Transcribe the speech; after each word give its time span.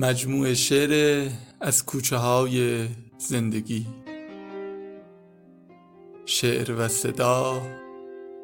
مجموع 0.00 0.54
شعر 0.54 1.28
از 1.60 1.86
کوچه 1.86 2.16
های 2.16 2.88
زندگی. 3.18 3.86
شعر 6.26 6.72
و 6.72 6.88
صدا 6.88 7.62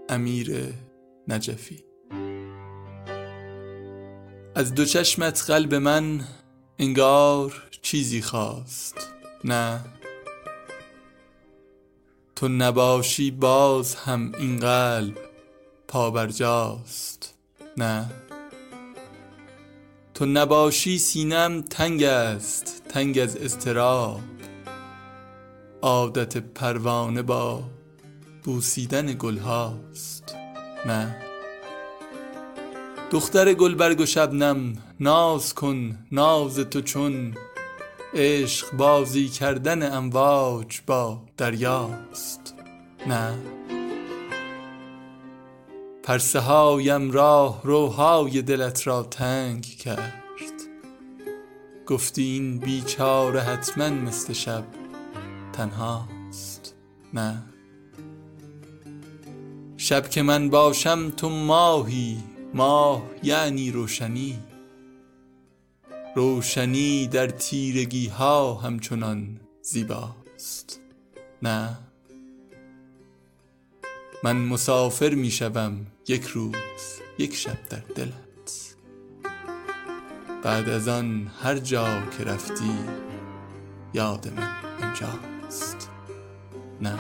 امیر 0.09 0.75
نجفی. 1.29 1.85
از 4.55 4.75
دو 4.75 4.85
چشمت 4.85 5.45
قلب 5.47 5.75
من 5.75 6.25
انگار 6.79 7.69
چیزی 7.83 8.23
خواست. 8.23 9.13
نه 9.45 9.81
تو 12.37 12.49
نباشی 12.49 13.31
باز 13.31 13.95
هم 13.95 14.33
این 14.39 14.61
قلب 14.61 15.19
پابرجاست 15.89 17.35
نه. 17.77 18.26
تو 20.17 20.27
نباشی 20.27 20.99
سینم 20.99 21.63
تنگ 21.63 22.03
است 22.03 22.83
تنگ 22.89 23.19
از 23.19 23.37
اضطراب. 23.37 24.21
عادت 25.83 26.37
پروانه 26.37 27.23
با 27.23 27.63
بوسیدن 28.45 29.15
گل 29.19 29.39
هاست. 29.39 30.35
نه. 30.87 31.17
دختر 33.11 33.55
گلبرگ 33.55 34.01
و 34.01 34.07
شبنم 34.07 34.77
ناز 35.01 35.55
کن 35.55 35.99
ناز 36.13 36.59
تو 36.59 36.81
چون. 36.81 37.35
عشق 38.15 38.73
بازی 38.73 39.29
کردن 39.29 39.93
امواج 39.97 40.81
با 40.87 41.23
دریاست. 41.37 42.55
نه. 43.07 43.35
پرسه 46.07 46.41
هایم 46.41 47.11
راه 47.11 47.61
روهای 47.65 48.43
دلت 48.43 48.87
را 48.87 49.03
تنگ 49.03 49.63
کرد. 49.63 50.23
گفتی 51.87 52.23
این 52.23 52.59
بیچاره 52.59 53.41
حتما 53.41 53.89
مثل 53.89 54.33
شب 54.33 54.65
تنهاست. 55.53 56.75
نه. 57.15 57.43
شب 59.77 60.11
که 60.11 60.23
من 60.23 60.51
باشم 60.51 61.11
تو 61.11 61.29
ماهی 61.29 62.19
ماه 62.55 63.03
یعنی 63.23 63.71
روشنی. 63.71 64.39
روشنی 66.17 67.07
در 67.07 67.27
تیرگی 67.27 68.07
ها 68.07 68.55
همچنان 68.55 69.41
زیباست. 69.63 70.81
نه. 71.43 71.79
من 74.25 74.37
مسافر 74.37 75.15
می 75.15 75.31
شوم 75.31 75.87
یک 76.09 76.25
روز 76.25 77.01
یک 77.19 77.35
شب 77.35 77.69
در 77.71 77.83
دلت 77.95 78.77
بعد 80.43 80.69
از 80.69 80.89
آن 80.89 81.31
هر 81.43 81.59
جا 81.59 81.87
که 82.19 82.25
رفتی 82.25 82.75
یاد 83.95 84.29
من 84.37 84.51
اینجاست. 84.83 85.91
نه. 86.81 86.99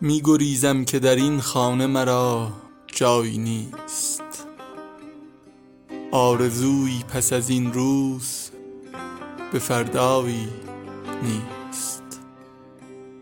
می 0.00 0.20
گریزم 0.24 0.84
که 0.84 0.98
در 0.98 1.16
این 1.16 1.40
خانه 1.40 1.86
مرا 1.86 2.52
جایی 2.86 3.38
نیست. 3.38 4.46
آرزویی 6.12 7.04
پس 7.08 7.32
از 7.32 7.50
این 7.50 7.72
روز 7.72 8.50
به 9.52 9.58
فردایی 9.58 10.48
نیست. 11.22 11.61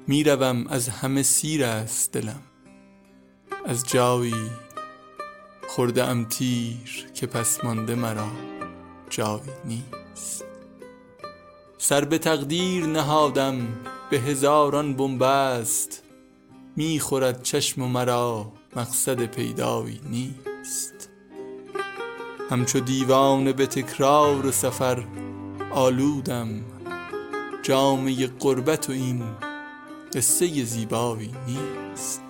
می‌روم 0.07 0.67
از 0.67 0.89
همه 0.89 1.23
سیر 1.23 1.65
است 1.65 2.13
دلم. 2.13 2.43
از 3.65 3.89
جایی 3.89 4.51
خورده 5.69 6.05
ام 6.05 6.25
تیر 6.25 7.07
که 7.15 7.27
پس 7.27 7.65
مانده 7.65 7.95
مرا 7.95 8.29
جایی 9.11 9.43
نیست. 9.65 10.45
سر 11.79 12.05
به 12.05 12.19
تقدیر 12.19 12.87
نهادم 12.87 13.69
به 14.11 14.19
هزاران 14.19 14.95
بنبست. 14.95 16.03
می‌خورد 16.77 17.43
چشم 17.43 17.83
مرا 17.83 18.53
مقصد 18.77 19.25
پیدایی 19.25 20.01
نیست. 20.11 21.11
همچو 22.51 22.81
دیوانه 22.81 23.53
به 23.53 23.67
تکرار 23.67 24.51
سفر 24.51 25.05
آلودم. 25.71 26.65
جامعه 27.63 28.27
قربت 28.27 28.89
و 28.89 28.93
این 28.93 29.23
قصه 30.15 30.65
زیبایی 30.65 31.31
نیست. 31.47 32.23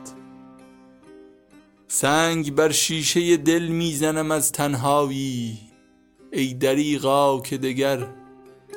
سنگ 1.88 2.54
بر 2.54 2.72
شیشه 2.72 3.36
دل 3.36 3.66
می‌زنم 3.66 4.30
از 4.30 4.52
تنهایی. 4.52 5.58
ای 6.32 6.54
دریغا 6.54 7.40
که 7.40 7.58
دگر 7.58 8.06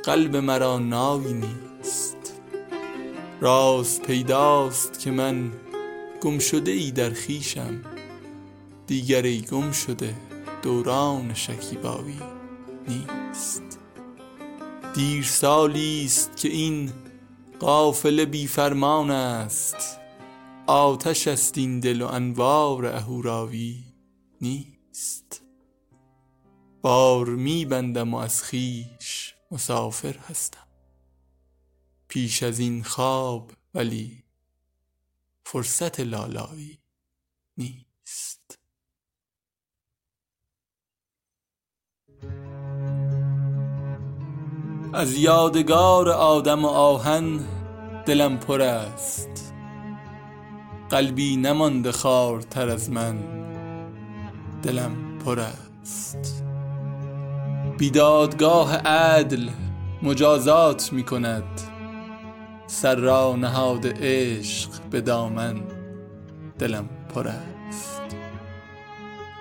قلب 0.03 0.35
مرا 0.35 0.79
نایی 0.79 1.33
نیست. 1.33 2.41
راست 3.41 4.01
پیداست 4.01 4.99
که 4.99 5.11
من 5.11 5.51
گم 6.21 6.39
شده 6.39 6.71
ای 6.71 6.91
در 6.91 7.09
خیشم 7.09 7.81
دیگر 8.87 9.21
ای 9.21 9.41
گم 9.41 9.71
شده 9.71 10.15
دوران 10.61 11.33
شکیبایی 11.33 12.19
نیست. 12.87 13.79
دیر 14.93 15.23
سالی 15.23 16.03
است 16.05 16.37
که 16.37 16.49
این 16.49 16.91
قافل 17.63 18.25
بی 18.25 18.47
فرمان 18.47 19.11
است. 19.11 19.99
آتش 20.67 21.27
است 21.27 21.57
این 21.57 21.79
دل 21.79 22.01
و 22.01 22.07
انوار 22.07 22.85
اهوراوی 22.85 23.83
نیست. 24.41 25.41
بار 26.81 27.25
میبندم 27.25 28.13
و 28.13 28.17
از 28.17 28.43
خیش 28.43 29.35
مسافر 29.51 30.17
هستم. 30.17 30.67
پیش 32.07 32.43
از 32.43 32.59
این 32.59 32.83
خواب 32.83 33.51
ولی 33.73 34.23
فرصت 35.45 35.99
لالایی 35.99 36.79
نیست. 37.57 38.59
از 44.93 45.17
یادگار 45.17 46.09
آدم 46.09 46.65
و 46.65 46.67
آهن 46.67 47.52
دلم 48.05 48.37
پر 48.37 48.61
است. 48.61 49.53
قلبی 50.89 51.37
نمانده 51.37 51.91
خارتر 51.91 52.69
از 52.69 52.89
من. 52.89 53.17
دلم 54.63 55.19
پر 55.25 55.39
است. 55.39 56.43
بیدادگاه 57.77 58.75
عدل 58.77 59.49
مجازات 60.01 60.93
می 60.93 61.03
کند. 61.03 61.61
سر 62.67 62.95
را 62.95 63.35
نهاد 63.35 63.85
عشق 64.01 64.69
به 64.91 65.01
دامن. 65.01 65.61
دلم 66.59 66.89
پر 67.13 67.27
است. 67.27 68.01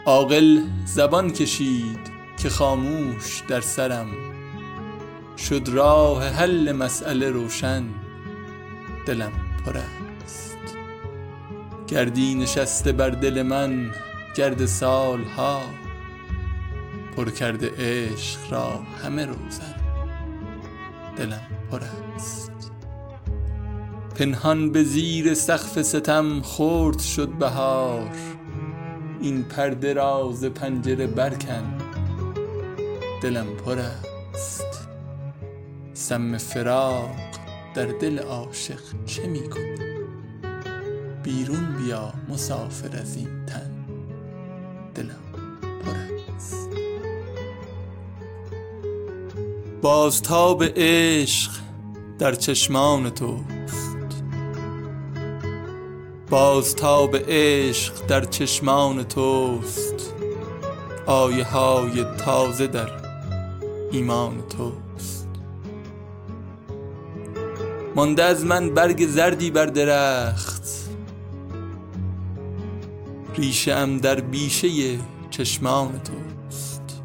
عاقل 0.07 0.61
زبان 0.85 1.31
کشید 1.31 2.11
که 2.43 2.49
خاموش 2.51 3.43
در 3.49 3.61
سرم. 3.61 4.09
شد 5.39 5.69
راه 5.69 6.29
حل 6.29 6.73
مسئله 6.73 7.31
روشن. 7.31 7.85
دلم 9.07 9.33
پر 9.65 9.77
است. 10.25 10.57
گردی 11.87 12.35
نشسته 12.35 12.93
بر 12.93 13.11
دل 13.11 13.43
من 13.43 13.91
گرد 14.35 14.67
سالها. 14.67 15.61
پر 17.17 17.31
کرده 17.31 17.71
عشق 17.79 18.53
را 18.53 18.83
همه 19.05 19.27
روزن 19.27 19.75
دلم 21.17 21.43
پر 21.71 21.81
است. 22.17 22.53
پنهان 24.15 24.73
به 24.73 24.85
زیر 24.85 25.35
سقف 25.35 25.83
ستم 25.83 26.43
خرد 26.43 26.99
شد 26.99 27.29
بهار. 27.29 28.11
این 29.21 29.43
پرده 29.43 29.93
راز 29.93 30.45
پنجره 30.45 31.07
برکن 31.07 31.79
دلم 33.23 33.47
پر 33.47 33.79
است. 33.79 34.89
سم 35.95 36.39
فراق 36.39 37.42
در 37.75 37.87
دل 37.87 38.19
عاشق 38.19 38.81
چه 39.07 39.27
می 39.27 39.43
بیرون 41.23 41.77
بیا 41.77 42.13
مسافر 42.29 42.97
از 42.97 43.17
این 43.17 43.47
تن. 43.47 43.71
دلم 44.95 45.23
پر 45.85 46.35
است. 46.35 46.69
بازتاب 49.83 50.65
عشق 50.77 51.51
در 52.19 52.35
چشمان 52.35 53.11
تو 53.11 53.41
بازتاب 56.31 57.17
عشق 57.29 58.07
در 58.07 58.25
چشمان 58.25 59.03
توست. 59.03 60.15
آیه 61.07 61.45
های 61.45 62.05
تازه 62.05 62.67
در 62.67 62.91
ایمان 63.93 64.43
توست. 64.49 64.82
مانده 67.95 68.23
از 68.23 68.45
من 68.45 68.75
برگ 68.75 69.07
زردی 69.07 69.51
بر 69.51 69.67
درخت. 69.67 70.63
ریشه 73.35 73.73
ام 73.73 73.99
در 73.99 74.21
بیشه 74.21 74.99
چشمان 75.31 76.01
توست. 76.01 77.03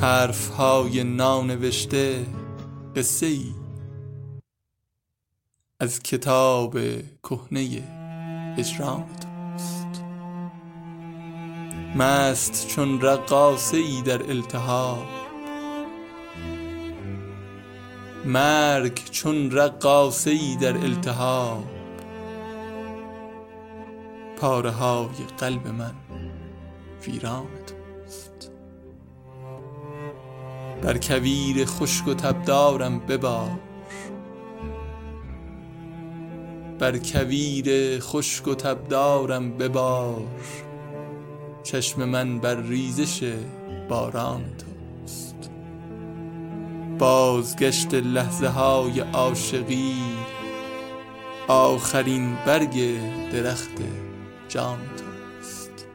حرف 0.00 0.48
های 0.48 1.04
نانوشته 1.04 2.26
قصه 2.96 3.26
ای 3.26 3.54
از 5.80 6.02
کتاب 6.02 6.78
کهنه 7.22 7.60
هجران 8.58 9.04
توست. 9.20 10.02
مست 11.96 12.68
چون 12.68 13.00
رقاصه 13.00 13.76
ای 13.76 14.02
در 14.02 14.22
التهاب 14.22 15.17
مرگ 18.28 19.04
چون 19.10 19.50
رقاصه 19.50 20.30
ای 20.30 20.56
در 20.56 20.76
التهاب. 20.76 21.64
پاره 24.36 24.70
های 24.70 25.08
قلب 25.38 25.68
من 25.68 25.94
ویران 27.06 27.46
توست. 27.66 28.50
بر 30.82 30.98
کویر 30.98 31.64
خشک 31.64 32.08
و 32.08 32.14
تبدارم 32.14 32.98
ببار. 32.98 33.58
بر 36.78 36.98
کویر 36.98 37.98
خشک 38.00 38.48
و 38.48 38.54
تبدارم 38.54 39.58
ببار. 39.58 40.26
چشم 41.62 42.04
من 42.04 42.38
بر 42.38 42.60
ریزش 42.60 43.32
باران 43.88 44.44
توست 44.58 44.77
بازگشت 46.98 47.94
لحظه 47.94 48.48
های 48.48 49.00
عاشقی. 49.00 49.94
آخرین 51.48 52.38
برگ 52.46 53.00
درخت 53.32 53.82
جان 54.48 54.78
توست. 54.78 55.86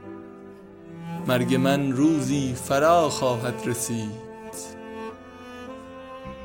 مرگ 1.27 1.55
من 1.55 1.91
روزی 1.91 2.53
فرا 2.53 3.09
خواهد 3.09 3.61
رسید. 3.65 4.23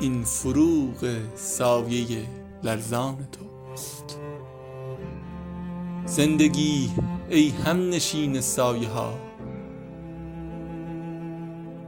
این 0.00 0.24
فروغ 0.24 1.16
سایه 1.34 2.26
لرزان 2.62 3.16
توست. 3.32 4.18
زندگی 6.04 6.90
ای 7.30 7.48
هم 7.48 7.88
نشین 7.88 8.40
سایه 8.40 8.88
ها. 8.88 9.14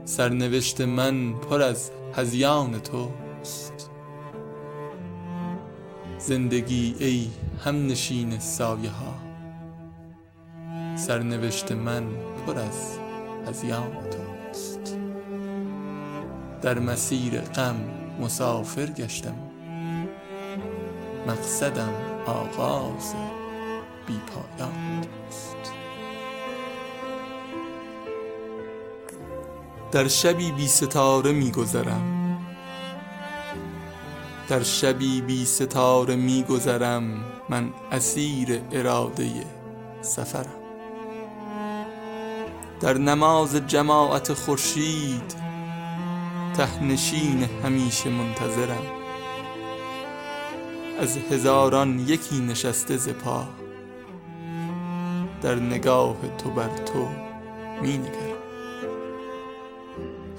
سرنوشت 0.05 0.81
من 0.81 1.33
پر 1.33 1.61
از 1.61 1.91
هزیان 2.15 2.79
توست. 2.79 3.89
زندگی 6.17 6.95
ای 6.99 7.27
هم 7.65 7.87
نشین 7.87 8.39
سایه 8.39 8.89
ها 8.89 9.13
سرنوشت 10.95 11.71
من 11.71 12.03
پر 12.45 12.59
از 12.59 12.99
هزیان 13.47 13.91
توست. 13.91 14.97
در 16.61 16.79
مسیر 16.79 17.41
غم 17.41 17.75
مسافر 18.21 18.85
گشتم. 18.85 19.35
مقصدم 21.27 21.93
آغاز 22.25 23.15
بی 24.07 24.19
پایان 24.27 25.01
توست. 25.01 25.50
در 29.91 30.07
شبی 30.07 30.51
بی 30.51 30.67
ستاره 30.67 31.31
می 31.31 31.51
گذرم. 31.51 32.37
در 34.47 34.63
شبی 34.63 35.21
بی 35.21 35.45
ستاره 35.45 36.15
می 36.15 36.43
گذرم. 36.43 37.03
من 37.49 37.69
اسیر 37.91 38.61
اراده 38.71 39.29
سفرم. 40.01 40.61
در 42.79 42.97
نماز 42.97 43.55
جماعت 43.55 44.33
خورشید 44.33 45.35
تهنشین 46.57 47.49
همیشه 47.63 48.09
منتظرم. 48.09 48.85
از 50.99 51.17
هزاران 51.31 51.99
یکی 51.99 52.39
نشسته 52.39 52.97
ز 52.97 53.09
پا. 53.09 53.47
در 55.41 55.55
نگاه 55.55 56.15
تو 56.37 56.49
بر 56.49 56.77
تو 56.77 57.07
می 57.81 57.97
نگرم. 57.97 58.30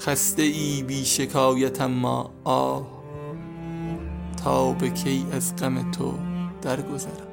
خسته 0.04 0.43
ای 0.43 0.82
بی 0.82 1.04
شکایت 1.04 1.81
اما 1.81 2.31
آه 2.44 2.87
تا 4.44 4.72
به 4.72 4.90
کی 4.90 5.26
از 5.32 5.56
غم 5.56 5.90
تو 5.90 6.14
درگذرم. 6.62 7.32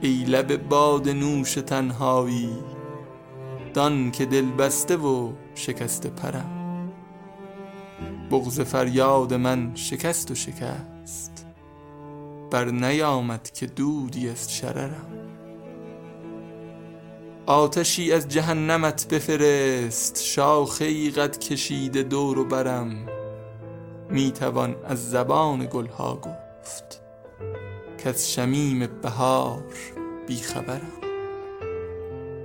ای 0.00 0.24
لب 0.24 0.68
باد 0.68 1.08
نوش 1.08 1.54
تنهایی 1.54 2.50
دان 3.74 4.10
که 4.10 4.26
دل 4.26 4.50
بسته 4.50 4.96
و 4.96 5.32
شکسته 5.54 6.08
پرم. 6.08 6.92
بغز 8.30 8.60
فریاد 8.60 9.34
من 9.34 9.74
شکست 9.74 10.30
و 10.30 10.34
شکست 10.34 11.46
بر 12.50 12.64
نیامد 12.64 13.50
که 13.50 13.66
دودی 13.66 14.28
از 14.28 14.54
شررم. 14.54 15.35
آتشی 17.46 18.12
از 18.12 18.28
جهنمت 18.28 19.08
بفرست 19.08 20.22
شاخه 20.24 21.10
قد 21.10 21.38
کشیده 21.38 22.02
دور 22.02 22.38
و 22.38 22.44
برم. 22.44 23.06
می‌توان 24.10 24.76
از 24.84 25.10
زبان 25.10 25.68
گلها 25.72 26.16
گفت 26.16 27.02
کز 28.04 28.26
شمیم 28.26 28.88
بهار 29.02 29.64
بیخبرم. 30.26 30.92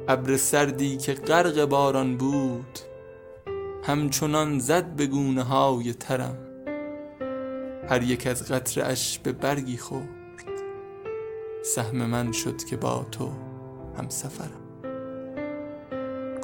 ابر 0.08 0.38
سردی 0.38 0.98
که 0.98 1.14
غرق 1.14 1.66
باران 1.66 2.18
بود 2.18 2.80
همچنان 3.84 4.60
زد 4.60 4.96
به 4.96 5.08
گونه 5.08 5.44
های 5.44 5.94
ترم. 5.94 6.38
هر 7.90 8.04
یک 8.04 8.28
از 8.28 8.52
قطره 8.52 8.84
اش 8.84 9.20
به 9.20 9.32
برگی 9.32 9.78
خورد 9.78 10.08
سهم 11.64 11.96
من 11.96 12.32
شد 12.32 12.64
که 12.64 12.78
با 12.78 13.06
تو 13.12 13.30
هم 13.98 14.10
سفرم 14.10 14.61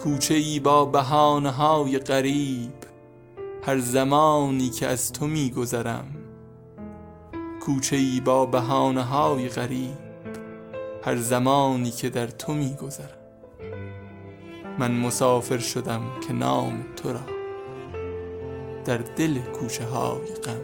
کوچه 0.07 0.33
ای 0.33 0.59
با 0.59 0.85
بهانه 0.85 1.51
های 1.51 1.99
غریب 1.99 2.73
هر 3.63 3.79
زمانی 3.79 4.69
که 4.69 4.87
از 4.87 5.13
تو 5.13 5.27
می 5.27 5.49
گذرم 5.49 6.05
کوچه 7.61 7.95
ای 7.95 8.21
با 8.25 8.45
بهانه 8.45 9.03
های 9.03 9.49
غریب 9.49 9.97
هر 11.03 11.15
زمانی 11.15 11.91
که 11.91 12.09
در 12.09 12.27
تو 12.27 12.53
می 12.53 12.73
گذرم 12.73 13.17
من 14.79 14.91
مسافر 14.91 15.57
شدم 15.57 16.01
که 16.27 16.33
نام 16.33 16.85
تو 16.95 17.13
را 17.13 17.25
در 18.85 18.97
دل 18.97 19.39
کوچه 19.39 19.85
های 19.85 20.27
غم 20.45 20.61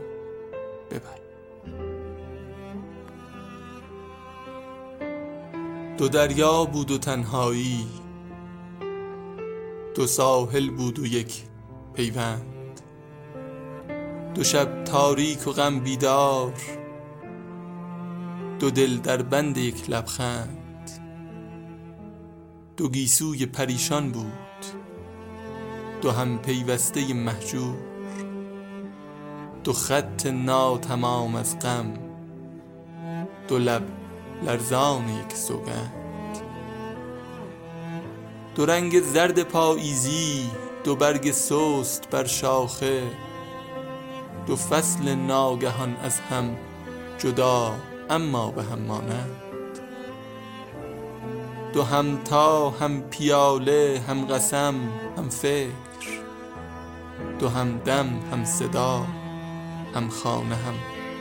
ببر 0.92 1.20
دو 5.98 6.08
دریا 6.08 6.66
بود 6.66 6.92
و 6.92 6.98
تنهایی 6.98 8.03
دو 9.96 10.08
ساحل 10.08 10.70
بود 10.70 11.00
و 11.00 11.06
یک 11.06 11.44
پیوند. 11.94 12.82
دو 14.36 14.44
شب 14.44 14.84
تاریک 14.84 15.48
و 15.48 15.52
غم 15.52 15.80
بیدار 15.80 16.54
دو 18.60 18.72
دل 18.72 18.98
در 18.98 19.22
بند 19.22 19.58
یک 19.58 19.90
لبخند. 19.90 20.90
دو 22.78 22.90
گیسوی 22.90 23.46
پریشان 23.46 24.12
بود 24.12 24.32
دو 26.02 26.12
هم 26.12 26.38
پیوسته 26.38 27.14
محجور 27.14 27.76
دو 29.64 29.74
خط 29.74 30.26
ناتمام 30.26 31.36
از 31.36 31.60
غم 31.60 31.94
دو 33.48 33.58
لب 33.58 33.84
لرزان 34.44 35.10
یک 35.10 35.36
سوگند. 35.36 36.03
دو 38.56 38.66
رنگ 38.66 39.02
زرد 39.02 39.44
پاییزی 39.44 40.50
دو 40.84 40.96
برگ 40.96 41.32
سست 41.32 42.10
بر 42.12 42.26
شاخه. 42.26 43.04
دو 44.48 44.56
فصل 44.56 45.16
ناگهان 45.16 45.96
از 46.04 46.20
هم 46.20 46.58
جدا 47.18 47.76
اما 48.10 48.52
به 48.52 48.64
هم 48.64 48.80
مانند. 48.80 49.36
دو 51.74 51.84
تا 52.26 52.70
هم 52.70 53.02
پیاله 53.02 54.02
هم 54.08 54.26
قسم 54.26 54.76
هم 55.18 55.30
فکر. 55.30 55.72
دو 57.40 57.50
هم 57.50 57.78
دم 57.78 58.20
هم 58.32 58.46
صدا 58.46 59.06
هم 59.96 60.10
خانه 60.10 60.56
هم 60.56 60.76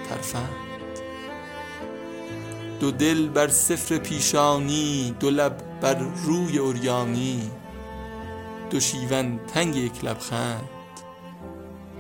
ترفند. 0.08 0.56
دو 2.80 2.90
دل 2.90 3.28
بر 3.28 3.48
سفر 3.48 3.98
پیشانی 3.98 5.14
دو 5.20 5.30
لب 5.30 5.71
بر 5.82 5.94
روی 5.94 6.58
اوریانی 6.58 7.50
دو 8.70 8.80
شیون 8.80 9.38
تنگ 9.46 9.76
یک 9.76 10.04
لبخند 10.04 10.68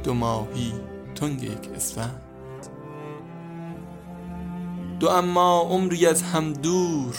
دو 0.04 0.14
ماهی 0.14 0.72
تنگ 1.14 1.42
یک 1.42 1.68
اسفند. 1.74 2.22
دو 5.00 5.08
اما 5.08 5.60
عمری 5.60 6.06
از 6.06 6.22
هم 6.22 6.52
دور 6.52 7.16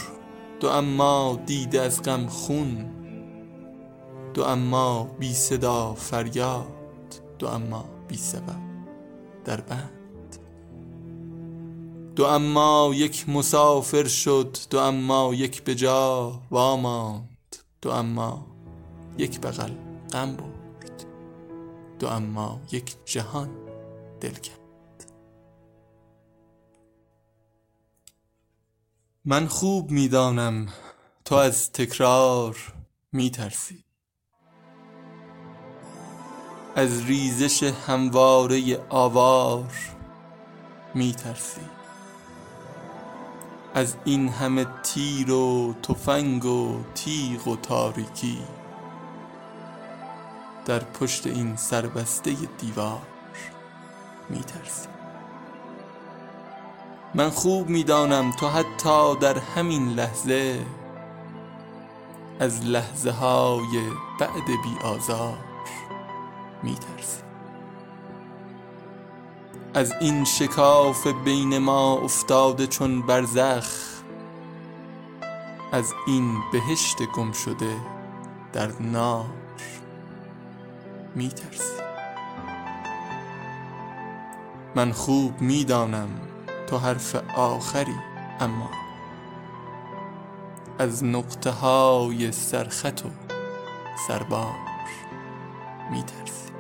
دو 0.60 0.67
اما 0.70 1.39
دیده 1.46 1.82
از 1.82 2.01
غم 2.01 2.27
خون 2.27 2.91
دو 4.34 4.43
اما 4.43 5.03
بی 5.20 5.34
صدا 5.34 5.93
فریاد 5.93 7.22
دو 7.39 7.48
اما 7.48 7.86
بی 8.08 8.17
سبب 8.17 8.62
در 9.46 9.62
بند. 9.62 9.92
دو 12.15 12.25
اما 12.25 12.91
یک 12.96 13.29
مسافر 13.29 14.08
شد 14.08 14.58
دو 14.70 14.79
اما 14.79 15.34
یک 15.34 15.63
به 15.63 15.75
جا 15.75 16.41
واماند. 16.51 17.55
دو 17.82 17.91
اما 17.91 18.46
یک 19.17 19.41
بغل 19.41 19.72
غم 20.12 20.36
برد 20.36 21.05
دو 22.00 22.08
اما 22.08 22.62
یک 22.72 22.96
جهان 23.05 23.50
دل 24.22 24.34
کرد 24.34 24.60
من 29.25 29.48
خوب 29.48 29.91
می‌دانم 29.91 30.67
تو 31.25 31.36
از 31.36 31.72
تکرار 31.72 32.74
میترسی. 33.12 33.84
از 36.75 37.05
ریزش 37.05 37.63
همواره 37.63 38.86
آوار 38.89 39.74
میترسی. 40.96 41.73
از 43.74 43.96
این 44.06 44.30
همه 44.30 44.65
تیر 44.84 45.32
و 45.32 45.74
تفنگ 45.84 46.46
و 46.46 46.84
تیغ 46.96 47.48
و 47.48 47.56
تاریکی. 47.56 48.38
در 50.65 50.80
پشت 50.80 51.27
این 51.27 51.56
سربسته 51.56 52.32
دیوار 52.58 53.01
میترسی 54.30 54.88
من 57.15 57.30
خوب 57.30 57.70
می‌دانم 57.70 58.32
تو 58.32 58.48
حتی 58.48 59.15
در 59.15 59.38
همین 59.38 59.89
لحظه 59.89 60.65
از 62.39 62.65
لحظه 62.65 63.12
های 63.12 63.89
بعد 64.20 64.46
بی 64.46 64.86
آزار 64.88 65.38
میترسی. 66.63 67.23
از 69.75 69.94
این 70.01 70.25
شکاف 70.25 71.08
بین 71.08 71.58
ما 71.58 71.94
افتاده 71.94 72.68
چون 72.68 73.01
برزخ 73.01 73.65
از 75.72 75.94
این 76.08 76.38
بهشت 76.51 77.03
گم 77.03 77.32
شده 77.32 77.75
در 78.53 78.72
نار 78.80 79.25
میترسی. 81.15 81.84
من 84.75 84.92
خوب 84.92 85.42
می‌دانم 85.42 86.10
تو 86.68 86.77
حرف 86.77 87.15
آخری 87.36 87.96
اما 88.39 88.70
از 90.80 91.03
نقطه 91.03 91.51
های 91.51 92.32
سرخط 92.32 93.06
و 93.06 93.10
سربار 94.08 94.56
میترسی. 95.92 96.52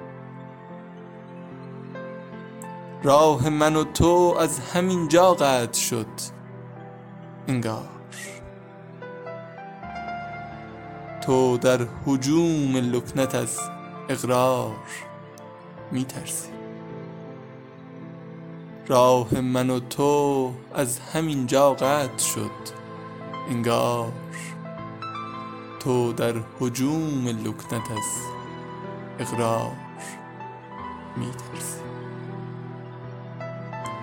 راه 3.05 3.49
من 3.49 3.75
و 3.75 3.83
تو 3.83 4.35
از 4.39 4.59
همین 4.59 5.07
جا 5.07 5.33
قطع 5.33 5.79
شد. 5.79 6.07
انگار. 7.47 7.89
تو 11.21 11.57
در 11.57 11.87
حجوم 12.05 12.77
لکنت 12.77 13.35
از 13.35 13.59
اقرار 14.09 14.75
میترسی. 15.91 16.49
راه 18.87 19.41
من 19.41 19.69
و 19.69 19.79
تو 19.79 20.51
از 20.73 20.99
همین 20.99 21.47
جا 21.47 21.73
قطع 21.73 22.23
شد. 22.23 22.51
انگار. 23.49 24.11
تو 25.79 26.13
در 26.13 26.33
حجوم 26.59 27.27
لکنت 27.27 27.91
از 27.91 28.07
اقرار 29.19 29.71
میترسی. 31.17 31.82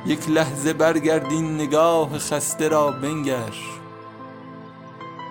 یک 0.07 0.29
لحظه 0.29 0.73
برگردین 0.73 1.55
نگاه 1.55 2.19
خسته 2.19 2.69
را 2.69 2.91
بنگر. 2.91 3.55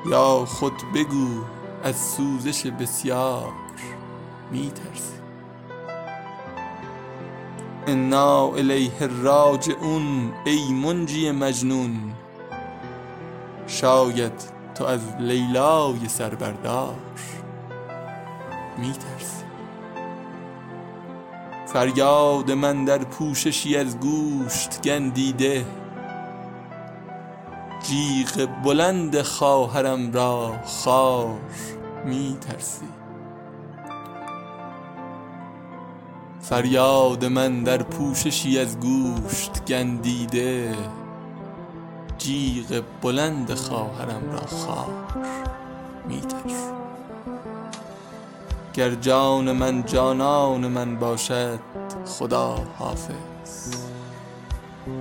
یا 0.06 0.46
خود 0.46 0.74
بگو 0.96 1.44
از 1.84 1.96
سوزش 1.96 2.66
بسیار 2.66 3.52
میترسی. 4.52 5.14
انا 7.88 8.48
الیه 8.48 9.08
راجعون 9.24 10.34
ای 10.46 10.74
منجی 10.74 11.32
مجنون. 11.32 12.14
شاید 13.68 14.44
تو 14.76 14.86
از 14.86 15.02
لیلای 15.20 16.08
سربردار 16.08 16.96
میترسی. 18.78 19.39
فریاد 21.74 22.52
من 22.52 22.86
در 22.86 22.98
پوششی 22.98 23.78
از 23.78 24.00
گوشت 24.00 24.82
گندیده. 24.82 25.66
جیغ 27.84 28.50
بلند 28.64 29.22
خواهرم 29.22 30.12
را 30.12 30.54
خار 30.66 31.40
میترسی. 32.06 32.88
فریاد 36.42 37.26
من 37.26 37.64
در 37.64 37.84
پوششی 37.84 38.60
از 38.60 38.80
گوشت 38.80 39.66
گندیده. 39.66 40.76
جیغ 42.18 42.84
بلند 43.02 43.54
خواهرم 43.54 44.32
را 44.32 44.46
خار 44.46 44.94
میترسی. 46.08 46.79
گر 48.80 48.96
جان 48.96 49.52
من 49.52 49.86
جانان 49.86 50.68
من 50.68 50.96
باشد 50.96 51.60
خدا 52.06 52.56
حافظ. 52.78 53.76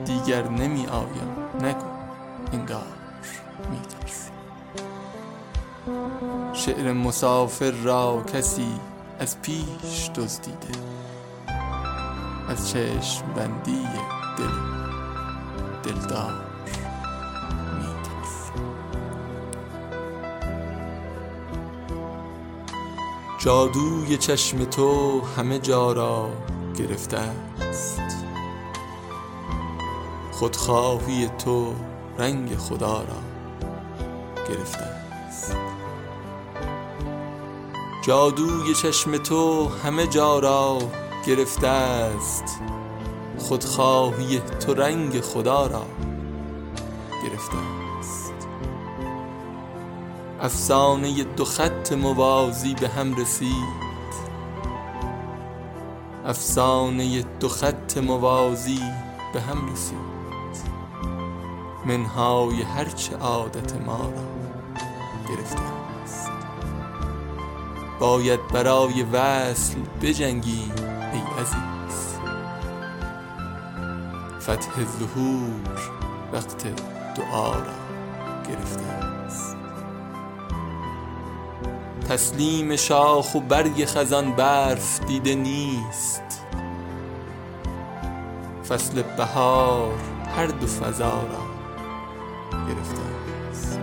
دیگر 0.04 0.49
نمی 0.49 0.87
آیم 0.87 1.37
نگو 1.61 1.87
انگار 2.52 2.87
میترسی 3.70 4.30
شعر 6.52 6.92
مسافر 6.92 7.70
را 7.70 8.23
کسی 8.35 8.80
از 9.18 9.42
پیش 9.42 10.11
دزدیده 10.14 10.78
از 12.49 12.70
چشم 12.70 13.26
بندی 13.37 13.87
دل 14.38 14.54
دلدار. 15.82 16.47
جادوی 23.48 24.16
چشم 24.16 24.64
تو 24.64 25.20
همه 25.36 25.58
جا 25.58 25.92
را 25.92 26.30
گرفته 26.78 27.18
است. 27.18 28.00
خودخواهی 30.32 31.28
تو 31.44 31.74
رنگ 32.18 32.56
خدا 32.56 33.00
را 33.00 33.22
گرفته 34.48 34.84
است. 35.28 35.56
جادوی 38.06 38.74
چشم 38.74 39.16
تو 39.16 39.68
همه 39.84 40.06
جا 40.06 40.38
را 40.38 40.78
گرفته 41.26 41.68
است. 41.68 42.44
خودخواهی 43.38 44.40
تو 44.40 44.74
رنگ 44.74 45.20
خدا 45.20 45.66
را 45.66 45.86
گرفته 47.24 47.77
افسانه 50.40 51.25
دو 51.25 51.45
خط 51.45 51.92
موازی 51.92 52.75
به 52.75 52.88
هم 52.88 53.14
رسید. 53.16 53.88
افسانه 56.26 57.23
دو 57.23 57.49
خط 57.49 57.99
موازی 57.99 58.80
به 59.33 59.40
هم 59.40 59.73
رسید. 59.73 59.99
منهای 61.87 62.62
هرچه 62.62 63.16
عادت 63.16 63.76
ما 63.76 63.99
را 63.99 64.28
گرفته 65.28 65.62
است. 66.02 66.30
باید 68.00 68.49
برای 68.49 69.02
وصل 69.02 69.78
بجنگیم 70.02 70.73
ای 71.12 71.21
عزیز. 71.40 72.18
فتح 74.40 74.85
ظهور 74.99 75.80
وقت 76.33 76.66
دعا 77.14 77.52
را 77.52 77.75
گرفته. 78.49 79.17
تسلیم 82.08 82.76
شاخ 82.76 83.34
و 83.34 83.40
برگ 83.40 83.84
خزان 83.84 84.32
برف 84.32 85.00
دیده 85.06 85.34
نیست. 85.34 86.22
فصل 88.68 89.02
بهار 89.02 89.94
هر 90.36 90.46
دو 90.46 90.66
فضا 90.66 91.10
را 91.10 91.46
گرفته 92.68 93.00
است. 93.50 93.80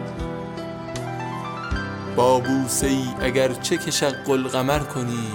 با 2.15 2.39
بوسه 2.39 2.87
ای 2.87 3.07
اگر 3.21 3.53
چه 3.53 3.77
که 3.77 3.91
شق 3.91 4.29
القمر 4.29 4.79
کنی. 4.79 5.31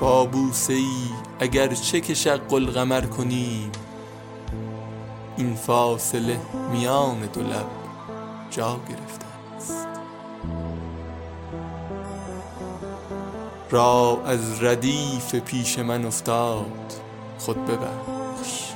با 0.00 0.26
بوسه 0.26 0.72
ای 0.72 1.08
اگر 1.40 1.74
چه 1.74 2.00
که 2.00 2.14
شق 2.14 2.52
القمر 2.52 3.00
کنی. 3.00 3.70
این 5.36 5.54
فاصله 5.54 6.40
میان 6.72 7.28
دو 7.32 7.40
لب 7.40 7.83
جا 8.54 8.80
گرفته 8.88 9.26
است. 9.56 9.86
را 13.70 14.22
از 14.26 14.62
ردیف 14.62 15.34
پیش 15.34 15.78
من 15.78 16.04
افتاد 16.04 16.92
خود 17.38 17.66
ببخش. 17.66 18.72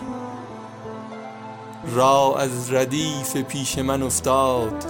را 1.94 2.36
از 2.38 2.72
ردیف 2.72 3.36
پیش 3.36 3.78
من 3.78 4.02
افتاد 4.02 4.84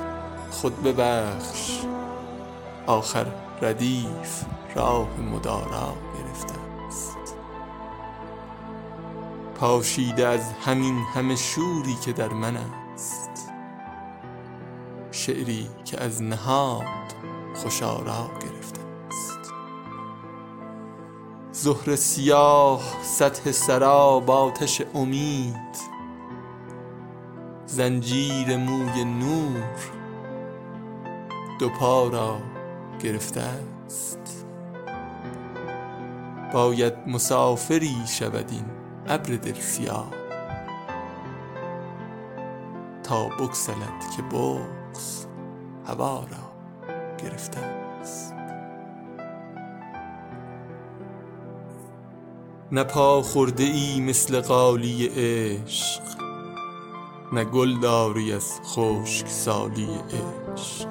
خود 0.51 0.83
ببخش. 0.83 1.81
آخر 2.87 3.27
ردیف 3.63 4.45
راه 4.75 5.21
مدارا 5.21 5.95
گرفته 6.19 6.55
است. 6.89 7.35
پاشیده 9.55 10.27
از 10.27 10.53
همین 10.53 10.99
همه 11.15 11.37
شوری 11.37 11.95
که 12.05 12.13
در 12.13 12.29
من 12.29 12.57
شعری 15.19 15.69
که 15.85 16.05
از 16.05 16.23
نهاد 16.23 16.85
خوشارا 17.55 18.31
گرفته 18.41 18.81
است. 19.09 19.53
ظهر 21.55 21.97
سیاه 21.97 22.83
سطح 23.03 23.53
سرا 23.53 24.21
با 24.21 24.37
آتش 24.37 24.83
امید 24.95 25.77
زنجیر 27.67 28.57
موی 28.57 29.05
نور 29.05 29.65
دو 31.59 31.69
پا 31.69 32.09
را 32.09 32.39
گرفته 33.01 33.41
است. 33.41 34.47
باید 36.53 36.95
مسافری 37.07 37.97
شود 38.07 38.51
این 38.51 38.65
ابر 39.07 39.37
دل 39.37 39.61
سیاه 39.61 40.11
تا 43.03 43.29
بگسلد 43.29 44.01
که 44.17 44.23
بغز 44.89 45.27
هوا 45.87 46.21
را 46.21 46.69
گرفته 47.25 47.61
است. 47.61 48.35
نه 52.73 52.85
خورده 53.23 53.65
ای 53.65 54.01
مثل 54.01 54.41
قالی 54.41 55.07
عشق 55.07 56.03
نه 57.33 57.45
گل 57.45 57.81
داری 57.81 58.33
از 58.33 58.61
خشک 58.65 59.29
سالی 59.29 59.89
عشق. 60.53 60.89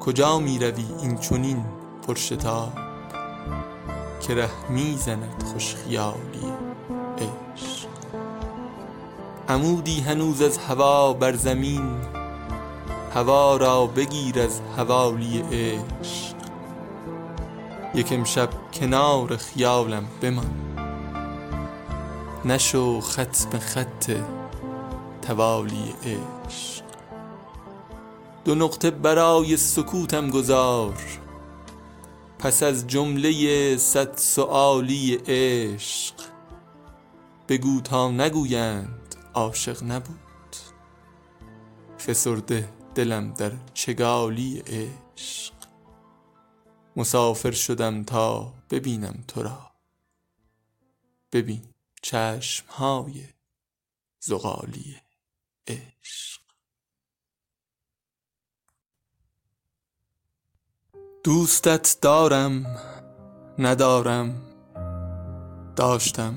کجا 0.00 0.38
می 0.38 0.58
روی 0.58 0.84
این 1.02 1.18
چنین 1.18 1.64
پرشتاب 2.06 2.72
که 4.20 4.34
ره 4.34 4.70
می 4.70 4.96
زند 4.96 5.42
خوش 5.52 5.74
خیالی 5.74 6.52
عشق؟ 7.18 7.88
عمودی 9.48 10.00
هنوز 10.00 10.42
از 10.42 10.58
هوا 10.58 11.12
بر 11.12 11.36
زمین 11.36 12.17
هوا 13.14 13.56
را 13.56 13.86
بگیر 13.86 14.40
از 14.40 14.60
حوالی 14.76 15.42
عشق. 15.52 16.36
یک 17.94 18.12
امشب 18.12 18.48
کنار 18.72 19.36
خیالم 19.36 20.04
بمان. 20.22 20.50
نشو 22.44 23.00
ختم 23.00 23.58
خط 23.58 24.12
توالی 25.22 25.94
عشق. 26.04 26.84
دو 28.44 28.54
نقطه 28.54 28.90
برای 28.90 29.56
سکوتم 29.56 30.30
گذار. 30.30 30.94
پس 32.38 32.62
از 32.62 32.86
جمله 32.86 33.76
صد 33.76 34.16
سؤالی 34.16 35.18
عشق. 35.26 36.14
بگو 37.48 37.80
تا 37.80 38.10
نگویند 38.10 39.14
عاشق 39.34 39.82
نبود. 39.82 40.56
فسرده 42.06 42.68
دلم 42.98 43.34
در 43.34 43.52
چگالی 43.74 44.62
عشق. 44.66 45.54
مسافر 46.96 47.50
شدم 47.50 48.04
تا 48.04 48.54
ببینم 48.70 49.24
تو 49.28 49.42
را. 49.42 49.70
ببین 51.32 51.62
چشمهای 52.02 53.24
زغالی 54.20 54.96
عشق. 55.66 56.40
دوستت 61.24 61.98
دارم 62.02 62.66
ندارم 63.58 64.42
داشتم. 65.76 66.34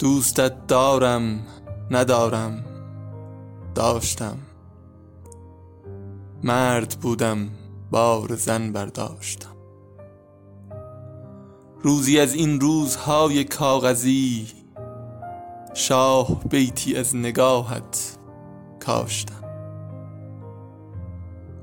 دوستت 0.00 0.66
دارم 0.66 1.46
ندارم. 1.90 2.73
داشتم. 3.74 4.38
مرد 6.44 6.96
بودم 7.00 7.48
بار 7.90 8.36
زن 8.36 8.72
برداشتم. 8.72 9.56
روزی 11.82 12.20
از 12.20 12.34
این 12.34 12.60
روزهای 12.60 13.44
کاغذی 13.44 14.46
شاه 15.74 16.44
بیتی 16.44 16.96
از 16.96 17.16
نگاهت 17.16 18.18
کاشتم. 18.80 19.44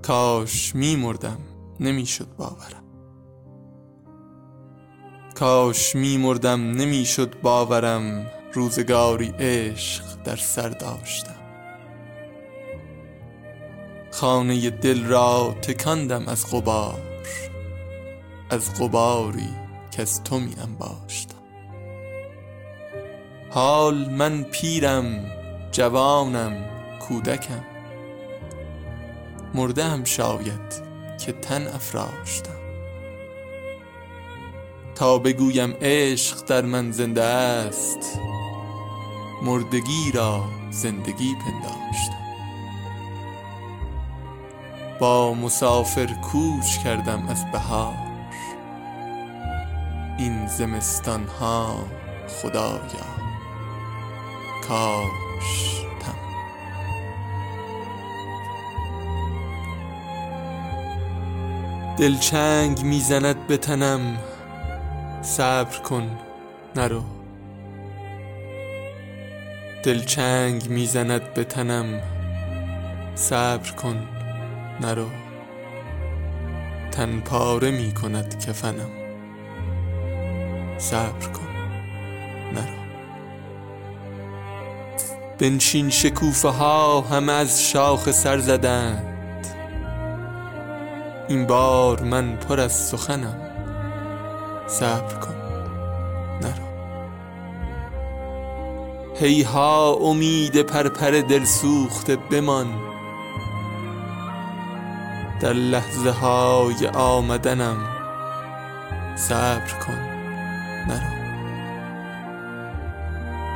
کاش 0.02 0.76
می 0.76 0.95
مردم 0.95 1.38
نمی‌شد 1.80 2.28
باورم. 2.38 2.84
کاش 5.36 5.95
می 5.95 6.17
مردم 6.17 6.71
نمی‌شد 6.71 7.41
باورم. 7.41 8.26
روزگاری 8.54 9.34
عشق 9.39 10.24
در 10.24 10.36
سر 10.36 10.69
داشتم. 10.69 11.40
خانه 14.12 14.69
دل 14.69 15.06
را 15.06 15.56
تکاندم 15.62 16.28
از 16.28 16.52
غبار 16.52 17.02
از 18.50 18.82
غباری 18.82 19.50
که 19.91 20.02
از 20.02 20.24
تو 20.24 20.39
می 20.39 20.56
انباشتم. 20.62 21.36
حال 23.50 24.10
من 24.10 24.43
پیرم 24.43 25.26
جوانم 25.71 26.65
کودکم. 27.00 27.65
مرده 29.54 29.84
هم 29.84 30.04
شاید 30.04 30.82
که 31.26 31.32
تن 31.32 31.67
افراشتم. 31.67 32.52
تا 34.95 35.17
بگویم 35.17 35.76
عشق 35.82 36.45
در 36.45 36.62
من 36.62 36.91
زنده 36.91 37.24
است 37.24 38.19
مردگی 39.43 40.12
را 40.13 40.43
زندگی 40.71 41.36
پنداشتم. 41.36 42.20
با 45.01 45.33
مسافر 45.33 46.05
کوچ 46.05 46.77
کردم 46.77 47.27
از 47.29 47.51
بهار. 47.51 47.93
این 50.17 50.47
زمستان 50.47 51.27
ها 51.27 51.75
خدایا 52.27 52.79
کاشتم 54.67 56.15
دلچنگ 61.97 62.83
می‌زند 62.83 63.47
به 63.47 63.57
تنم 63.57 64.17
صبر 65.21 65.77
کن 65.77 66.17
نرو. 66.75 67.03
دلچنگ 69.83 70.69
می‌زند 70.69 71.33
به 71.33 71.43
تنم 71.43 72.01
صبر 73.15 73.71
کن. 73.71 74.20
نرو 74.82 75.08
تن 76.91 77.20
پاره 77.20 77.72
می 77.72 77.94
کند 77.94 78.46
کفنم. 78.46 78.89
صبر 80.78 81.28
کن. 81.34 81.48
نرو 82.54 82.82
بنشین 85.39 85.89
شکوفه 85.89 86.50
ها 86.50 87.02
همه 87.02 87.32
از 87.32 87.63
شاخ 87.63 88.12
سر 88.12 88.38
زدند. 88.38 89.48
این 91.28 91.48
بار 91.48 92.04
من 92.04 92.36
پر 92.36 92.60
از 92.60 92.72
سخنم. 92.72 93.41
صبر 94.67 95.15
کن. 95.15 95.36
نرو 96.41 96.65
هیها 99.15 99.94
امید 99.94 100.62
پرپر 100.62 101.12
دل 101.12 101.44
سوخته 101.44 102.15
بمان. 102.15 102.90
در 105.41 105.54
لحظه 105.54 106.12
های 106.12 106.88
آمدنم 106.88 107.77
صبر 109.15 109.71
کن 109.86 109.97
نرو 110.88 111.21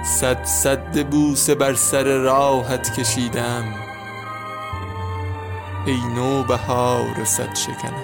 صد 0.05 0.43
صد 0.43 1.09
بوسه 1.09 1.55
بر 1.55 1.73
سر 1.73 2.03
راحت 2.03 2.99
کشیدم. 2.99 3.63
ای 5.85 5.99
نوبهار 6.15 7.23
صد 7.23 7.55
شکنم. 7.55 8.03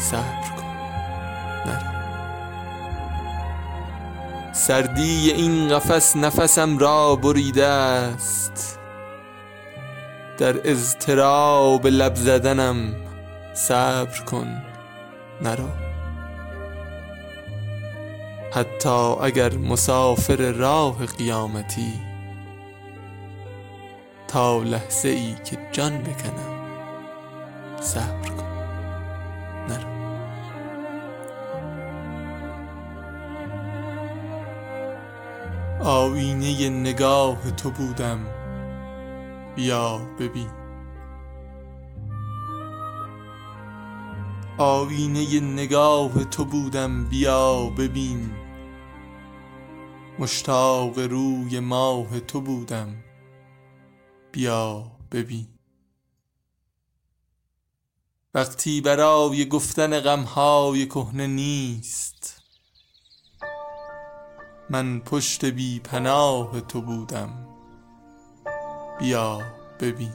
صبر 0.00 0.50
کن 0.56 0.66
نرو 1.66 1.90
سردی 4.52 5.30
این 5.30 5.68
قفس 5.68 6.16
نفسم 6.16 6.78
را 6.78 7.16
بریده 7.16 7.66
است. 7.66 8.79
در 10.40 10.70
اضطراب 10.70 11.86
لب 11.86 12.14
زدنم 12.14 12.94
صبر 13.54 14.18
کن 14.26 14.62
نرو 15.42 15.68
حتی 18.52 19.14
اگر 19.22 19.54
مسافر 19.54 20.50
راه 20.50 21.06
قیامتی 21.06 21.92
تا 24.28 24.62
لحظه 24.62 25.08
ای 25.08 25.34
که 25.44 25.58
جان 25.72 25.98
بکنم 25.98 26.60
صبر 27.80 28.28
کن 28.28 28.48
نرو 29.68 29.90
آینه 35.84 36.68
نگاه 36.68 37.50
تو 37.56 37.70
بودم. 37.70 38.39
بیا 39.56 39.98
ببین. 40.18 40.50
آینه 44.58 45.40
نگاه 45.40 46.24
تو 46.24 46.44
بودم 46.44 47.04
بیا 47.04 47.70
ببین. 47.78 48.30
مشتاق 50.18 50.98
روی 50.98 51.60
ماه 51.60 52.20
تو 52.20 52.40
بودم 52.40 53.04
بیا 54.32 54.92
ببین. 55.12 55.46
وقتی 58.34 58.80
برای 58.80 59.48
گفتن 59.48 60.00
غمهای 60.00 60.86
کهنه 60.86 61.26
نیست 61.26 62.42
من 64.70 65.00
پشت 65.00 65.44
بی 65.44 65.80
پناه 65.80 66.60
تو 66.60 66.80
بودم. 66.80 67.49
بیا 69.00 69.40
ببین. 69.80 70.12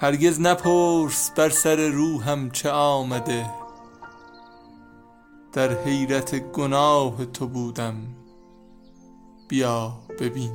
هرگز 0.00 0.40
نپرس 0.40 1.30
بر 1.36 1.48
سر 1.48 1.76
روحم 1.88 2.50
چه 2.50 2.70
آمده. 2.70 3.46
در 5.52 5.82
حیرت 5.84 6.34
گناه 6.34 7.24
تو 7.24 7.46
بودم. 7.46 7.94
بیا 9.48 9.92
ببین. 10.20 10.52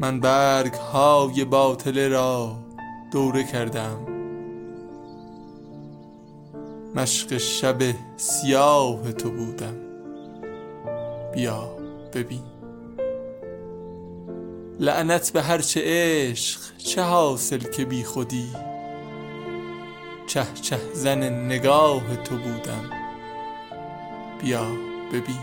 من 0.00 0.20
برگ 0.20 0.74
های 0.74 1.44
باطله 1.44 2.08
را 2.08 2.56
دوره 3.12 3.44
کردم. 3.44 3.96
مشق 6.94 7.36
شب 7.36 7.78
سیاه 8.16 9.12
تو 9.12 9.30
بودم. 9.30 9.76
بیا 11.34 11.76
ببین. 12.12 12.55
لعنت 14.80 15.32
به 15.32 15.42
هرچه 15.42 15.82
عشق 15.84 16.60
چه 16.76 17.02
حاصل 17.02 17.58
که 17.58 17.84
بی 17.84 18.04
خودی. 18.04 18.46
چه 20.26 20.46
چه 20.62 20.78
زن 20.92 21.44
نگاه 21.44 22.16
تو 22.16 22.36
بودم. 22.36 22.90
بیا 24.42 24.66
ببین. 25.12 25.40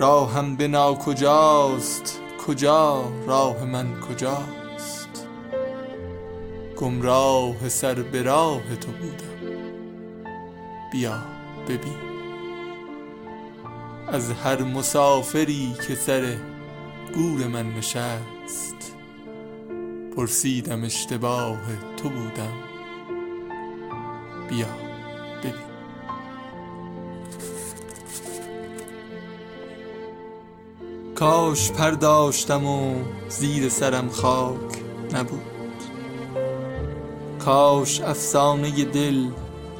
راهم 0.00 0.56
به 0.56 0.68
ناکجاست 0.68 2.20
کجا 2.46 3.04
راه 3.26 3.64
من 3.64 4.00
کجاست؟ 4.00 5.26
گمراه 6.76 7.68
سر 7.68 7.94
به 7.94 8.22
راه 8.22 8.76
تو 8.80 8.92
بودم. 8.92 9.60
بیا 10.92 11.18
ببین. 11.68 12.10
از 14.08 14.30
هر 14.30 14.62
مسافری 14.62 15.74
که 15.88 15.94
سر 15.94 16.36
گور 17.14 17.46
من 17.46 17.74
نشست. 17.74 18.96
پرسیدم 20.16 20.84
اشتباه 20.84 21.58
تو 21.96 22.08
بودم. 22.08 22.52
بیا 24.48 24.66
ببین. 25.40 25.70
کاش 31.14 31.72
پرداشتم 31.72 32.66
و 32.66 32.94
زیر 33.28 33.68
سرم 33.68 34.08
خاک 34.08 34.82
نبود. 35.12 35.40
کاش 37.38 38.00
افسانه 38.00 38.84
دل 38.84 39.26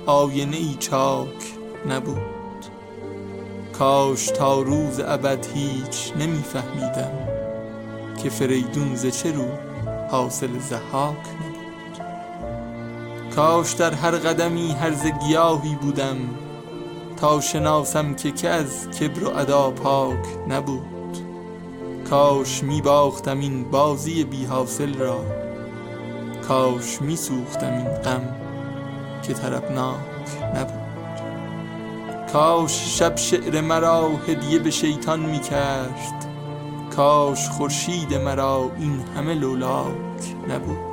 آینه 0.06 0.56
ای 0.56 0.76
چاک 0.78 1.54
نبود. 1.88 2.20
کاش 3.78 4.26
تا 4.26 4.62
روز 4.62 5.00
ابد 5.00 5.46
هیچ 5.54 6.12
نمیفهمیدم. 6.18 7.19
که 8.22 8.30
فریدون 8.30 8.94
ز 8.94 9.06
چه 9.06 9.32
رو 9.32 9.46
حاصل 10.10 10.58
زحاک 10.58 11.16
نبود. 11.16 11.60
کاش 13.36 13.72
در 13.72 13.94
هر 13.94 14.10
قدمی 14.10 14.72
هرز 14.72 15.06
گیاهی 15.06 15.74
بودم 15.74 16.16
تا 17.16 17.40
شناسم 17.40 18.14
که 18.14 18.30
که 18.30 18.48
از 18.48 18.88
کبر 18.90 19.24
و 19.24 19.36
ادا 19.36 19.70
پاک 19.70 20.26
نبود. 20.48 21.18
کاش 22.10 22.62
می 22.62 22.82
باختم 22.82 23.40
این 23.40 23.70
بازی 23.70 24.24
بی 24.24 24.44
حاصل 24.44 24.94
را 24.94 25.24
کاش 26.48 27.02
می 27.02 27.16
سوختم 27.16 27.72
این 27.72 27.88
غم 27.88 28.36
که 29.22 29.34
طربناک 29.34 29.98
نبود. 30.54 30.80
کاش 32.32 32.98
شب 32.98 33.16
شعر 33.16 33.60
مرا 33.60 34.10
هدیه 34.28 34.58
به 34.58 34.70
شیطان 34.70 35.20
می 35.20 35.40
کرد 35.40 36.19
کاش 36.96 37.48
خورشید 37.48 38.14
مرا 38.14 38.70
این 38.78 39.00
همه 39.16 39.34
لولاک 39.34 40.36
نبود. 40.48 40.90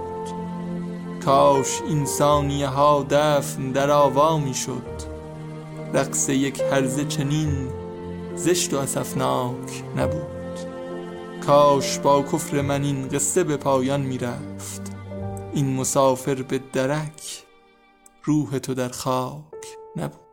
کاش 1.26 1.82
این 1.88 2.06
ثانیه 2.06 2.68
ها 2.68 3.06
دفن 3.10 3.72
در 3.72 3.92
آوا 3.92 4.38
می 4.38 4.54
شد 4.54 5.18
رقص 5.94 6.30
یک 6.30 6.62
هرزه 6.72 7.06
چنین 7.06 7.70
زشت 8.36 8.74
و 8.74 8.78
اصفناک 8.78 9.84
نبود. 9.98 10.38
کاش 11.46 12.00
با 12.00 12.22
کفر 12.22 12.62
من 12.62 12.84
این 12.84 13.08
قصه 13.08 13.44
به 13.44 13.58
پایان 13.58 14.02
می 14.02 14.18
رفت 14.18 14.82
این 15.54 15.76
مسافر 15.76 16.36
به 16.36 16.60
درک 16.74 17.44
روح 18.24 18.60
تو 18.60 18.74
در 18.74 18.90
خاک 18.90 19.78
نبود. 19.96 20.27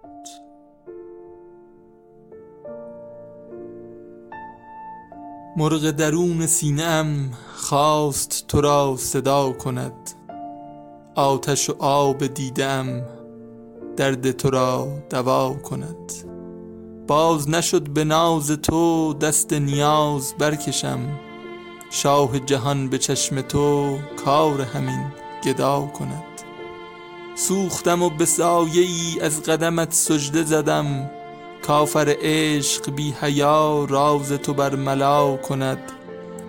مرغ 5.57 5.91
درون 5.91 6.47
سینه 6.47 6.83
ام 6.83 7.31
خواست 7.55 8.45
تو 8.49 8.61
را 8.61 8.97
صدا 8.99 9.53
کند. 9.53 10.11
آتش 11.15 11.71
و 11.71 11.77
آب 11.79 12.27
دیدم 12.27 13.03
درد 13.97 14.31
تو 14.31 14.51
را 14.51 14.89
دوا 15.11 15.55
کند. 15.55 16.13
باز 17.07 17.49
نشد 17.49 17.89
به 17.89 18.05
ناز 18.05 18.51
تو 18.51 19.15
دست 19.15 19.53
نیاز 19.53 20.35
برکشم. 20.39 21.01
شاه 21.91 22.39
جهان 22.39 22.89
به 22.89 22.99
چشم 22.99 23.41
تو 23.41 23.99
کار 24.25 24.61
همین 24.61 25.05
گدا 25.45 25.81
کند. 25.81 26.25
سوختم 27.35 28.03
و 28.03 28.11
به 28.11 28.25
سایه 28.25 28.83
ای 28.83 29.21
از 29.21 29.43
قدمت 29.43 29.93
سجده 29.93 30.43
زدم. 30.43 31.11
کافر 31.67 32.17
عشق 32.23 32.91
بی 32.91 33.15
حیا 33.21 33.87
راز 33.89 34.33
تو 34.33 34.55
بر 34.55 34.75
ملا 34.75 35.37
کند. 35.37 35.79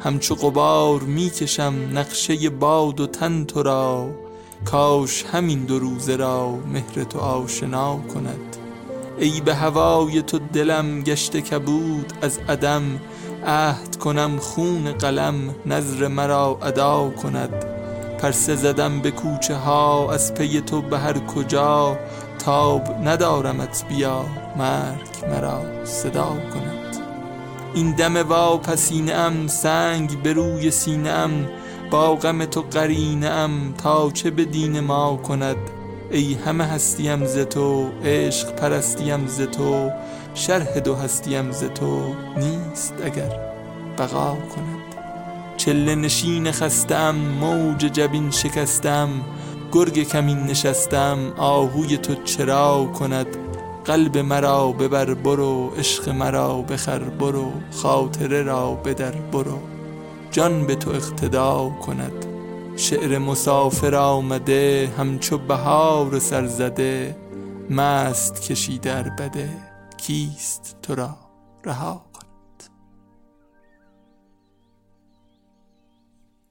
همچو 0.03 0.35
قبار 0.35 0.99
می‌کشم 0.99 1.73
نقشه 1.93 2.49
باد 2.49 2.99
و 2.99 3.07
تن 3.07 3.45
تو 3.45 3.63
را. 3.63 4.09
کاش 4.65 5.23
همین 5.23 5.59
دو 5.59 5.79
روزه 5.79 6.15
را 6.15 6.51
مهر 6.51 7.03
تو 7.03 7.19
آشنا 7.19 7.97
کند. 8.13 8.57
ای 9.17 9.41
به 9.41 9.55
هوای 9.55 10.21
تو 10.21 10.39
دلم 10.53 11.01
گشته 11.01 11.41
کبود 11.41 12.13
از 12.21 12.39
عدم. 12.49 12.99
عهد 13.45 13.97
کنم 13.97 14.37
خون 14.39 14.91
قلم 14.91 15.55
نظر 15.65 16.07
مرا 16.07 16.57
ادا 16.61 17.09
کند. 17.09 17.65
پرسه 18.19 18.55
زدم 18.55 18.99
به 18.99 19.11
کوچه 19.11 19.55
ها 19.55 20.11
از 20.11 20.33
پی 20.33 20.61
تو 20.61 20.81
به 20.81 20.99
هر 20.99 21.19
کجا. 21.19 21.97
تاب 22.39 22.95
ندارمت 23.03 23.85
بیا. 23.89 24.44
مرگ 24.57 25.29
مرا 25.29 25.85
صدا 25.85 26.37
کند. 26.53 26.97
این 27.73 27.91
دم 27.91 28.17
واپسینه 28.17 29.13
ام 29.13 29.47
سنگ 29.47 30.21
به 30.23 30.33
روی 30.33 30.71
سینه 30.71 31.09
ام 31.09 31.47
با 31.91 32.15
غم 32.15 32.45
تو 32.45 32.61
قرینه 32.61 33.27
ام 33.27 33.73
تا 33.77 34.11
چه 34.11 34.31
به 34.31 34.45
دین 34.45 34.79
ما 34.79 35.17
کند. 35.17 35.57
ای 36.11 36.33
همه 36.33 36.63
هستیم 36.63 37.25
ز 37.25 37.37
تو 37.37 37.89
عشق 38.03 38.55
پرستیم 38.55 39.27
ز 39.27 39.41
تو 39.41 39.91
شرح 40.33 40.79
دو 40.79 40.95
هستیم 40.95 41.51
ز 41.51 41.63
تو 41.63 42.15
نیست 42.37 42.93
اگر 43.03 43.39
بقا 43.97 44.31
کند. 44.31 44.85
چله 45.57 45.95
نشین 45.95 46.51
خستم 46.51 47.15
موج 47.15 47.77
جبین 47.77 48.31
شکستم 48.31 49.09
گرگ 49.71 50.03
کمین 50.03 50.39
نشستم 50.43 51.17
آهوی 51.37 51.97
تو 51.97 52.15
چرا 52.23 52.85
کند. 52.99 53.44
قلب 53.85 54.17
مرا 54.17 54.71
ببر 54.71 55.13
برو 55.13 55.69
عشق 55.77 56.09
مرا 56.09 56.61
بخر 56.61 56.99
برو 56.99 57.51
خاطره 57.71 58.43
را 58.43 58.75
بدر 58.75 59.11
برو. 59.11 59.59
جان 60.31 60.67
به 60.67 60.75
تو 60.75 60.91
اقتدا 60.91 61.69
کند 61.69 62.25
شعر 62.75 63.17
مسافر 63.17 63.95
آمده 63.95 64.93
همچو 64.97 65.37
بهار 65.37 66.19
سرزده 66.19 67.15
مست 67.69 68.41
کشی 68.41 68.79
در 68.79 69.09
بده 69.09 69.49
کیست 69.97 70.77
تو 70.81 70.95
را 70.95 71.17
رها 71.65 72.05
کند؟ 72.13 72.63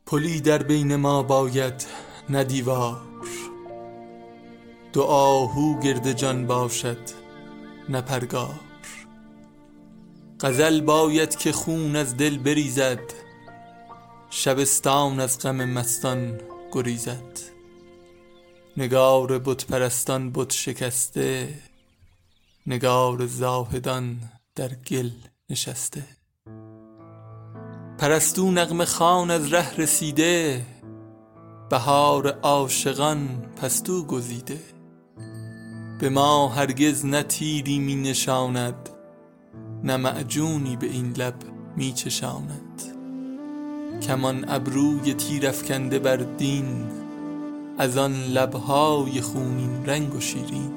پلی 0.07 0.40
در 0.40 0.62
بین 0.62 0.97
ما 0.97 1.23
باید 1.23 1.87
نه 2.31 2.44
دیوار. 2.44 3.01
دو 4.92 5.03
آهو 5.03 5.81
گرد 5.81 6.12
جان 6.12 6.47
باشد. 6.47 7.23
نه 7.88 8.01
پرگار 8.01 8.61
غزل 10.40 10.81
باید 10.81 11.37
که 11.37 11.53
خون 11.53 11.97
از 11.97 12.16
دل 12.16 12.38
بریزد 12.38 13.01
شبستان 14.31 15.20
از 15.20 15.38
غم 15.38 15.64
مستان 15.64 16.40
گریزد. 16.73 17.40
نگار 18.77 19.38
بت 19.38 19.66
پرستان 19.66 20.31
بت 20.33 20.53
شکسته 20.53 21.55
نگار 22.66 23.27
زاهدان 23.27 24.18
در 24.55 24.68
گل 24.68 25.11
نشسته. 25.51 26.05
پرستو 27.99 28.51
نغمه 28.51 28.85
خوان 28.85 29.31
از 29.31 29.53
ره 29.53 29.77
رسیده 29.77 30.66
بهار 31.70 32.29
عاشقان 32.29 33.42
پستو 33.62 34.05
گزیده. 34.05 34.73
به 35.98 36.09
ما 36.09 36.48
هرگز 36.48 37.07
نه 37.07 37.22
تیری 37.22 37.78
می 37.78 37.96
نشاند 37.96 38.88
نه 39.85 39.96
معجونی 39.96 40.76
به 40.76 40.87
این 40.87 41.14
لب 41.16 41.35
می 41.76 41.92
چشاند. 41.92 42.83
کمان 44.02 44.44
ابروی 44.48 45.14
تیر 45.14 45.48
افکنده 45.48 45.98
بر 45.98 46.16
دین 46.16 46.87
از 47.78 47.96
آن 47.96 48.12
لبهای 48.12 49.20
خونین 49.20 49.87
رنگ 49.87 50.14
و 50.14 50.20
شیرین. 50.20 50.72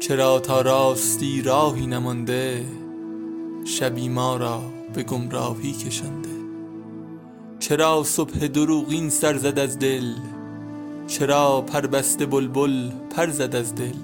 چرا 0.00 0.40
تا 0.40 0.60
راستی 0.60 1.42
راهی 1.42 1.86
نمانده 1.86 2.66
شبی 3.64 4.08
ما 4.08 4.36
را 4.36 4.62
به 4.94 5.02
گمراهی 5.02 5.72
کشانده 5.72 6.28
چرا 7.58 8.02
صبح 8.04 8.46
دروغین 8.46 9.10
سر 9.10 9.38
زد 9.38 9.58
از 9.58 9.78
دل 9.78 10.14
چرا 11.18 11.60
پربسته 11.60 12.26
بلبل 12.26 12.90
پر 13.16 13.30
زد 13.30 13.54
از 13.56 13.74
دل؟ 13.74 13.94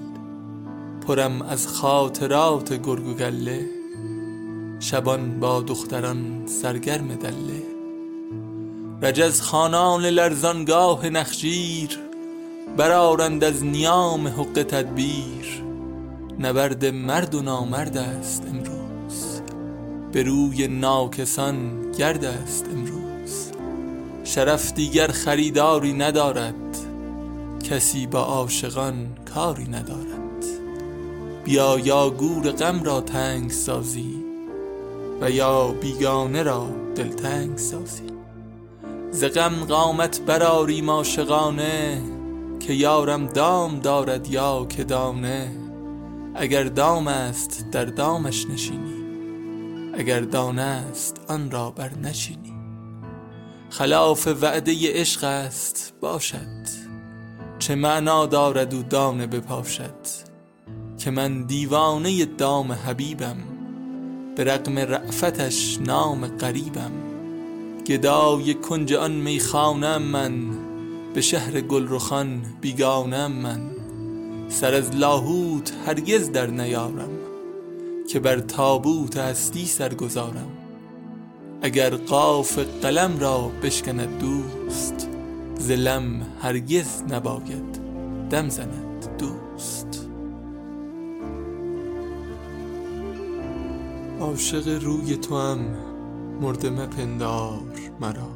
پرم 1.07 1.41
از 1.41 1.67
خاطرات 1.67 2.73
گرگ 2.73 3.07
و 3.07 3.13
گله 3.13 3.65
شبان 4.79 5.39
با 5.39 5.61
دختران 5.61 6.43
سرگرم 6.47 7.07
دله. 7.07 7.63
رجز 9.01 9.41
خانان 9.41 10.05
لرزانگاه 10.05 11.09
نخجیر 11.09 11.99
برارند 12.77 13.43
از 13.43 13.65
نیام 13.65 14.27
حق 14.27 14.65
تدبیر. 14.69 15.63
نبرد 16.39 16.85
مرد 16.85 17.35
و 17.35 17.41
نامرد 17.41 17.97
است 17.97 18.43
امروز 18.47 19.41
به 20.11 20.23
روی 20.23 20.67
ناکسان 20.67 21.91
گرد 21.91 22.25
است 22.25 22.65
امروز. 22.73 23.51
شرف 24.23 24.73
دیگر 24.73 25.07
خریداری 25.07 25.93
ندارد 25.93 26.68
کسی 27.63 28.07
با 28.07 28.19
عاشقان 28.19 29.17
کاری 29.33 29.67
ندارد. 29.67 30.45
بیا 31.43 31.79
یا 31.79 32.09
گور 32.09 32.51
غم 32.51 32.83
را 32.83 33.01
تنگ 33.01 33.51
سازی 33.51 34.23
و 35.21 35.31
یا 35.31 35.67
بیگانه 35.67 36.43
را 36.43 36.67
دلتنگ 36.95 37.57
سازی. 37.57 38.09
ز 39.11 39.23
غم 39.23 39.65
قامت 39.65 40.21
برآریم 40.21 40.89
عاشقانه 40.89 42.01
که 42.59 42.73
یارم 42.73 43.27
دام 43.27 43.79
دارد 43.79 44.27
یا 44.27 44.65
که 44.69 44.83
دانه. 44.83 45.51
اگر 46.35 46.63
دام 46.63 47.07
است 47.07 47.65
در 47.71 47.85
دامش 47.85 48.45
نشینی 48.49 48.99
اگر 49.93 50.21
دانه 50.21 50.61
است 50.61 51.21
آن 51.27 51.51
را 51.51 51.71
بر 51.71 51.91
نچینی. 52.03 52.53
خلاف 53.69 54.27
وعده 54.27 54.73
عشق 55.01 55.23
است 55.23 55.93
باشد. 56.01 56.88
چه 57.69 57.75
معنا 57.75 58.25
دارد 58.25 58.75
او 58.75 58.83
دانه 58.83 59.27
بپاشد 59.27 60.07
که 60.97 61.11
من 61.11 61.43
دیوانه 61.43 62.25
دام 62.25 62.71
حبیبم 62.71 63.37
به 64.35 64.43
رغم 64.43 64.79
رأفتش 64.79 65.77
نام 65.81 66.27
غریبم 66.27 66.91
گدای 67.87 68.53
کنج 68.53 68.93
آن 68.93 69.11
میخانم 69.11 70.01
من 70.01 70.33
به 71.13 71.21
شهر 71.21 71.61
گلرخان 71.61 72.41
بیگانم 72.61 73.31
من. 73.31 73.61
سر 74.49 74.73
از 74.73 74.95
لاهوت 74.95 75.73
هرگز 75.87 76.31
در 76.31 76.47
نیارم 76.47 77.11
که 78.11 78.19
بر 78.19 78.39
تابوت 78.39 79.17
هستی 79.17 79.65
سر 79.65 79.93
گذارم 79.93 80.51
اگر 81.61 81.89
قاف 81.89 82.59
قلم 82.81 83.19
را 83.19 83.51
بشکند 83.63 84.19
دوست 84.19 85.18
زلم 85.59 86.21
هرگز 86.41 87.03
نباید 87.09 87.79
دم 88.29 88.49
زند 88.49 89.17
دوست. 89.17 90.09
عاشق 94.19 94.83
روی 94.83 95.15
تو 95.17 95.37
هم 95.37 95.59
مرده 96.41 96.69
مپندار 96.69 97.61
مرا. 98.01 98.29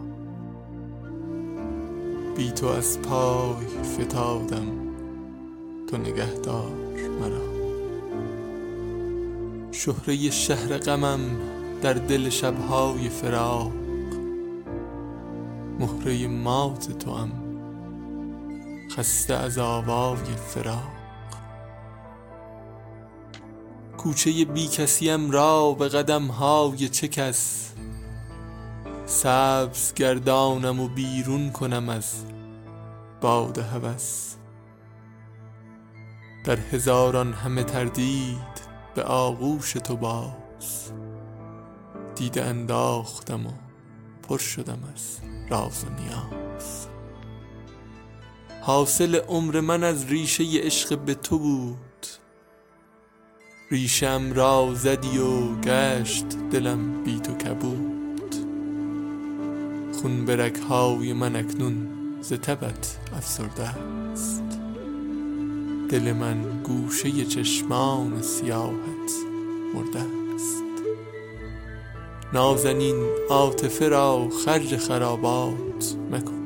بی 2.38 2.51
تو 2.51 2.67
از 2.67 3.01
پای 3.01 3.65
فتادم 3.83 4.67
تو 5.89 5.97
نگهدار 5.97 6.71
مرا. 7.21 7.53
شهره 9.71 10.29
شهر 10.29 10.77
غمم 10.77 11.19
در 11.81 11.93
دل 11.93 12.29
شبهای 12.29 13.09
فراق. 13.09 13.83
مهره 15.79 16.27
مات 16.27 16.97
تو 16.97 17.15
هم 17.15 17.31
خسته 18.97 19.33
از 19.33 19.57
آوای 19.57 20.36
فراق. 20.47 20.93
کوچه 23.97 24.45
بی 24.45 24.67
کسیم 24.67 25.31
را 25.31 25.71
به 25.71 25.89
قدم 25.89 26.27
های 26.27 26.89
چه 26.89 27.07
کس؟ 27.07 27.73
سبز 29.05 29.93
گردانم 29.93 30.79
و 30.79 30.88
بیرون 30.88 31.51
کنم 31.51 31.89
از 31.89 32.13
باد 33.21 33.57
هوس. 33.57 34.36
در 36.45 36.57
هزاران 36.71 37.33
همه 37.33 37.63
تردید 37.63 38.63
به 38.95 39.03
آغوش 39.03 39.73
تو 39.73 39.95
باز. 39.95 40.91
دیده 42.15 42.45
انداختم 42.45 43.47
و 43.47 43.51
پر 44.23 44.38
شدم 44.38 44.79
از 44.93 45.33
راز 45.49 45.84
و 45.84 46.01
نیاز. 46.01 46.88
حاصل 48.62 49.15
عمر 49.15 49.60
من 49.60 49.84
از 49.84 50.08
ریشه 50.08 50.43
عشق 50.53 50.97
به 50.97 51.13
تو 51.13 51.39
بود. 51.39 51.77
ریشم 53.71 54.34
را 54.34 54.73
زدی 54.73 55.17
و 55.17 55.56
گشت 55.62 56.25
دلم 56.51 57.03
بی 57.03 57.19
تو 57.19 57.34
کبود. 57.34 58.36
خون 60.01 60.25
برک 60.25 60.56
های 60.56 61.13
من 61.13 61.36
اکنون 61.36 61.88
ز 62.21 62.34
تبت 62.34 62.97
افسرده 63.15 63.63
است. 63.63 64.43
دل 65.89 66.13
من 66.13 66.62
گوشه 66.63 67.25
چشمان 67.25 68.21
سیاهت 68.21 69.12
مرده 69.73 69.99
است. 70.36 70.72
نازنین 72.34 72.96
عاطفه 73.30 73.89
را 73.89 74.30
خرج 74.46 74.78
خرابات 74.78 75.96
مکن. 76.12 76.43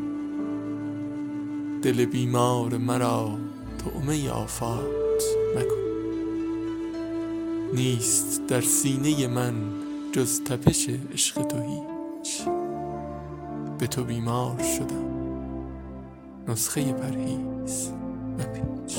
دل 1.81 2.05
بیمار 2.05 2.77
مرا 2.77 3.37
طعمه 3.77 4.29
آفات 4.29 5.23
مکن. 5.55 5.87
نیست 7.73 8.41
در 8.47 8.61
سینه 8.61 9.27
من 9.27 9.53
جز 10.11 10.43
تپش 10.43 10.89
عشق 11.13 11.41
تو 11.41 11.57
هیچ. 11.57 12.41
به 13.79 13.87
تو 13.87 14.03
بیمار 14.03 14.63
شدم 14.63 15.07
نسخه 16.47 16.93
پرهیز 16.93 17.91
مپیچ. 18.39 18.97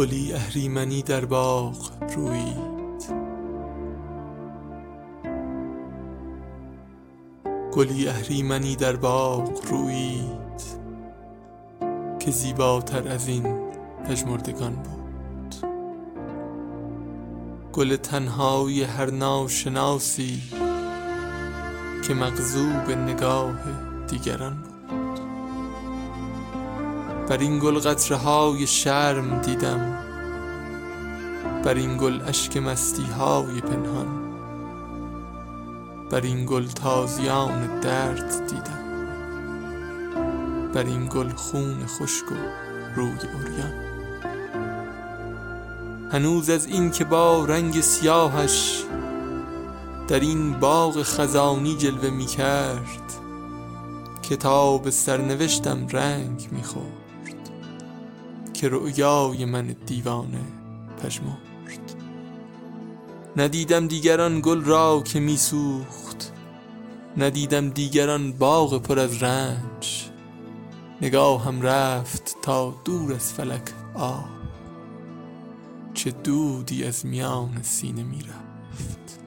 گلی 0.00 0.32
اهریمنی 0.32 1.02
در 1.02 1.24
باغ 1.24 1.92
رویید 2.16 3.04
گلی 7.72 8.08
اهریمنی 8.08 8.76
در 8.76 8.96
باغ 8.96 9.66
رویید 9.66 10.62
که 12.18 12.30
زیباتر 12.30 13.08
از 13.08 13.28
این 13.28 13.70
پژمردگان 14.04 14.72
بود. 14.72 15.54
گل 17.72 17.96
تنهای 17.96 18.82
هر 18.82 19.10
ناشناسی 19.10 20.42
که 22.06 22.14
مغضوب 22.14 22.90
نگاه 22.90 23.58
دیگران 24.08 24.54
بود. 24.54 24.69
بر 27.30 27.38
این 27.38 27.58
گل 27.58 27.78
قطره 27.78 28.16
های 28.16 28.66
شرم 28.66 29.40
دیدم 29.40 29.98
بر 31.64 31.74
این 31.74 31.96
گل 31.96 32.20
اشک 32.26 32.56
مستی 32.56 33.02
های 33.02 33.60
پنهان 33.60 34.32
بر 36.10 36.20
این 36.20 36.46
گل 36.46 36.66
تازیان 36.66 37.80
درد 37.80 38.46
دیدم 38.46 38.80
بر 40.74 40.84
این 40.84 41.08
گل 41.08 41.28
خون 41.28 41.86
خشک 41.86 42.32
و 42.32 42.34
روی 42.96 43.18
اوریان 43.34 43.74
هنوز 46.12 46.50
از 46.50 46.66
این 46.66 46.90
که 46.90 47.04
با 47.04 47.44
رنگ 47.44 47.80
سیاهش 47.80 48.84
در 50.08 50.20
این 50.20 50.52
باغ 50.52 51.02
خزانی 51.02 51.76
جلوه 51.76 52.10
می 52.10 52.26
کرد 52.26 53.12
کتاب 54.22 54.90
سرنوشتم 54.90 55.86
رنگ 55.88 56.48
می 56.52 56.62
خورد 56.62 57.09
که 58.60 58.68
رؤیای 58.68 59.44
من 59.44 59.66
دیوانه 59.86 60.44
پژمرد. 61.02 61.94
ندیدم 63.36 63.86
دیگران 63.86 64.40
گل 64.40 64.64
را 64.64 65.02
که 65.04 65.20
می 65.20 65.36
سوخت 65.36 66.32
ندیدم 67.16 67.70
دیگران 67.70 68.32
باغ 68.32 68.82
پر 68.82 68.98
از 68.98 69.22
رنج. 69.22 70.10
نگاهم 71.02 71.62
رفت 71.62 72.36
تا 72.42 72.74
دور 72.84 73.12
از 73.12 73.32
فلک 73.32 73.62
آه 73.94 74.28
چه 75.94 76.10
دودی 76.10 76.84
از 76.84 77.06
میان 77.06 77.62
سینه 77.62 78.02
می 78.02 78.20
رفت 78.20 79.20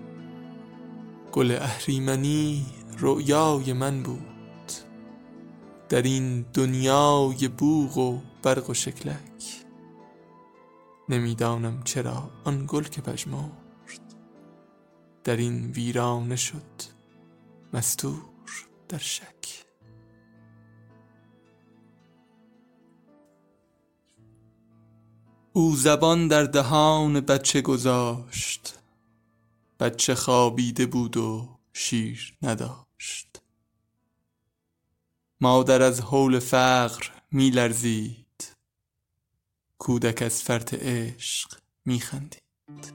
گل 1.32 1.52
اهریمنی 1.52 2.65
رؤیای 3.00 3.74
من 3.74 4.04
بود. 4.04 4.72
در 5.89 6.02
این 6.02 6.46
دنیای 6.54 7.48
بوغ 7.48 7.98
و 7.98 8.33
برق 8.43 8.69
و 8.69 8.73
شکلک. 8.73 9.65
نمی‌دانم 11.10 11.84
چرا 11.84 12.32
آن 12.43 12.65
گل 12.67 12.84
که 12.84 13.01
پژمرد 13.01 14.15
در 15.23 15.38
این 15.38 15.71
ویرانه 15.71 16.36
شد 16.36 16.82
مستور 17.73 18.21
در 18.89 18.97
شک. 18.97 19.65
او 25.53 25.75
زبان 25.75 26.27
در 26.27 26.43
دهان 26.43 27.19
بچه 27.21 27.62
گذاشت. 27.62 28.79
بچه 29.79 30.15
خوابیده 30.15 30.86
بود 30.86 31.17
و 31.17 31.60
شیر 31.73 32.38
نداشت. 32.41 33.41
مادر 35.41 35.82
از 35.82 36.01
حول 36.01 36.39
فقر 36.39 37.10
می 37.32 37.49
لرزید 37.49 38.22
کودک 39.79 40.21
از 40.21 40.41
فرط 40.41 40.73
عشق 40.73 41.51
می 41.86 41.99
خندید 41.99 42.93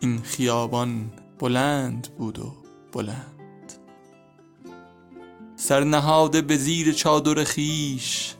این 0.00 0.22
خیابان 0.22 1.12
بلند 1.38 2.08
بود 2.18 2.38
و 2.38 2.54
بلند. 2.92 3.72
سرنهاده 5.56 6.42
به 6.42 6.56
زیر 6.56 6.92
چادر 6.92 7.44
خیش 7.44 8.34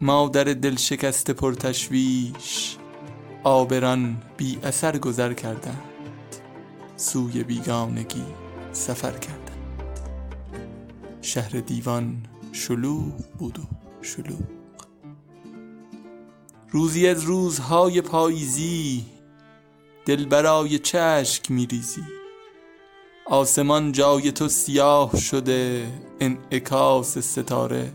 مادر 0.00 0.44
دل 0.44 0.76
شکست 0.76 1.30
پرتشویش 1.30 2.76
آبران 3.44 4.22
بی 4.36 4.58
اثر 4.62 4.98
گذر 4.98 5.32
کردند 5.32 5.82
سوی 6.96 7.42
بیگانگی 7.42 8.24
سفر 8.72 9.18
کردند. 9.18 10.00
شهر 11.22 11.50
دیوان 11.50 12.26
شلوغ 12.52 13.26
بود 13.38 13.58
و 13.58 13.62
شلوغ. 14.02 14.61
روزی 16.72 17.08
از 17.08 17.22
روزهای 17.22 18.00
پاییزی 18.00 19.04
دل 20.06 20.24
برای 20.24 20.78
چشک 20.78 21.50
میریزی. 21.50 22.02
آسمان 23.26 23.92
جای 23.92 24.32
تو 24.32 24.48
سیاه 24.48 25.20
شده 25.20 25.86
انعکاس 26.20 27.18
ستاره 27.18 27.92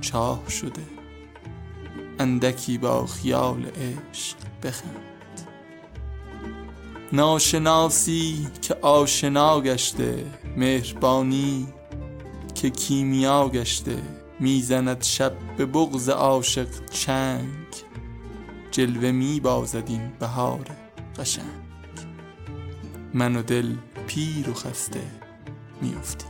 چاه 0.00 0.48
شده. 0.48 0.82
اندکی 2.18 2.78
با 2.78 3.06
خیال 3.06 3.64
عشق 3.66 4.36
بخند. 4.62 5.46
ناشناسی 7.12 8.46
که 8.62 8.74
آشنا 8.74 9.60
گشته 9.60 10.24
مهربانی 10.56 11.68
که 12.54 12.70
کیمیا 12.70 13.48
گشته. 13.48 14.02
می‌زند 14.40 15.02
شب 15.02 15.32
به 15.56 15.66
بغز 15.66 16.08
عاشق 16.08 16.68
چنگ. 16.90 17.81
جلوه 18.72 19.10
می 19.10 19.40
بازد 19.40 19.84
این 19.86 20.12
بهار. 20.20 20.66
قشنگ. 21.18 21.44
من 23.14 23.36
و 23.36 23.42
دل 23.42 23.74
پیر 24.06 24.50
و 24.50 24.54
خسته 24.54 25.02
میافتیم. 25.82 26.28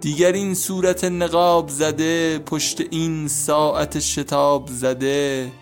دیگر 0.00 0.32
این 0.32 0.54
صورت 0.54 1.04
نقاب 1.04 1.68
زده 1.68 2.38
پشت 2.38 2.80
این 2.90 3.28
ساعت 3.28 3.98
شتاب 3.98 4.68
زده 4.68 5.52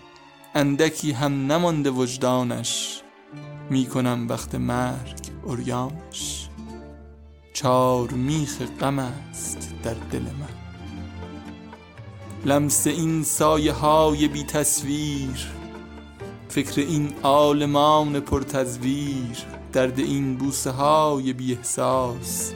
اندکی 0.55 1.11
هم 1.11 1.51
نمانده 1.51 1.89
وجدانش. 1.89 3.01
می‌کنم 3.69 4.25
وقت 4.29 4.55
مرگ 4.55 5.19
اوریانش 5.43 6.49
چار 7.53 8.09
میخ 8.09 8.61
غم 8.79 8.99
است 8.99 9.73
در 9.83 9.93
دل 9.93 10.21
من. 10.21 10.54
لمس 12.45 12.87
این 12.87 13.23
سایه 13.23 13.71
های 13.71 14.27
بی 14.27 14.43
تصویر 14.43 15.47
فکر 16.49 16.81
این 16.81 17.13
عالمان 17.23 18.19
پرتزویر 18.19 19.37
درد 19.73 19.99
این 19.99 20.35
بوسه 20.35 20.71
های 20.71 21.33
بی 21.33 21.53
احساس 21.53 22.53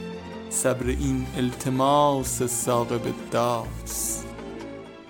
صبر 0.50 0.86
این 0.86 1.26
التماس 1.36 2.42
ساقب 2.42 3.00
داس. 3.30 4.24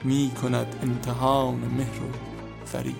می 0.04 0.30
کند 0.42 0.76
امتحان 0.82 1.54
مهر 1.54 2.02
و 2.02 2.66
فریب. 2.66 2.94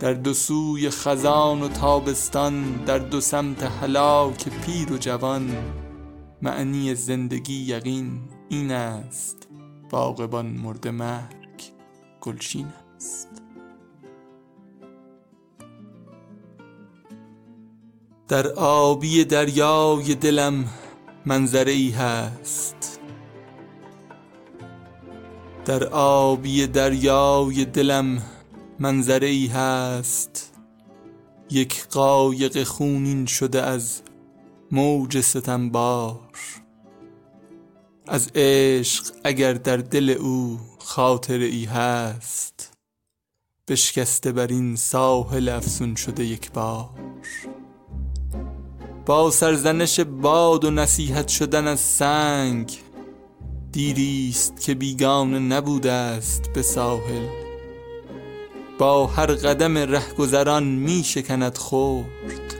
در 0.00 0.12
دو 0.12 0.34
سوی 0.34 0.90
خزان 0.90 1.62
و 1.62 1.68
تابستان 1.68 2.84
در 2.86 2.98
دو 2.98 3.20
سمت 3.20 3.62
هلاک 3.62 4.48
پیر 4.48 4.92
و 4.92 4.98
جوان 4.98 5.56
معنی 6.42 6.94
زندگی 6.94 7.54
یقین 7.54 8.20
این 8.48 8.72
است. 8.72 9.51
باغبان 9.92 10.46
مرد 10.46 10.88
مرگ 10.88 11.62
گلشین 12.20 12.66
است. 12.96 13.28
در 18.28 18.46
آبی 18.56 19.24
دریای 19.24 20.14
دلم 20.14 20.64
منظره 21.26 21.72
ای 21.72 21.90
هست. 21.90 23.00
در 25.64 25.84
آبی 25.94 26.66
دریای 26.66 27.64
دلم 27.64 28.22
منظره 28.78 29.26
ای 29.26 29.46
هست. 29.46 30.54
یک 31.50 31.88
قایق 31.88 32.62
خونین 32.62 33.26
شده 33.26 33.62
از 33.62 34.02
موج 34.70 35.20
ستمبار. 35.20 36.61
از 38.06 38.30
عشق 38.34 39.04
اگر 39.24 39.52
در 39.52 39.76
دل 39.76 40.10
او 40.10 40.60
خاطر 40.78 41.38
ای 41.38 41.64
هست 41.64 42.72
بشکسته 43.68 44.32
بر 44.32 44.46
این 44.46 44.76
ساحل 44.76 45.48
افسون 45.48 45.94
شده 45.94 46.24
یک 46.24 46.52
بار. 46.52 46.90
با 49.06 49.30
سرزنش 49.30 50.00
باد 50.00 50.64
و 50.64 50.70
نصیحت 50.70 51.28
شدن 51.28 51.66
از 51.66 51.80
سنگ 51.80 52.78
دیریست 53.72 54.60
که 54.60 54.74
بیگانه 54.74 55.38
نبوده 55.38 55.92
است 55.92 56.52
به 56.54 56.62
ساحل. 56.62 57.26
با 58.78 59.06
هر 59.06 59.26
قدم 59.26 59.78
رهگذران 59.78 60.64
می 60.64 61.04
شکند 61.04 61.58
خورد 61.58 62.54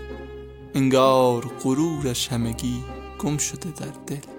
انگار 0.74 1.50
غرورش 1.64 2.28
همگی 2.28 2.84
گم 3.18 3.36
شده 3.36 3.70
در 3.70 3.92
دل. 4.06 4.31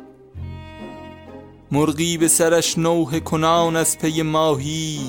مرغی 1.74 2.18
به 2.18 2.28
سرش 2.28 2.78
نوه 2.78 3.20
کنان 3.20 3.76
از 3.76 3.98
پی 3.98 4.22
ماهی 4.22 5.00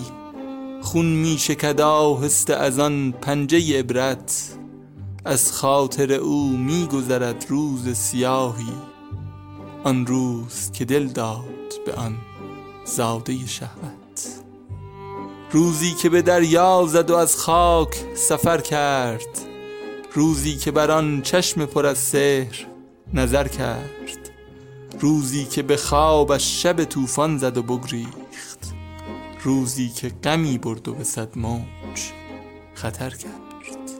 خون 0.82 1.06
می 1.06 1.36
شکد 1.38 1.80
آهسته 1.80 2.54
از 2.54 2.78
آن 2.78 3.14
پنجه 3.20 3.78
عبرت 3.78 4.56
از 5.24 5.52
خاطر 5.52 6.12
او 6.12 6.56
میگذرد 6.56 7.46
روز 7.48 7.96
سیاهی. 7.96 8.72
آن 9.84 10.06
روز 10.06 10.70
که 10.72 10.84
دل 10.84 11.06
داد 11.06 11.74
به 11.86 11.92
آن 11.92 12.16
زاده 12.84 13.46
شهوت. 13.46 14.42
روزی 15.50 15.94
که 15.94 16.08
به 16.08 16.22
دریا 16.22 16.86
زد 16.88 17.10
و 17.10 17.16
از 17.16 17.36
خاک 17.36 17.94
سفر 18.14 18.60
کرد 18.60 19.38
روزی 20.12 20.56
که 20.56 20.70
بر 20.70 20.90
آن 20.90 21.22
چشم 21.22 21.66
پر 21.66 21.86
از 21.86 21.98
سحر 21.98 22.66
نظر 23.14 23.48
کرد. 23.48 24.03
روزی 25.04 25.44
که 25.44 25.62
به 25.62 25.76
خوابش 25.76 26.62
شب 26.62 26.84
طوفان 26.84 27.38
زد 27.38 27.56
و 27.56 27.62
بگریخت. 27.62 28.74
روزی 29.42 29.88
که 29.88 30.08
غمی 30.08 30.58
برد 30.58 30.88
و 30.88 30.94
به 30.94 31.04
صد 31.04 31.38
موج 31.38 32.00
خطر 32.74 33.10
کرد. 33.10 33.90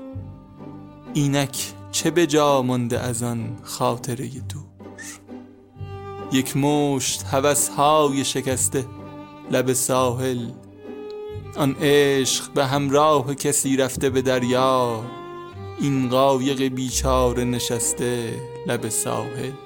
اینک 1.14 1.72
چه 1.92 2.10
به 2.10 2.26
جا 2.26 2.62
مانده 2.62 3.00
از 3.00 3.22
آن 3.22 3.56
خاطره 3.62 4.26
دور؟ 4.26 4.64
یک 6.32 6.56
مشت 6.56 7.22
های 7.76 8.24
شکسته 8.24 8.86
لب 9.50 9.72
ساحل 9.72 10.50
آن 11.56 11.76
عشق 11.80 12.52
به 12.52 12.66
همراه 12.66 13.34
کسی 13.34 13.76
رفته 13.76 14.10
به 14.10 14.22
دریا 14.22 15.04
این 15.80 16.08
قایق 16.08 16.62
بیچاره 16.62 17.44
نشسته 17.44 18.40
لب 18.66 18.88
ساحل. 18.88 19.63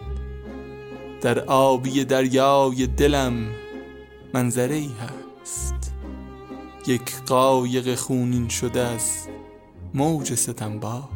در 1.20 1.40
آبی 1.44 2.04
دریای 2.04 2.86
دلم 2.86 3.48
منظره 4.34 4.74
ای 4.74 4.90
هست. 5.00 5.92
یک 6.86 7.22
قایق 7.26 7.94
خونین 7.94 8.48
شده 8.48 8.80
از 8.80 9.28
موج 9.94 10.34
ستنبار 10.34 11.08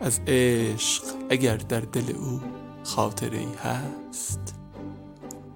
از 0.00 0.20
عشق 0.26 1.02
اگر 1.30 1.56
در 1.56 1.80
دل 1.80 2.12
او 2.16 2.40
خاطره 2.84 3.38
ای 3.38 3.54
هست. 3.64 4.54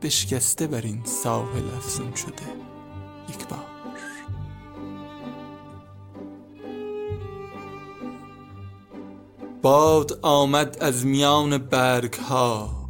بشکسته 0.03 0.67
بر 0.67 0.81
این 0.81 1.05
ساحل 1.05 1.75
افزون 1.77 2.15
شده 2.15 2.43
یک 3.29 3.49
بار. 3.49 3.65
باد 9.63 10.19
آمد 10.23 10.77
از 10.81 11.07
میان 11.07 11.59
برگ 11.59 12.15
ها 12.15 12.84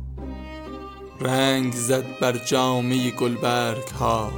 رنگ 1.25 1.73
زد 1.73 2.05
بر 2.21 2.33
جامعه 2.33 3.11
گلبرگ 3.11 3.89
ها. 3.89 4.33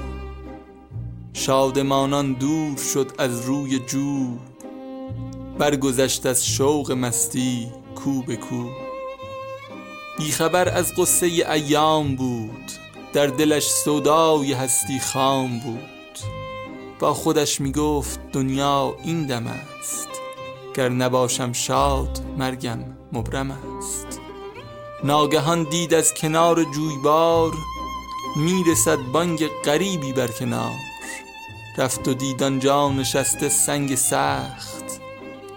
شادمانان 1.33 2.33
دور 2.33 2.77
شد 2.77 3.13
از 3.19 3.41
روی 3.47 3.79
جو 3.79 4.39
برگذشت 5.59 6.27
از 6.27 6.47
شوق 6.47 6.93
مستی 6.93 7.69
کو 7.95 8.23
به 8.23 8.37
کو. 8.37 8.65
بیخبر 10.19 10.69
از 10.69 10.95
قصه 10.95 11.27
ایام 11.27 12.17
بود 12.17 12.73
در 13.13 13.27
دلش 13.27 13.67
سودای 13.67 14.53
هستی 14.53 15.01
خام 15.01 15.59
بود. 15.59 16.19
با 16.99 17.15
خودش 17.15 17.61
می‌گفت 17.61 18.33
دنیا 18.33 18.97
این 19.05 19.27
دم 19.27 19.47
است 19.47 20.09
گر 20.75 20.89
نباشم 20.89 21.53
شاد 21.53 22.21
مرگم 22.39 22.79
مبرم 23.13 23.51
است. 23.51 24.16
ناگهان 25.07 25.63
دید 25.63 25.95
از 25.95 26.15
کنار 26.15 26.65
جویبار 26.65 27.55
می‌رسد 28.37 28.99
بانگ 29.13 29.47
غریبی 29.65 30.13
بر 30.13 30.29
کنار. 30.29 30.73
رفت 31.79 32.09
و 32.09 32.15
دید 32.15 32.43
آنجا 32.43 32.89
نشسته 32.89 33.49
سنگ 33.49 33.95
سخت 33.95 35.01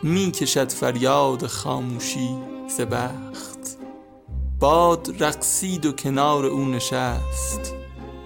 می 0.03 0.31
کشد 0.31 0.71
فریاد 0.71 1.47
خاموشی 1.47 2.37
ز 2.77 2.81
بخت. 2.81 3.77
باد 4.59 5.23
رقصید 5.23 5.85
و 5.85 5.91
کنار 5.91 6.45
او 6.45 6.65
نشست 6.65 7.75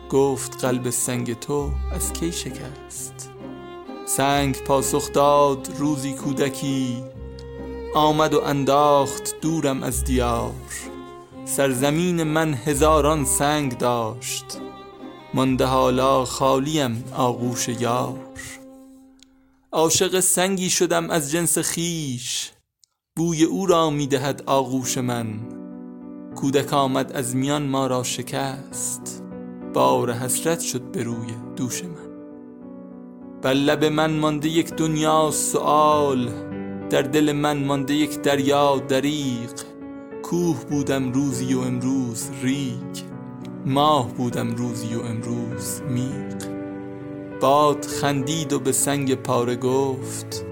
گفت 0.10 0.66
قلب 0.66 0.90
سنگ 0.90 1.40
تو 1.40 1.72
از 1.92 2.14
کی 2.14 2.32
شکست. 2.32 3.30
سنگ 4.06 4.64
پاسخ 4.64 5.12
داد 5.12 5.70
روزی 5.78 6.14
کودکی 6.14 7.04
آمد 7.96 8.34
و 8.34 8.42
انداخت 8.42 9.42
دورم 9.42 9.84
از 9.84 10.04
دیار. 10.04 10.52
سرزمین 11.56 12.24
من 12.24 12.54
هزاران 12.54 13.26
سنگ 13.26 13.78
داشت. 13.78 14.46
مانده 15.34 15.66
حالا 15.66 16.26
خالیم 16.26 17.04
آغوش 17.16 17.68
یار. 17.70 18.20
عاشق 19.72 20.20
سنگی 20.20 20.70
شدم 20.70 21.10
از 21.10 21.32
جنس 21.32 21.58
خیش 21.58 22.52
بوی 23.18 23.44
او 23.44 23.66
را 23.66 23.90
می‌دهد 23.90 24.44
آغوش 24.46 24.98
من. 24.98 25.26
کودک 26.36 26.74
آمد 26.74 27.12
از 27.12 27.36
میان 27.36 27.64
ما 27.64 27.88
را 27.88 28.04
شکست. 28.04 29.24
بار 29.74 30.12
حسرت 30.12 30.60
شد 30.60 30.82
به 30.92 31.04
روی 31.04 31.34
دوش 31.56 31.84
من. 31.84 32.14
بر 33.42 33.54
لب 33.54 33.86
من 33.86 34.12
مانده 34.12 34.50
یک 34.50 34.74
دنیا 34.74 35.32
سؤال. 35.32 36.30
در 36.90 37.02
دل 37.02 37.32
من 37.32 37.64
مانده 37.64 37.94
یک 37.94 38.22
دریا 38.22 38.80
دریق 38.88 39.73
کوه 40.34 40.66
بودم 40.70 41.12
روزی 41.12 41.54
و 41.54 41.60
امروز 41.60 42.30
ریگ 42.42 42.98
ماه 43.66 44.14
بودم 44.14 44.56
روزی 44.56 44.96
و 44.96 45.02
امروز 45.02 45.82
میق 45.90 46.44
باد 47.42 47.86
خندید 47.86 48.54
و 48.54 48.60
به 48.60 48.72
سنگ 48.72 49.16
پاره 49.16 49.56
گفت 49.56 50.46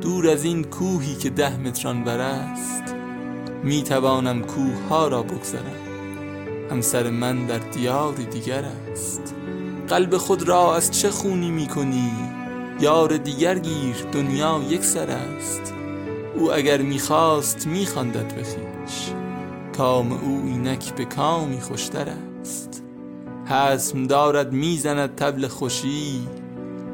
دور 0.00 0.28
از 0.28 0.44
این 0.44 0.64
کوهی 0.64 1.14
که 1.14 1.30
ده 1.30 1.56
متران 1.56 2.04
بر 2.04 2.18
است 2.18 2.94
می 3.62 3.82
توانم 3.82 4.42
کوه 4.42 4.88
ها 4.88 5.08
را 5.08 5.22
بگذرم. 5.22 6.68
همسر 6.70 7.10
من 7.10 7.46
در 7.46 7.58
دیاری 7.58 8.24
دیگر 8.24 8.64
است. 8.92 9.34
قلب 9.88 10.16
خود 10.16 10.48
را 10.48 10.76
از 10.76 10.90
چه 11.00 11.10
خونی 11.10 11.50
می 11.50 11.66
کنی 11.66 12.12
یار 12.80 13.16
دیگر 13.16 13.58
گیر 13.58 13.96
دنیا 14.12 14.60
یک 14.68 14.84
سر 14.84 15.10
است. 15.10 15.74
او 16.36 16.52
اگر 16.52 16.82
می‌خواست 16.82 17.66
میخواندد 17.66 18.34
به 18.34 18.42
خویش 18.88 19.12
کام 19.76 20.12
او 20.12 20.42
اینک 20.46 20.94
به 20.94 21.04
کامی 21.04 21.60
خوشتر 21.60 22.08
است. 22.40 22.82
حسم 23.46 24.06
دارد 24.06 24.52
می‌زند 24.52 25.14
تبل 25.14 25.46
خوشی. 25.46 26.28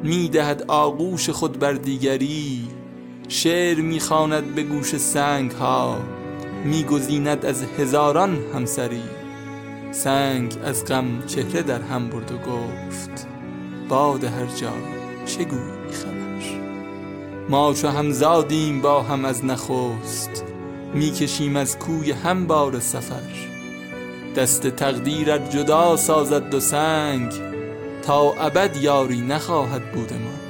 می‌دهد 0.03 0.65
آغوش 0.69 1.31
خود 1.31 1.59
بر 1.59 1.73
دیگری. 1.73 2.69
شعر 3.29 3.81
می‌خواند 3.81 4.55
به 4.55 4.63
گوش 4.63 4.97
سنگ 4.97 5.51
ها 5.51 5.97
میگزیند 6.65 7.47
از 7.47 7.63
هزاران 7.79 8.39
همسری. 8.55 9.03
سنگ 9.93 10.55
از 10.65 10.85
غم 10.85 11.23
چهره 11.27 11.63
در 11.63 11.83
هم 11.83 12.09
برد 12.09 12.33
و 12.33 12.37
گفت 12.37 13.27
باد 13.89 14.25
هر 14.25 14.47
جا 14.47 14.73
چه 15.27 15.45
گویی 15.45 15.93
خبر؟ 15.93 16.15
ما 17.49 17.75
چو 17.75 17.89
همزادیم 17.89 18.81
با 18.81 19.03
هم 19.03 19.25
از 19.25 19.45
نخست. 19.45 20.54
می‌کشیم 20.95 21.57
از 21.57 21.79
کوی 21.79 22.13
هم 22.13 22.47
بار 22.47 22.81
سفر. 22.81 23.55
دست 24.37 24.67
تقدیرت 24.67 25.51
جدا 25.51 25.97
سازد 25.97 26.51
دو 26.51 26.61
سنگ 26.61 27.33
تا 28.03 28.33
ابد 28.33 28.77
یاری 28.77 29.21
نخواهد 29.21 29.93
بود 29.93 30.13
ما. 30.13 30.45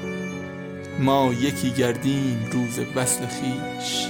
ما 0.99 1.33
یکی 1.33 1.71
گردیم 1.71 2.49
روز 2.53 2.79
وصل 2.97 3.27
خیش 3.27 4.07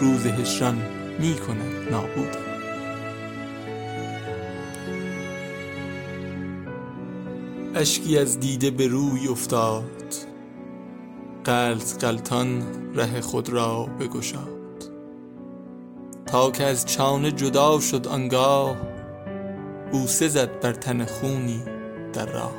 روز 0.00 0.26
هجران 0.26 0.82
می 1.18 1.34
کند 1.34 1.90
نابود. 1.90 2.36
اشکی 7.74 8.18
از 8.18 8.40
دیده 8.40 8.70
به 8.70 8.86
روی 8.86 9.28
افتاد. 9.28 10.14
قلط 11.44 12.04
قلتان 12.04 12.62
ره 12.94 13.20
خود 13.20 13.48
را 13.48 13.88
بگشاد. 14.00 14.57
تا 16.30 16.50
که 16.50 16.64
از 16.64 16.86
چانه 16.86 17.32
جدا 17.32 17.80
شد 17.80 18.06
آنگاه 18.06 18.76
بوسه 19.92 20.28
زد 20.28 20.60
بر 20.60 20.72
تن 20.72 21.04
خونی 21.04 21.62
در 22.12 22.26
راه. 22.26 22.54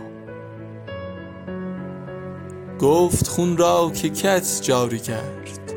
گفت 2.79 3.27
خون 3.27 3.57
را 3.57 3.91
که 3.95 4.09
کت 4.09 4.59
جاری 4.61 4.99
کرد 4.99 5.73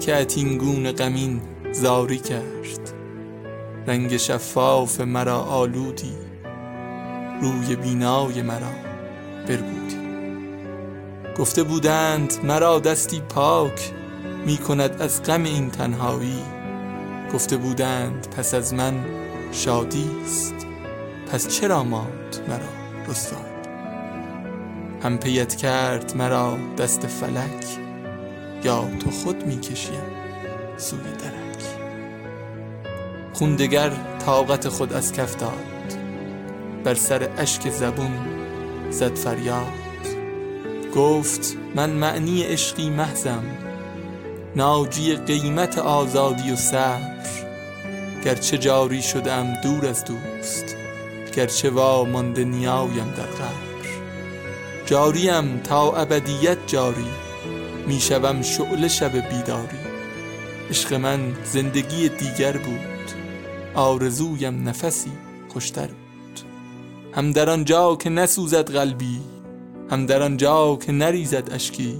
کت 0.00 0.34
این 0.36 0.58
گونه 0.58 0.92
غمین 0.92 1.40
زاری 1.72 2.18
کرد. 2.18 2.92
رنگ 3.86 4.16
شفاف 4.16 5.00
مرا 5.00 5.38
آلودی 5.38 6.14
روی 7.42 7.76
بینای 7.76 8.42
مرا 8.42 8.72
بربودی. 9.48 9.96
گفته 11.38 11.62
بودند 11.62 12.34
مرا 12.44 12.78
دستی 12.78 13.20
پاک 13.20 13.92
می 14.46 14.56
کند 14.56 15.02
از 15.02 15.22
غم 15.22 15.44
این 15.44 15.70
تنهایی 15.70 16.55
گفته 17.36 17.56
بودند 17.56 18.26
پس 18.36 18.54
از 18.54 18.74
من 18.74 19.04
شادی 19.52 20.10
است. 20.24 20.54
پس 21.32 21.48
چرا 21.48 21.84
ماند 21.84 22.36
مرا 22.48 23.08
رسوای 23.08 23.40
هم 25.02 25.18
پیت 25.18 25.54
کرد 25.54 26.16
مرا 26.16 26.58
دست 26.78 27.06
فلک 27.06 27.66
یا 28.64 28.88
تو 29.00 29.10
خود 29.10 29.46
می‌کشیم 29.46 30.02
سوی 30.76 30.98
درک. 30.98 31.64
خوندگر 33.32 33.90
طاقت 34.26 34.68
خود 34.68 34.92
از 34.92 35.12
کف 35.12 35.36
داد 35.36 35.98
بر 36.84 36.94
سر 36.94 37.28
اشک 37.38 37.70
زبون 37.70 38.12
زد 38.90 39.14
فریاد. 39.14 39.66
گفت 40.94 41.56
من 41.74 41.90
معنی 41.90 42.42
عشقی 42.42 42.90
محزم 42.90 43.44
ناجی 44.56 45.16
قیمت 45.16 45.78
آزادی 45.78 46.52
و 46.52 46.56
صبر 46.56 47.15
گرچه 48.26 48.58
جاری 48.58 49.02
شدم 49.02 49.54
دور 49.62 49.86
از 49.86 50.04
دوست 50.04 50.76
گرچه 51.36 51.70
وا 51.70 52.04
مانده 52.04 52.44
نیایم 52.44 53.14
در 53.16 53.26
قبر. 53.26 53.88
جاریم 54.86 55.58
تا 55.58 55.96
ابدیت 55.96 56.58
جاری 56.66 57.06
می‌شوم 57.86 58.42
شعله 58.42 58.88
شب 58.88 59.12
بیداری. 59.12 59.78
عشق 60.70 60.94
من 60.94 61.36
زندگی 61.44 62.08
دیگر 62.08 62.56
بود 62.56 63.10
آرزویم 63.74 64.68
نفسی 64.68 65.12
خوشتر 65.48 65.86
بود. 65.86 66.40
هم 67.14 67.32
در 67.32 67.50
آنجا 67.50 67.96
که 67.96 68.10
نسوزد 68.10 68.70
قلبی 68.70 69.20
هم 69.90 70.06
در 70.06 70.22
آنجا 70.22 70.76
که 70.76 70.92
نریزد 70.92 71.52
اشکی 71.52 71.98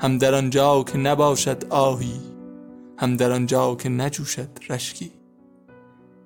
هم 0.00 0.18
در 0.18 0.34
آنجا 0.34 0.82
که 0.82 0.98
نباشد 0.98 1.64
آهی 1.70 2.20
هم 2.98 3.16
در 3.16 3.32
آنجا 3.32 3.74
که 3.74 3.88
نجوشد 3.88 4.48
رشکی. 4.68 5.19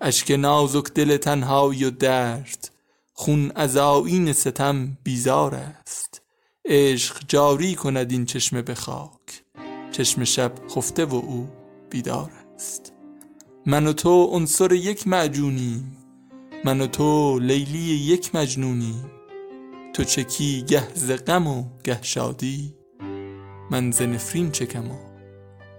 اشک 0.01 0.31
نازک 0.31 0.85
دل 0.95 1.17
تنهایی 1.17 1.85
و 1.85 1.91
درد 1.91 2.71
خون 3.13 3.53
از 3.55 3.77
آیین 3.77 4.33
ستم 4.33 4.99
بیزار 5.03 5.55
است. 5.55 6.23
عشق 6.65 7.23
جاری 7.29 7.75
کند 7.75 8.13
این 8.13 8.25
چشمه 8.25 8.63
به 8.63 8.75
خاک 8.75 9.45
چشم 9.93 10.25
شب 10.25 10.53
خفته 10.71 11.05
و 11.05 11.15
او 11.15 11.49
بیدار 11.91 12.31
است. 12.55 12.93
من 13.67 13.87
و 13.87 13.93
تو 13.93 14.25
عنصر 14.25 14.73
یک 14.73 15.09
معجونیم 15.09 15.97
من 16.65 16.81
و 16.81 16.87
تو 16.87 17.39
لیلی 17.39 17.79
یک 17.79 18.35
مجنونی. 18.35 18.95
تو 19.93 20.05
چکی 20.05 20.63
گه 20.63 20.89
ز 20.95 21.11
غم 21.11 21.47
و 21.47 21.65
گه 21.85 22.03
شادی 22.03 22.75
من 23.71 23.91
ز 23.91 24.03
نفرین 24.03 24.51
چکم 24.51 24.91
و 24.91 24.97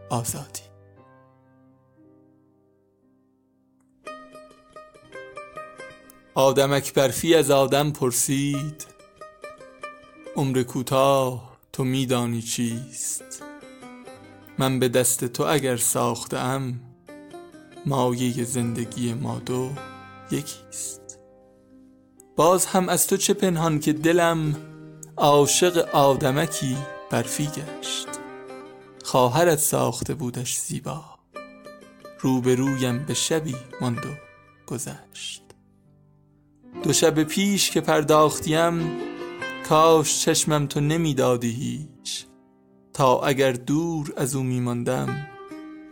آزادی. 0.10 0.65
آدمک 6.38 6.94
برفی 6.94 7.36
از 7.36 7.52
آدم 7.52 7.92
پرسید 7.92 8.86
عمر 10.36 10.64
کوتاه 10.64 11.58
تو 11.74 11.84
میدانی 11.84 12.42
چیست؟ 12.42 13.44
من 14.58 14.80
به 14.80 14.90
دست 14.90 15.26
تو 15.26 15.44
اگر 15.44 15.78
ساختم 15.78 16.80
مایه 17.86 18.44
زندگی 18.44 19.14
ما 19.14 19.40
دو 19.40 19.70
یکیست. 20.32 21.20
باز 22.36 22.66
هم 22.66 22.90
از 22.90 23.08
تو 23.08 23.18
چه 23.18 23.34
پنهان 23.34 23.80
که 23.80 23.94
دلم 23.94 24.56
عاشق 25.18 25.78
آدمکی 25.96 26.78
برفی 27.12 27.46
گشت. 27.46 28.08
خواهرت 29.04 29.60
ساخته 29.60 30.14
بودش 30.14 30.58
زیبا 30.58 31.04
روبرویم 32.20 33.06
به 33.06 33.14
شبی 33.14 33.56
ماند 33.82 34.06
و 34.06 34.10
گذشت. 34.68 35.45
دو 36.84 36.94
شب 36.94 37.24
پیش 37.24 37.72
که 37.72 37.82
پرداختیم 37.82 38.92
کاش 39.70 40.22
چشمم 40.26 40.66
تو 40.66 40.80
نمی‌دادی 40.80 41.52
هیچ. 41.52 42.26
تا 42.94 43.22
اگر 43.22 43.52
دور 43.52 44.14
از 44.18 44.36
او 44.36 44.44
میماندم 44.44 45.28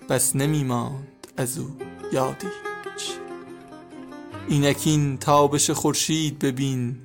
بس 0.10 0.36
نمیماند 0.36 1.28
از 1.38 1.58
او 1.58 1.70
یادی 2.12 2.48
هیچ. 2.48 3.10
اینکین 4.48 5.18
تابش 5.18 5.70
خورشید 5.70 6.40
ببین 6.40 6.96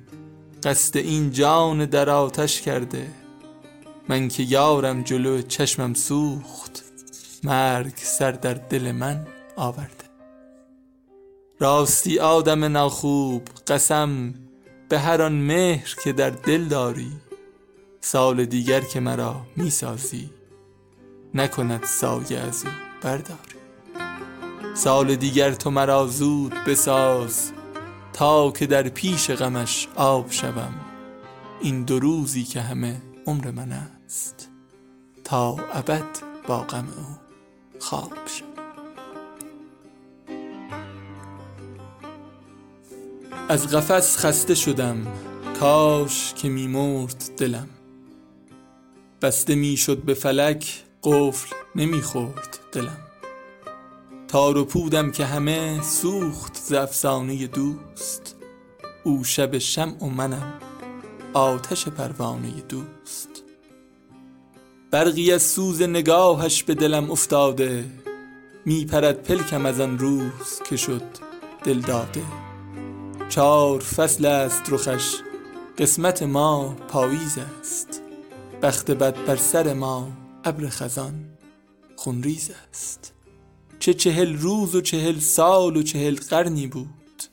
قصد 0.63 0.97
این 0.97 1.31
جان 1.31 1.85
در 1.85 2.09
آتش 2.09 2.61
کرده. 2.61 3.07
من 4.09 4.27
که 4.27 4.43
یارم 4.43 5.01
جلو 5.03 5.41
چشمم 5.41 5.93
سوخت 5.93 6.83
مرگ 7.43 7.93
سر 7.95 8.31
در 8.31 8.53
دل 8.53 8.91
من 8.91 9.27
آورده. 9.55 9.98
راستی 11.61 12.19
آدم 12.19 12.65
ناخوب 12.65 13.47
قسم 13.67 14.33
به 14.89 14.99
هر 14.99 15.21
آن 15.21 15.33
مهر 15.33 15.95
که 16.03 16.13
در 16.13 16.29
دل 16.29 16.65
داری. 16.65 17.11
سال 18.01 18.45
دیگر 18.45 18.81
که 18.81 18.99
مرا 18.99 19.41
می‌سازی 19.55 20.29
نکند 21.33 21.83
سایه 21.83 22.39
از 22.39 22.65
او 22.65 22.71
برداری. 23.01 23.59
سال 24.73 25.15
دیگر 25.15 25.51
تو 25.51 25.71
مرا 25.71 26.07
زود 26.07 26.53
بساز 26.53 27.51
تا 28.13 28.51
که 28.51 28.67
در 28.67 28.89
پیش 28.89 29.31
غمش 29.31 29.87
آب 29.95 30.31
شوم. 30.31 30.73
این 31.61 31.83
دو 31.83 31.99
روزی 31.99 32.43
که 32.43 32.61
همه 32.61 33.01
عمر 33.27 33.51
من 33.51 33.71
است 33.71 34.49
تا 35.23 35.57
ابد 35.73 36.17
با 36.47 36.59
غم 36.59 36.87
او 36.97 37.17
خواب 37.79 38.13
شوم. 38.25 38.48
از 43.49 43.67
قفس 43.67 44.17
خسته 44.17 44.55
شدم 44.55 45.07
کاش 45.59 46.33
که 46.33 46.49
میمرد 46.49 47.23
دلم. 47.37 47.67
بسته 49.21 49.55
می‌شد 49.55 49.97
به 49.97 50.13
فلک 50.13 50.83
قفل 51.03 51.55
نمی‌خورد 51.75 52.59
دلم. 52.71 52.97
تار 54.27 54.57
و 54.57 54.65
پودم 54.65 55.11
که 55.11 55.25
همه 55.25 55.81
سوخت 55.81 56.55
ز 56.55 56.73
افسانه 56.73 57.47
دوست. 57.47 58.35
او 59.03 59.23
شب 59.23 59.57
شمع 59.57 60.03
و 60.03 60.09
منم 60.09 60.53
آتش 61.33 61.87
پروانه 61.87 62.51
دوست. 62.69 63.29
برقی 64.91 65.31
از 65.31 65.43
سوز 65.43 65.81
نگاهش 65.81 66.63
به 66.63 66.75
دلم 66.75 67.11
افتاده 67.11 67.85
میپرد 68.65 69.23
پلکم 69.23 69.65
از 69.65 69.79
آن 69.79 69.99
روز 69.99 70.61
که 70.69 70.77
شد 70.77 71.03
دل 71.63 71.79
داده. 71.79 72.48
چار 73.29 73.79
فصل 73.79 74.25
است 74.25 74.63
رخش 74.69 75.15
قسمت 75.77 76.23
ما 76.23 76.75
پاییز 76.87 77.37
است. 77.61 78.01
بخت 78.61 78.91
بد 78.91 79.25
بر 79.25 79.35
سر 79.35 79.73
ما 79.73 80.07
ابر 80.43 80.69
خزان 80.69 81.13
خونریز 81.95 82.51
است. 82.69 83.13
چه 83.79 83.93
چهل 83.93 84.37
روز 84.37 84.75
و 84.75 84.81
چهل 84.81 85.19
سال 85.19 85.77
و 85.77 85.83
چهل 85.83 86.15
قرنی 86.29 86.67
بود 86.67 87.23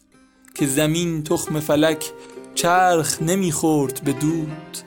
که 0.55 0.67
زمین 0.67 1.23
تخم 1.23 1.61
فلک 1.61 2.13
چرخ 2.55 3.23
نمی‌خورد 3.23 4.01
به 4.05 4.13
دود. 4.13 4.79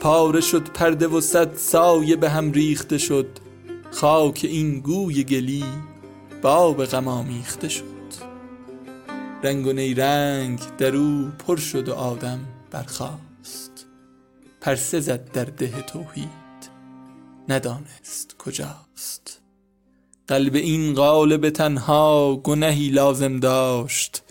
پاره 0.00 0.40
شد 0.40 0.68
پرده 0.68 1.08
و 1.08 1.20
صد 1.20 1.56
سایه 1.56 2.16
به 2.16 2.30
هم 2.30 2.52
ریخته 2.52 2.98
شد 2.98 3.28
خاک 3.90 4.40
این 4.50 4.80
گوی 4.80 5.24
گلی 5.24 5.64
باب 6.42 6.84
غم 6.84 7.08
آمیخته 7.08 7.68
شد. 7.68 7.91
رنگ 9.44 9.66
و 9.66 9.72
نیرنگ 9.72 10.60
در 10.78 10.96
او 10.96 11.32
پر 11.38 11.56
شد 11.56 11.88
و 11.88 11.94
آدم 11.94 12.40
برخاست. 12.70 13.86
پرسه 14.60 15.00
زد 15.00 15.32
در 15.32 15.44
ده 15.44 15.82
توحید 15.82 16.28
ندانست 17.48 18.36
کجاست. 18.38 19.40
قلب 20.28 20.54
این 20.54 20.94
قالب 20.94 21.50
تنها 21.50 22.36
گنهی 22.36 22.88
لازم 22.88 23.40
داشت. 23.40 24.22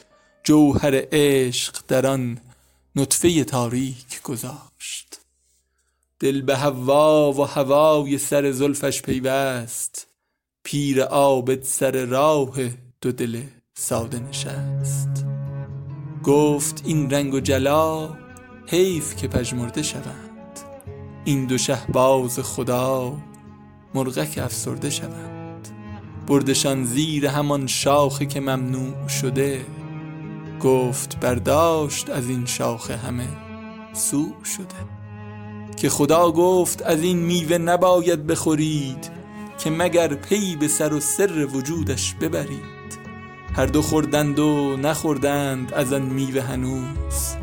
جوهر 0.44 1.08
عشق 1.12 1.76
در 1.88 2.08
آن 2.08 2.38
نطفه 2.96 3.44
تاریک 3.44 4.22
گذاشت. 4.22 5.22
دل 6.20 6.42
به 6.42 6.58
هوا 6.58 7.34
و 7.34 7.42
هوای 7.46 8.18
سر 8.18 8.52
زلفش 8.52 9.02
پیوست. 9.02 10.08
پیر 10.64 11.04
عابد 11.04 11.64
سر 11.64 12.06
راه 12.06 12.58
دو 13.02 13.12
دل 13.12 13.42
ساده 13.78 14.20
نشست. 14.20 15.26
گفت 16.24 16.82
این 16.86 17.10
رنگ 17.10 17.34
و 17.34 17.40
جلا 17.40 18.10
حیف 18.68 19.16
که 19.16 19.28
پژمرده 19.28 19.82
شوند. 19.82 20.60
این 21.26 21.46
دو 21.46 21.58
شهباز 21.58 22.40
خدا 22.40 23.18
مرغک 23.94 24.40
افسرده 24.44 24.90
شوند. 24.90 25.70
بردشان 26.28 26.86
زیر 26.86 27.28
همان 27.28 27.68
شاخه 27.68 28.26
که 28.26 28.40
ممنوع 28.40 29.08
شده. 29.08 29.66
گفت 30.62 31.20
برداشت 31.20 32.10
از 32.10 32.30
این 32.30 32.46
شاخه 32.46 32.98
همه 32.98 33.28
سوء 33.94 34.44
شده. 34.44 35.02
که 35.78 35.90
خدا 35.90 36.32
گفت 36.32 36.82
از 36.82 37.02
این 37.02 37.18
میوه 37.18 37.58
نباید 37.58 38.28
بخورید 38.28 39.12
که 39.58 39.70
مگر 39.70 40.08
پی 40.14 40.56
به 40.56 40.68
سر 40.68 40.94
و 40.94 41.00
سر 41.00 41.46
وجودش 41.46 42.14
ببرید. 42.14 42.71
هر 43.54 43.66
دو 43.66 43.82
خوردند 43.82 44.40
و 44.40 44.78
نخوردند 44.78 45.74
از 45.74 45.94
آن 45.94 46.02
میوه 46.02 46.42
هنوز. 46.42 47.36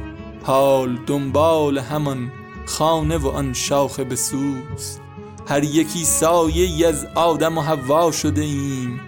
حال 0.42 0.98
دنبال 1.06 1.78
همان 1.78 2.32
خانه 2.66 3.16
و 3.16 3.28
آن 3.28 3.52
شاخه 3.52 4.04
بسوز. 4.04 4.98
هر 5.48 5.64
یکی 5.64 6.04
سایه 6.04 6.88
از 6.88 7.06
آدم 7.14 7.59
و 7.59 7.61
حوا 7.61 8.12
شده 8.12 8.42
ایم. 8.42 9.00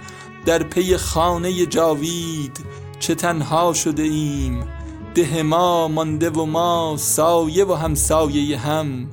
در 0.46 0.62
پی 0.62 0.96
خانه 0.96 1.66
جاوید 1.66 2.60
چه 2.98 3.14
تنها 3.14 3.72
شده 3.72 4.02
ایم. 4.02 4.68
ده 5.14 5.42
ما 5.42 5.88
مانده 5.88 6.30
و 6.30 6.44
ما 6.44 6.96
سایه 6.98 7.64
و 7.64 7.74
همسایه 7.74 8.58
هم. 8.58 9.06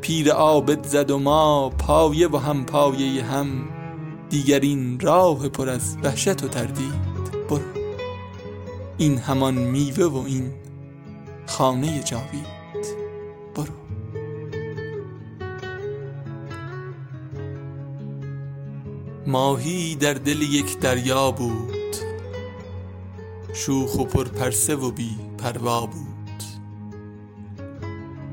پیر 0.00 0.32
عابد 0.32 0.86
زد 0.86 1.10
و 1.10 1.18
ما 1.18 1.68
پایه 1.68 2.28
و 2.28 2.36
هم 2.36 2.64
پایه 2.64 3.24
هم. 3.24 3.68
دیگر 4.30 4.60
این 4.60 5.00
راه 5.00 5.48
پر 5.48 5.68
از 5.68 5.96
وحشت 6.02 6.44
و 6.44 6.48
تردید. 6.48 7.07
این 8.98 9.18
همان 9.18 9.54
میوه 9.54 10.04
و 10.04 10.24
این 10.26 10.52
خانه 11.46 12.02
جاوید. 12.02 12.58
برو. 13.54 13.74
ماهی 19.26 19.94
در 19.94 20.14
دل 20.14 20.42
یک 20.42 20.78
دریا 20.78 21.30
بود. 21.30 21.96
شوخ 23.52 23.98
و 23.98 24.04
پرپرسه 24.04 24.76
و 24.76 24.90
بی 24.90 25.16
پروا 25.38 25.86
بود. 25.86 26.42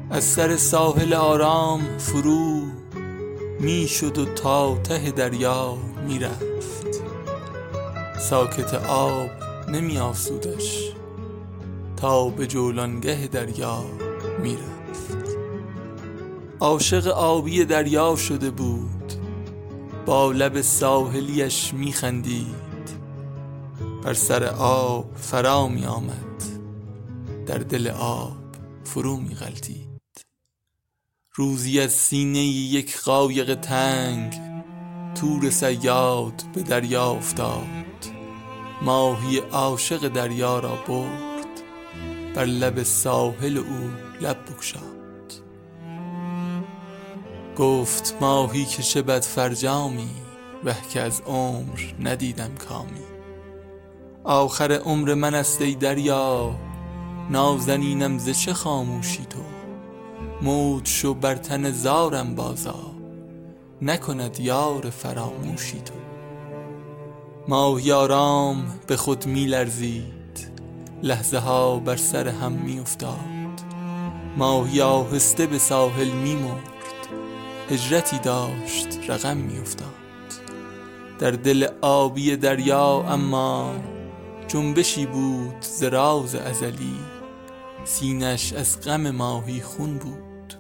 از 0.09 0.24
سر 0.24 0.55
ساحل 0.55 1.13
آرام 1.13 1.97
فرو 1.97 2.61
می 3.59 3.88
شد 3.88 4.18
و 4.18 4.26
تا 4.26 4.78
ته 4.78 5.11
دریا 5.11 5.78
می 6.07 6.20
رفت 6.20 7.01
ساکت 8.20 8.74
آب 8.74 9.45
نمی 9.76 9.97
آسودش 9.97 10.91
تا 11.97 12.30
به 12.30 12.47
جولانگه 12.47 13.30
دریا 13.32 13.84
می 14.41 14.57
رفت 14.57 15.38
عاشق 16.59 17.07
آبی 17.07 17.65
دریا 17.65 18.15
شده 18.15 18.51
بود 18.51 19.13
با 20.05 20.32
لب 20.32 20.61
ساحلیش 20.61 21.73
می 21.73 21.93
خندید 21.93 22.55
بر 24.03 24.13
سر 24.13 24.43
آب 24.59 25.15
فرا 25.15 25.67
می 25.67 25.86
آمد 25.86 26.43
در 27.45 27.57
دل 27.57 27.88
آب 27.88 28.38
فرو 28.84 29.17
می 29.17 29.36
غلطید 29.36 30.26
روزی 31.34 31.80
از 31.80 31.91
سینه 31.91 32.39
یک 32.39 32.99
قایق 32.99 33.55
تنگ 33.55 34.41
تور 35.15 35.49
سیاد 35.49 36.43
به 36.53 36.63
دریا 36.63 37.11
افتاد. 37.11 37.85
ماهی 38.82 39.38
عاشق 39.38 40.07
دریا 40.07 40.59
را 40.59 40.76
برد. 40.88 41.45
بر 42.36 42.45
لب 42.45 42.84
ساحل 42.84 43.57
او 43.57 43.89
لب 44.21 44.38
بگشاد 44.45 44.95
گفت 47.57 48.15
ماهی 48.21 48.65
که 48.65 48.84
چه 48.84 49.01
بد 49.01 49.21
فرجامی 49.21 50.09
وه 50.63 50.76
که 50.93 51.01
از 51.01 51.21
عمر 51.21 51.80
ندیدم 51.99 52.55
کامی. 52.55 53.05
آخر 54.23 54.71
عمر 54.71 55.13
من 55.13 55.34
است 55.34 55.61
ای 55.61 55.76
دریا 55.76 56.55
نازنینم 57.30 58.17
ز 58.17 58.30
چه 58.30 58.53
خاموشی 58.53 59.26
تو؟ 59.26 59.39
موج 60.41 60.88
شو 60.88 61.13
بر 61.13 61.36
تن 61.36 61.71
زارم 61.71 62.36
بازا 62.36 62.95
نکند 63.82 64.39
یار 64.39 64.89
فراموشی 64.89 65.80
تو. 65.80 66.05
ماهی 67.48 67.91
آرام 67.91 68.66
به 68.88 68.98
خود 68.98 69.26
می 69.26 69.46
لرزید. 69.46 70.52
لحظه 71.04 71.38
ها 71.38 71.80
بر 71.80 71.96
سر 71.96 72.28
هم 72.28 72.52
می 72.52 72.80
افتاد. 72.80 73.20
ماهی 74.38 74.82
آهسته 74.82 75.46
به 75.46 75.58
ساحل 75.58 76.10
می 76.10 76.36
مرد. 76.36 77.08
هجرتی 77.70 78.20
داشت 78.20 78.88
رقم 79.08 79.38
می 79.38 79.60
افتاد. 79.60 79.89
در 81.20 81.32
دل 81.32 81.68
آبی 81.82 82.36
دریا 82.36 83.06
اما 83.10 83.76
جنبشی 84.48 85.06
بود 85.06 85.62
زراز 85.62 86.36
ازلی. 86.36 87.00
سینش 87.84 88.54
از 88.54 88.82
غم 88.82 89.12
ماهی 89.12 89.62
خون 89.62 89.98
بود. 89.98 90.54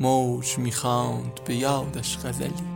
موج 0.00 0.58
می‌خواند 0.58 1.40
به 1.44 1.54
یادش 1.54 2.18
غزلی. 2.18 2.75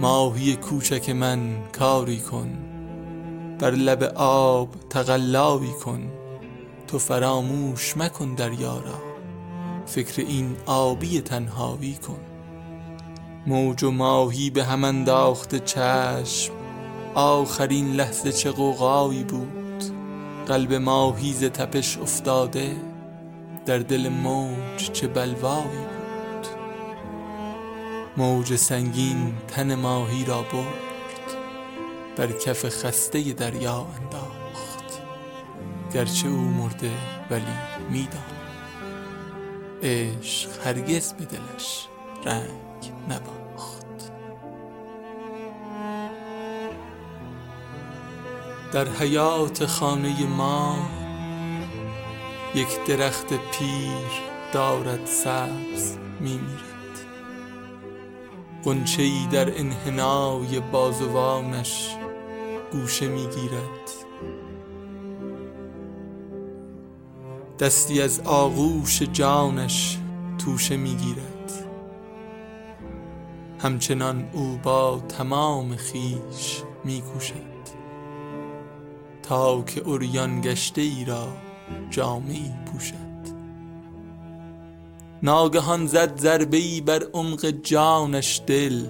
ماهی 0.00 0.56
کوچک 0.56 1.10
من 1.10 1.62
کاری 1.78 2.20
کن. 2.20 2.58
بر 3.58 3.70
لب 3.70 4.02
آب 4.16 4.68
تقلایی 4.90 5.72
کن. 5.84 6.12
تو 6.86 6.98
فراموش 6.98 7.96
مکن 7.96 8.34
دریا 8.34 8.78
را. 8.78 9.02
فکر 9.86 10.22
این 10.22 10.56
آبی 10.66 11.20
تنهایی 11.20 11.94
کن. 11.94 12.20
موج 13.46 13.84
و 13.84 13.90
ماهی 13.90 14.50
به 14.50 14.64
هم 14.64 14.84
انداخته 14.84 15.58
چشم. 15.58 16.52
آخرین 17.14 17.92
لحظه 17.92 18.32
چه 18.32 18.50
قوقایی 18.50 19.24
بود. 19.24 19.84
قلب 20.46 20.74
ماهی 20.74 21.32
ز 21.32 21.44
تپش 21.44 21.98
افتاده. 21.98 22.76
در 23.66 23.78
دل 23.78 24.08
موج 24.08 24.90
چه 24.92 25.06
بلوایی 25.06 25.93
موج 28.16 28.56
سنگین 28.56 29.34
تن 29.48 29.74
ماهی 29.74 30.24
را 30.24 30.42
برد 30.42 30.94
بر 32.16 32.32
کف 32.32 32.64
خسته 32.68 33.32
دریا 33.32 33.86
انداخت. 34.02 35.02
گرچه 35.94 36.28
او 36.28 36.36
مرده 36.36 36.90
ولی 37.30 37.42
میدان 37.90 38.22
عشق 39.82 40.66
هرگز 40.66 41.12
به 41.12 41.24
دلش 41.24 41.88
رنگ 42.24 42.92
نباخت. 43.08 44.12
در 48.72 48.88
حیات 48.88 49.66
خانه 49.66 50.26
ما 50.26 50.76
یک 52.54 52.84
درخت 52.88 53.26
پیر 53.28 54.10
دارد 54.52 55.06
سبز 55.06 55.96
میمیرد. 56.20 56.73
قنچه 58.64 59.26
در 59.32 59.58
انحنای 59.58 60.60
بازوانش 60.60 61.96
گوشه 62.72 63.08
می‌گیرد 63.08 63.90
دستی 67.58 68.02
از 68.02 68.20
آغوش 68.20 69.02
جانش 69.02 69.98
توشه 70.38 70.76
می‌گیرد 70.76 71.52
همچنان 73.58 74.28
او 74.32 74.60
با 74.62 75.02
تمام 75.08 75.76
خیش 75.76 76.62
میکوشد 76.84 77.54
تا 79.22 79.62
که 79.62 79.80
اوریان 79.80 80.40
گشته 80.40 80.80
ای 80.80 81.04
را 81.04 81.28
جامعی 81.90 82.52
پوشد. 82.66 83.13
ناگهان 85.24 85.86
زد 85.86 86.20
ضربه 86.20 86.56
ای 86.56 86.80
بر 86.80 87.02
عمق 87.12 87.46
جانش 87.46 88.42
دل. 88.46 88.86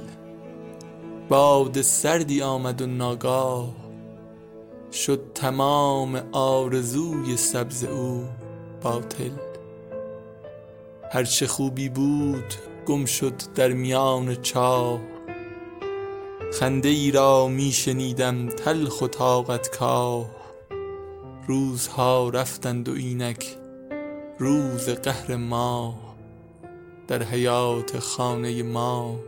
باد 1.28 1.82
سردی 1.82 2.42
آمد 2.42 2.82
و 2.82 2.86
ناگاه 2.86 3.68
شد 4.92 5.20
تمام 5.34 6.22
آرزوی 6.32 7.36
سبز 7.36 7.84
او 7.84 8.24
باطل. 8.82 9.30
هرچه 11.12 11.46
خوبی 11.46 11.88
بود 11.88 12.54
گم 12.86 13.04
شد 13.04 13.34
در 13.54 13.68
میان 13.68 14.34
چاه. 14.42 15.00
خنده 16.60 16.88
ای 16.88 17.10
را 17.10 17.48
می 17.48 17.72
شنیدم 17.72 18.48
تلخ 18.48 19.02
و 19.02 19.08
طاقت 19.08 19.76
کاه. 19.78 20.26
روزها 21.48 22.28
رفتند 22.28 22.88
و 22.88 22.92
اینک 22.92 23.56
روز 24.38 24.88
قهر 24.88 25.36
ما 25.36 26.03
در 27.08 27.22
حیات 27.22 27.98
خانه 27.98 28.62
ما 28.62 29.20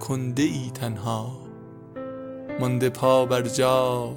کنده 0.00 0.42
ای 0.42 0.70
تنها 0.74 1.42
مانده 2.60 2.90
پا 2.90 3.26
بر 3.26 3.42
جا 3.42 4.16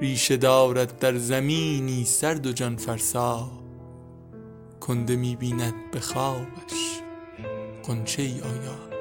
ریشه 0.00 0.36
دارد 0.36 0.98
در 0.98 1.16
زمینی 1.16 2.04
سرد 2.04 2.46
و 2.46 2.52
جان 2.52 2.76
فرسا. 2.76 3.48
کنده 4.80 5.16
می 5.16 5.36
بیند 5.36 5.74
به 5.92 6.00
خوابش 6.00 7.00
قنچه 7.86 8.22
ای 8.22 8.40
آیا. 8.40 8.94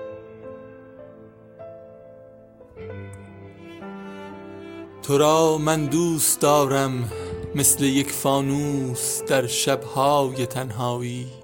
تو 5.02 5.18
را 5.18 5.58
من 5.58 5.86
دوست 5.86 6.42
دارم 6.42 7.12
مثل 7.56 7.84
یک 7.84 8.12
فانوس 8.12 9.24
در 9.24 9.48
شبهای 9.48 10.46
تنهایی. 10.46 11.43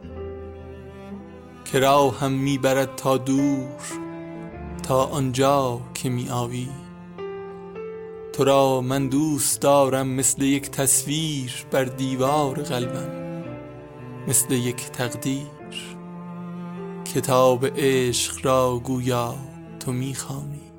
که 1.71 1.79
راهم 1.79 2.31
می‌برد 2.31 2.95
تا 2.95 3.17
دور 3.17 3.67
تا 4.83 5.05
آنجا 5.05 5.81
که 5.93 6.09
می 6.09 6.29
آوی 6.29 6.67
تو 8.33 8.43
را 8.43 8.81
من 8.81 9.07
دوست 9.07 9.61
دارم 9.61 10.07
مثل 10.07 10.41
یک 10.41 10.71
تصویر 10.71 11.65
بر 11.71 11.83
دیوار 11.83 12.61
قلبم 12.61 13.43
مثل 14.27 14.53
یک 14.53 14.91
تقدیر. 14.91 15.87
کتاب 17.15 17.65
عشق 17.77 18.45
را 18.45 18.81
گویا 18.83 19.35
تو 19.79 19.91
می‌خوانی. 19.91 20.71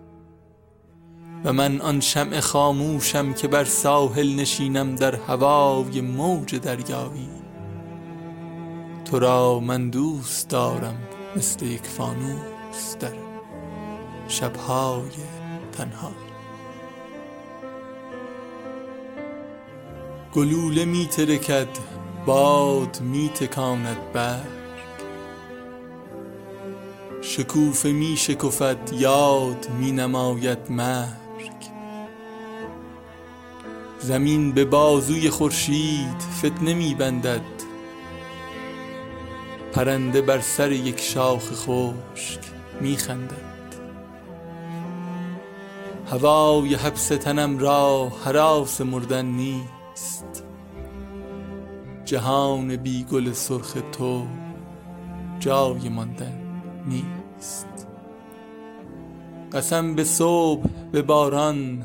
و 1.44 1.52
من 1.52 1.80
آن 1.80 2.00
شمع 2.00 2.40
خاموشم 2.40 3.32
که 3.32 3.48
بر 3.48 3.64
ساحل 3.64 4.34
نشینم 4.34 4.94
در 4.94 5.14
هوای 5.14 6.00
موج 6.00 6.54
دریایی. 6.54 7.39
تو 9.10 9.18
را 9.18 9.60
من 9.60 9.90
دوست 9.90 10.48
دارم 10.48 10.98
مثل 11.36 11.66
یک 11.66 11.82
فانوس 11.82 12.96
در 13.00 13.12
شبهای 14.28 15.10
تنهایی 15.72 16.14
گلوله 20.34 20.84
می 20.84 21.06
ترکد 21.06 21.68
باد 22.26 23.00
می 23.00 23.28
تکاند 23.28 24.12
برگ. 24.12 24.60
شکوفه 27.22 27.92
می 27.92 28.16
شکفد 28.16 28.92
یاد 28.92 29.70
می 29.80 29.92
نماید 29.92 30.70
مرگ. 30.70 31.10
زمین 33.98 34.52
به 34.52 34.64
بازوی 34.64 35.30
خورشید 35.30 36.20
فتنه 36.38 36.74
می 36.74 36.94
بندد 36.94 37.59
پرنده 39.72 40.22
بر 40.22 40.40
سر 40.40 40.72
یک 40.72 41.00
شاخ 41.00 41.52
خشک 41.52 42.40
می 42.80 42.96
خندد. 42.96 43.50
هوای 46.10 46.74
حبس 46.74 47.08
تنم 47.08 47.58
را 47.58 48.12
حراس 48.24 48.80
مردن 48.80 49.26
نیست. 49.26 50.44
جهان 52.04 52.76
بی 52.76 53.04
گل 53.04 53.32
سرخ 53.32 53.76
تو 53.92 54.26
جای 55.40 55.88
ماندن 55.88 56.62
نیست. 56.86 57.86
قسم 59.52 59.94
به 59.94 60.04
صبح 60.04 60.68
به 60.92 61.02
باران 61.02 61.84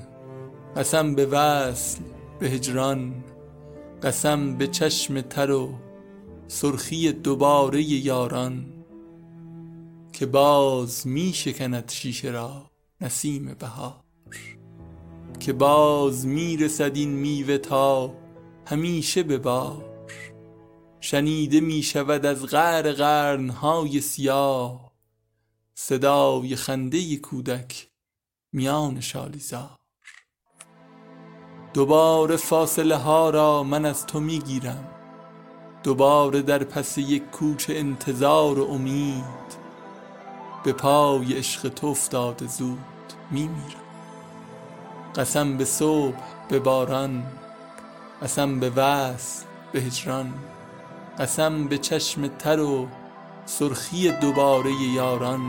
قسم 0.77 1.15
به 1.15 1.25
وصل 1.25 1.99
به 2.39 2.47
هجران 2.49 3.13
قسم 4.03 4.57
به 4.57 4.67
چشم 4.67 5.21
تر 5.21 5.51
و 5.51 5.69
سرخی 6.47 7.11
دوباره 7.11 7.81
یاران 7.81 8.65
که 10.13 10.25
باز 10.25 11.07
می 11.07 11.33
شکند 11.33 11.91
شیشه 11.91 12.31
را 12.31 12.71
نسیم 13.01 13.53
بهار. 13.59 14.03
که 15.39 15.53
باز 15.53 16.27
می 16.27 16.57
رسد 16.57 16.95
این 16.95 17.09
میوه 17.09 17.57
تا 17.57 18.13
همیشه 18.65 19.23
به 19.23 19.37
بار. 19.37 19.85
شنیده 20.99 21.59
می 21.59 21.83
شود 21.83 22.25
از 22.25 22.45
غر 22.45 22.91
قرنهای 22.91 24.01
سیاه 24.01 24.91
صدای 25.75 26.55
خنده 26.55 27.15
کودک 27.15 27.89
میان 28.51 29.01
شالیزار. 29.01 29.77
دوباره 31.73 32.35
فاصله 32.35 32.95
ها 32.95 33.29
را 33.29 33.63
من 33.63 33.85
از 33.85 34.05
تو 34.05 34.19
می 34.19 34.39
گیرم 34.39 34.94
دوباره 35.85 36.41
در 36.41 36.63
پس 36.63 36.97
یک 36.97 37.31
کوچه 37.31 37.73
انتظار 37.73 38.59
و 38.59 38.71
امید. 38.71 39.55
به 40.63 40.73
پای 40.73 41.33
عشق 41.33 41.69
تو 41.69 41.87
افتاده 41.87 42.47
زود 42.47 42.79
می 43.31 43.41
میرم 43.41 43.85
قسم 45.15 45.57
به 45.57 45.65
صبح 45.65 46.17
به 46.49 46.59
باران. 46.59 47.23
قسم 48.21 48.59
به 48.59 48.69
وصل 48.69 49.45
به 49.71 49.81
هجران. 49.81 50.33
قسم 51.19 51.67
به 51.67 51.77
چشم 51.77 52.27
تر 52.27 52.59
و 52.59 52.87
سرخی 53.45 54.11
دوباره 54.11 54.71
یاران. 54.95 55.41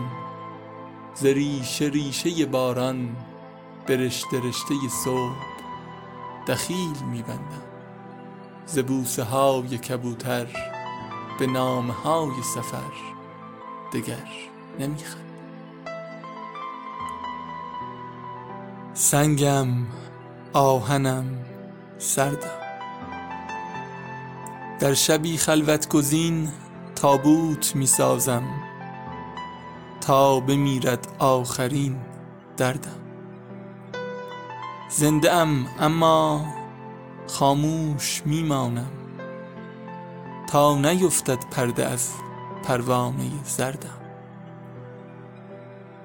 ز 1.14 1.24
ریشه 1.24 1.84
ریشه 1.84 2.46
باران 2.46 3.16
به 3.86 3.96
رشته 3.96 4.40
رشته 4.40 4.74
صبح 5.04 5.36
دخیل 6.48 6.96
میبندم. 7.12 7.65
ز 8.66 8.78
بوسه 8.78 9.22
های 9.22 9.78
کبوتر 9.78 10.46
به 11.38 11.46
نامه 11.46 11.92
های 11.92 12.42
سفر 12.54 12.92
دگر 13.92 14.28
نمیخند 14.78 15.26
سنگم 18.94 19.68
آهنم 20.52 21.24
سردم. 21.98 22.48
در 24.80 24.94
شبی 24.94 25.36
خلوت 25.36 25.88
گزین 25.88 26.48
تابوت 26.94 27.76
می 27.76 27.86
سازم 27.86 28.44
تا 30.00 30.40
بمیرد 30.40 31.08
آخرین 31.18 31.96
دردم. 32.56 33.00
زنده 34.88 35.32
ام 35.32 35.66
اما 35.80 36.46
خاموش 37.28 38.22
میمانم 38.24 38.90
تا 40.48 40.78
نیفتد 40.78 41.44
پرده 41.50 41.86
از 41.86 42.10
پروانه 42.64 43.30
زردم. 43.44 44.00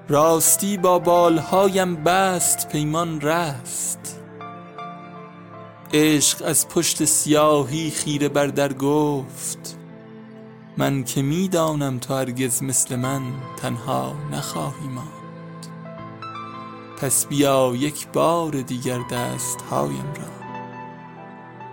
راستی 0.08 0.76
با 0.76 0.98
بالهایم 0.98 1.96
بست 1.96 2.68
پیمان 2.68 3.20
رست. 3.20 4.18
عشق 5.92 6.42
از 6.46 6.68
پشت 6.68 7.04
سیاهی 7.04 7.90
خیره 7.90 8.28
بر 8.28 8.46
در 8.46 8.72
گفت 8.72 9.78
من 10.76 11.04
که 11.04 11.22
می‌دانم 11.22 11.98
تو 11.98 12.14
هرگز 12.14 12.62
مثل 12.62 12.96
من 12.96 13.22
تنها 13.56 14.14
نخواهی 14.32 14.88
ماند. 14.88 15.08
پس 16.96 17.26
بیا 17.26 17.72
یک 17.76 18.08
بار 18.08 18.50
دیگر 18.50 18.98
دست 19.10 19.62
هایم 19.70 20.12
را. 20.16 20.41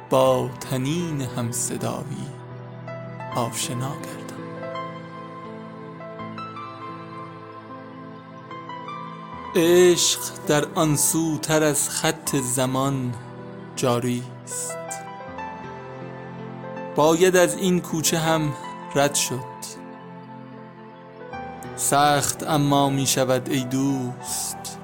با 0.10 0.50
تنین 0.60 1.22
هم 1.22 1.52
صدایی 1.52 2.28
آشنا 3.36 3.92
کردم 3.92 4.30
عشق 9.56 10.20
در 10.48 10.66
آن 10.76 10.96
سوتر 10.96 11.64
از 11.64 11.90
خط 11.90 12.36
زمان 12.36 13.14
جاری 13.76 14.24
است. 14.44 14.78
باید 16.96 17.36
از 17.36 17.56
این 17.56 17.82
کوچه 17.82 18.18
هم 18.18 18.54
رد 18.96 19.16
شد. 19.16 19.50
سخت 21.76 22.44
اما 22.44 22.90
می 22.90 23.08
شود 23.08 23.50
ای 23.50 23.64
دوست. 23.64 24.80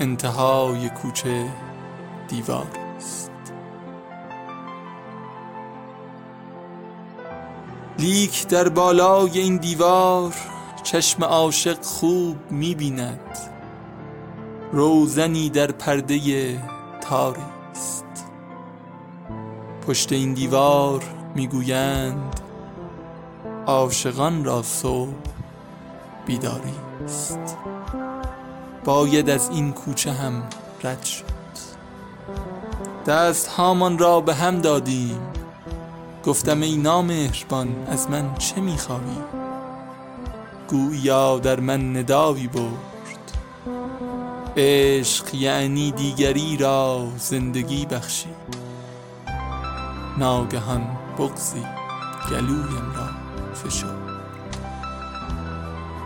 انتهای 0.00 0.88
کوچه 0.88 1.48
دیوار 2.28 2.66
است. 2.96 3.35
لیک 7.98 8.48
در 8.48 8.68
بالای 8.68 9.38
این 9.38 9.56
دیوار 9.56 10.34
چشم 10.82 11.24
عاشق 11.24 11.82
خوب 11.82 12.36
می 12.50 12.74
بیند 12.74 13.38
روزنی 14.72 15.50
در 15.50 15.72
پرده 15.72 16.18
تاری 17.00 17.40
پشت 19.86 20.12
این 20.12 20.34
دیوار 20.34 21.04
می‌گویند 21.34 22.40
عاشقان 23.66 24.44
را 24.44 24.62
صبح 24.62 25.14
بیداری 26.26 26.74
است. 27.04 27.56
باید 28.84 29.30
از 29.30 29.50
این 29.50 29.72
کوچه 29.72 30.12
هم 30.12 30.42
رد 30.84 31.04
شد. 31.04 31.24
دست 33.06 33.46
هامان 33.46 33.98
را 33.98 34.20
به 34.20 34.34
هم 34.34 34.60
دادیم. 34.60 35.35
گفتم 36.26 36.60
ای 36.60 36.76
نامهربان 36.76 37.68
از 37.88 38.10
من 38.10 38.34
چه 38.34 38.60
می‌خواهی 38.60 39.18
گویا 40.68 41.38
در 41.38 41.60
من 41.60 41.96
ندایی 41.96 42.46
برد. 42.46 43.32
عشق 44.56 45.34
یعنی 45.34 45.92
دیگری 45.92 46.56
را 46.56 47.08
زندگی 47.18 47.86
بخشی. 47.86 48.28
ناگهان 50.18 50.86
بغزی 51.18 51.62
گلویم 52.30 52.92
را 52.96 53.08
فشرد 53.54 54.06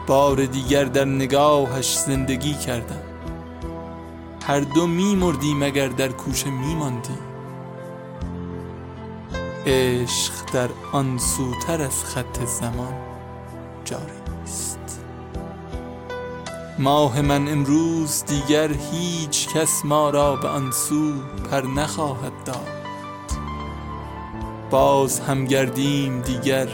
بار 0.06 0.46
دیگر 0.46 0.84
در 0.84 1.04
نگاهش 1.04 1.98
زندگی 1.98 2.54
کردم. 2.54 3.02
هر 4.46 4.60
دو 4.60 4.86
میمردیم 4.86 5.62
اگر 5.62 5.88
در 5.88 6.08
کوچه 6.08 6.50
میماندیم 6.50 7.29
عشق 9.66 10.32
در 10.52 10.68
آن 10.92 11.18
سوتر 11.18 11.82
از 11.82 12.04
خط 12.04 12.44
زمان 12.44 12.94
جاری 13.84 14.20
است 14.42 15.00
ماه 16.78 17.20
من 17.20 17.48
امروز 17.48 18.24
دیگر 18.24 18.72
هیچ 18.72 19.48
کس 19.48 19.84
ما 19.84 20.10
را 20.10 20.36
به 20.36 20.48
آن 20.48 20.70
سو 20.70 21.12
پر 21.50 21.60
نخواهد 21.60 22.32
داد. 22.44 22.68
باز 24.70 25.20
هم 25.20 25.44
گردیم 25.44 26.20
دیگر 26.20 26.68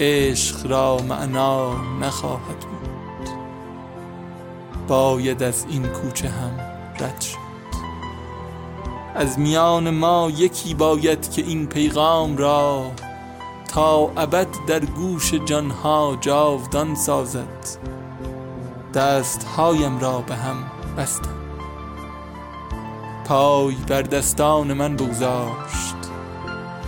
عشق 0.00 0.66
را 0.66 0.98
معنا 1.08 1.82
نخواهد 2.00 2.60
بود. 2.60 3.28
باید 4.88 5.42
از 5.42 5.66
این 5.68 5.86
کوچه 5.86 6.28
هم 6.28 6.60
رد 7.00 7.20
شد. 7.20 7.47
از 9.18 9.38
میان 9.38 9.90
ما 9.90 10.32
یکی 10.36 10.74
باید 10.74 11.30
که 11.30 11.42
این 11.42 11.66
پیغام 11.66 12.36
را 12.36 12.90
تا 13.68 14.10
ابد 14.16 14.46
در 14.66 14.84
گوش 14.84 15.34
جانها 15.34 16.18
جاودان 16.20 16.94
سازد. 16.94 17.66
دستهایم 18.94 19.98
را 19.98 20.20
به 20.20 20.34
هم 20.34 20.56
بستم. 20.96 21.34
پای 23.24 23.74
بر 23.74 24.02
دستان 24.02 24.72
من 24.72 24.96
بگذاشت. 24.96 25.96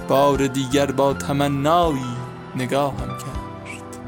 بار 0.08 0.46
دیگر 0.46 0.86
با 0.86 1.14
تمنایی 1.14 2.16
نگاهم 2.56 3.08
کرد. 3.08 3.98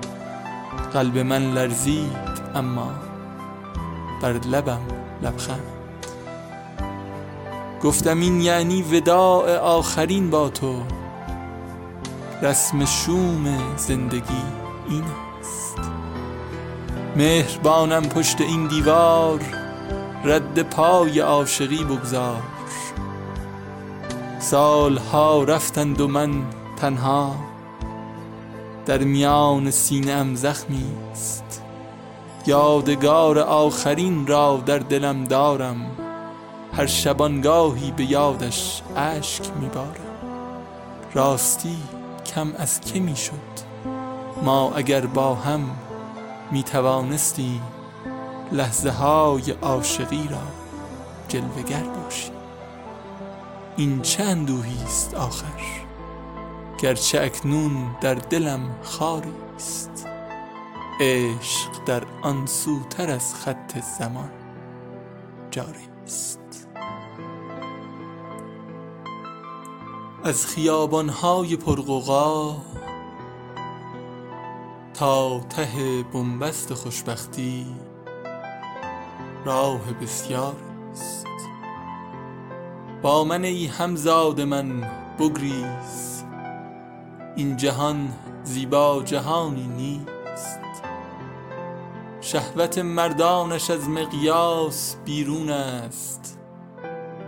قلب 0.92 1.18
من 1.18 1.54
لرزید 1.54 2.32
اما 2.54 2.90
بر 4.22 4.32
لبم 4.32 4.80
لبخند. 5.22 5.81
گفتم 7.82 8.20
این 8.20 8.40
یعنی 8.40 8.82
وداع 8.82 9.56
آخرین 9.56 10.30
با 10.30 10.48
تو. 10.48 10.82
رسم 12.42 12.84
شوم 12.84 13.76
زندگی 13.76 14.42
این 14.88 15.04
است. 15.40 15.78
مهربانم 17.16 18.02
پشت 18.02 18.40
این 18.40 18.66
دیوار 18.66 19.40
رد 20.24 20.62
پای 20.62 21.20
عاشقی 21.20 21.84
بگذار. 21.84 22.42
سالها 24.38 25.44
رفتند 25.44 26.00
و 26.00 26.08
من 26.08 26.30
تنها 26.76 27.34
در 28.86 28.98
میان 28.98 29.70
سینه 29.70 30.12
ام 30.12 30.34
زخمی 30.34 30.86
است. 31.12 31.62
یادگار 32.46 33.38
آخرین 33.38 34.26
را 34.26 34.62
در 34.66 34.78
دلم 34.78 35.24
دارم. 35.24 36.01
هر 36.72 36.86
شبانگاهی 36.86 37.90
به 37.90 38.04
یادش 38.04 38.82
اشک 38.96 39.50
میبارم 39.60 40.12
راستی 41.14 41.76
کم 42.34 42.52
از 42.58 42.80
که 42.80 43.00
می‌شد؟ 43.00 43.32
ما 44.42 44.72
اگر 44.74 45.06
با 45.06 45.34
هم 45.34 45.70
می‌توانستیم 46.50 47.62
لحظه 48.52 48.90
های 48.90 49.50
عاشقی 49.50 50.28
را 50.30 50.42
جلوگر 51.28 51.82
باشیم. 51.82 52.32
این 53.76 54.02
اندوهی 54.18 54.82
است 54.84 55.14
آخر؟ 55.14 55.46
گرچه 56.78 57.20
اکنون 57.20 57.96
در 58.00 58.14
دلم 58.14 58.76
خاری 58.82 59.32
است. 59.56 60.06
عشق 61.00 61.84
در 61.86 62.02
آن 62.22 62.46
سوتر 62.46 63.10
از 63.10 63.34
خط 63.34 63.80
زمان 63.98 64.30
جاری 65.50 65.88
است. 66.04 66.41
از 70.24 70.46
خیابانهای 70.46 71.56
پرغوغا 71.56 72.56
تا 74.94 75.40
ته 75.40 76.02
بنبست 76.12 76.74
خوشبختی 76.74 77.66
راه 79.44 79.92
بسیار 79.92 80.56
است. 80.92 81.26
با 83.02 83.24
من 83.24 83.44
ای 83.44 83.66
همزاد 83.66 84.40
من 84.40 84.90
بگریز 85.18 86.24
این 87.36 87.56
جهان 87.56 88.12
زیبا 88.44 89.02
جهانی 89.04 89.66
نیست. 89.66 90.60
شهوت 92.20 92.78
مردانش 92.78 93.70
از 93.70 93.88
مقیاس 93.88 94.96
بیرون 95.04 95.50
است. 95.50 96.41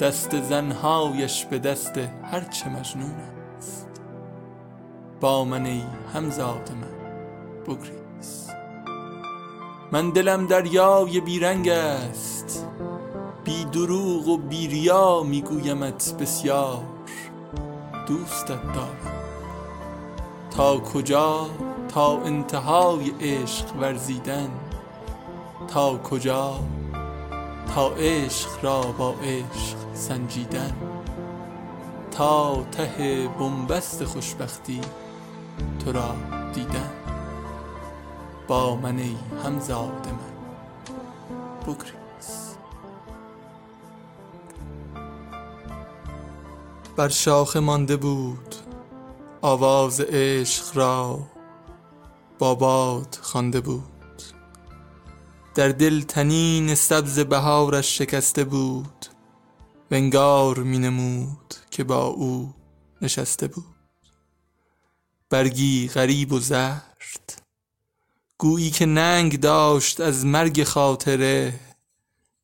دست 0.01 0.42
زنهایش 0.42 1.45
به 1.45 1.59
دست 1.59 1.99
هرچه 2.22 2.68
مجنون 2.68 3.14
است. 3.59 3.88
با 5.20 5.45
من 5.45 5.66
ای 5.66 5.82
همزاد 6.14 6.70
من 6.80 6.95
بگریز. 7.62 8.51
من 9.92 10.11
دلم 10.11 10.47
دریای 10.47 11.20
بیرنگ 11.20 11.68
است. 11.68 12.66
بی 13.45 13.64
دروغ 13.64 14.28
و 14.28 14.36
بی 14.36 14.68
ریا 14.68 15.22
میگویمت 15.22 16.14
بسیار. 16.20 16.82
دوستت 18.09 18.49
دارم. 18.49 19.24
تا 20.51 20.78
کجا؟ 20.78 21.47
تا 21.88 22.20
انتهای 22.20 23.11
عشق 23.20 23.76
ورزیدن. 23.80 24.49
تا 25.68 25.99
کجا؟ 25.99 26.61
تا 27.75 27.89
عشق 27.89 28.64
را 28.64 28.83
با 28.83 29.14
عشق 29.22 29.77
سنجیدن. 29.95 30.72
تا 32.11 32.62
ته 32.62 33.29
بنبست 33.39 34.05
خوشبختی 34.05 34.81
تو 35.85 35.93
را 35.93 36.14
دیدن. 36.53 36.91
با 38.49 38.77
من 38.77 38.99
ای 38.99 39.16
همزاد 39.45 40.09
من. 40.09 40.35
بگریز. 41.62 42.57
بر 46.97 47.09
شاخه 47.09 47.61
مانده 47.61 47.97
بود 47.97 48.55
آواز 49.43 50.01
عشق 50.01 50.77
را 50.77 51.18
با 52.39 52.55
باد 52.55 53.18
خوانده 53.22 53.61
بود. 53.61 53.93
در 55.55 55.68
دل 55.68 56.02
تنین 56.02 56.74
سبز 56.74 57.18
بهارش 57.18 57.98
شکسته 57.98 58.44
بود 58.44 59.07
ونگار 59.90 60.59
می 60.59 60.78
نمود 60.78 61.55
که 61.70 61.84
با 61.84 62.07
او 62.07 62.55
نشسته 63.02 63.46
بود. 63.46 63.64
برگی 65.30 65.88
غریب 65.88 66.32
و 66.32 66.38
زرد 66.38 67.42
گویی 68.38 68.70
که 68.70 68.86
ننگ 68.86 69.40
داشت 69.40 70.00
از 70.00 70.26
مرگ 70.26 70.64
خاطره 70.64 71.61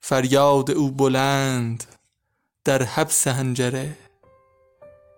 فریاد 0.01 0.71
او 0.71 0.91
بلند 0.91 1.85
در 2.65 2.83
حبس 2.83 3.29
هنجره. 3.29 3.97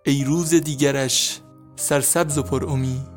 ای 0.06 0.24
روز 0.24 0.54
دیگرش 0.54 1.40
سرسبز 1.76 2.38
و 2.38 2.42
پر 2.42 2.64
امید 2.64 3.12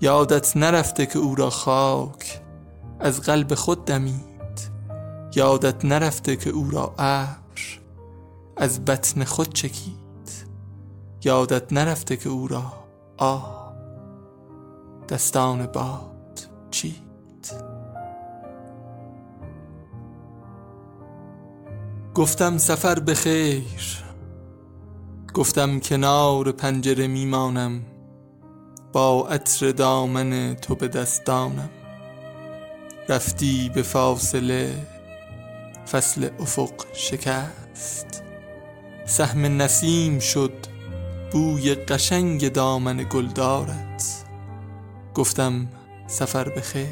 یادت 0.00 0.56
نرفته 0.56 1.06
که 1.06 1.18
او 1.18 1.34
را 1.34 1.50
خاک 1.50 2.45
از 3.00 3.20
قلب 3.20 3.54
خود 3.54 3.84
دمید. 3.84 4.36
یادت 5.34 5.84
نرفته 5.84 6.36
که 6.36 6.50
او 6.50 6.70
را 6.70 6.94
ابر 6.98 7.80
از 8.56 8.84
بطن 8.84 9.24
خود 9.24 9.54
چکید. 9.54 10.06
یادت 11.24 11.72
نرفته 11.72 12.16
که 12.16 12.28
او 12.28 12.48
را 12.48 12.72
آه 13.16 13.72
دستان 15.08 15.66
باد 15.66 16.48
چید. 16.70 17.06
گفتم 22.14 22.58
سفر 22.58 22.98
به 22.98 23.14
خیر. 23.14 24.04
گفتم 25.34 25.80
کنار 25.80 26.52
پنجره 26.52 27.06
میمانم. 27.06 27.82
با 28.92 29.28
عطر 29.28 29.70
دامن 29.70 30.54
تو 30.54 30.74
به 30.74 30.88
دستانم. 30.88 31.70
رفتی 33.08 33.70
به 33.74 33.82
فاصله 33.82 34.74
فصل 35.92 36.28
افق 36.40 36.72
شکست. 36.92 38.22
سهم 39.04 39.62
نسیم 39.62 40.18
شد 40.18 40.52
بوی 41.32 41.74
قشنگ 41.74 42.52
دامن 42.52 43.06
گلدارت. 43.10 44.24
گفتم 45.14 45.68
سفر 46.06 46.48
به 46.48 46.60
خیر. 46.60 46.86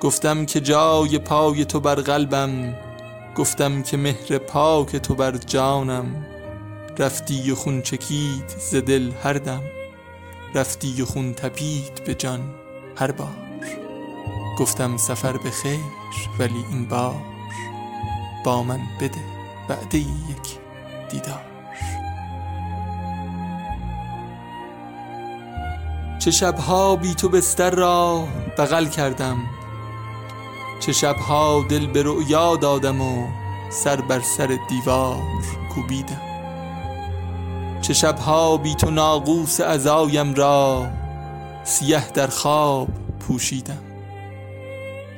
گفتم 0.00 0.46
که 0.46 0.60
جای 0.60 1.18
پای 1.18 1.64
تو 1.64 1.80
بر 1.80 1.94
قلبم. 1.94 2.74
گفتم 3.36 3.82
که 3.82 3.96
مهر 3.96 4.38
پاک 4.38 4.96
تو 4.96 5.14
بر 5.14 5.36
جانم. 5.36 6.26
رفتی 6.98 7.50
و 7.50 7.54
خون 7.54 7.82
چکید 7.82 8.48
ز 8.70 8.74
دل 8.74 9.10
هر 9.22 9.32
دم. 9.32 9.62
رفتی 10.54 11.02
و 11.02 11.04
خون 11.04 11.34
تپید 11.34 12.04
به 12.04 12.14
جان 12.14 12.54
هر 12.96 13.10
بار. 13.12 13.51
گفتم 14.58 14.96
سفر 14.96 15.36
به 15.36 15.50
خیر 15.50 15.80
ولی 16.38 16.64
این 16.70 16.88
بار 16.88 17.14
با 18.44 18.62
من 18.62 18.80
بده 19.00 19.20
بعد 19.68 19.94
یک 19.94 20.58
دیدار. 21.10 21.44
چه 26.18 26.30
شبها 26.30 26.96
بی 26.96 27.14
تو 27.14 27.28
بستر 27.28 27.70
را 27.70 28.24
بغل 28.58 28.86
کردم. 28.86 29.36
چه 30.80 30.92
شبها 30.92 31.64
دل 31.68 31.86
به 31.86 32.02
رؤیا 32.02 32.56
دادم 32.56 33.00
و 33.00 33.26
سر 33.70 33.96
بر 33.96 34.20
سر 34.20 34.58
دیوار 34.68 35.22
کوبیدم. 35.74 36.20
چه 37.80 37.94
شبها 37.94 38.56
بی 38.56 38.74
تو 38.74 38.90
ناقوس 38.90 39.60
ازایم 39.60 40.34
را 40.34 40.86
سیه 41.64 42.08
در 42.08 42.26
خواب 42.26 42.88
پوشیدم. 43.20 43.91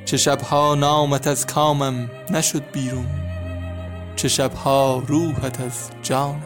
چه 0.04 0.16
شبها 0.16 0.74
نامت 0.74 1.26
از 1.26 1.46
کامم 1.46 2.10
نشد 2.30 2.62
بیرون 2.72 3.06
چه 4.16 4.28
شبها 4.28 5.02
روحت 5.06 5.60
از 5.60 5.90
جانم. 6.02 6.42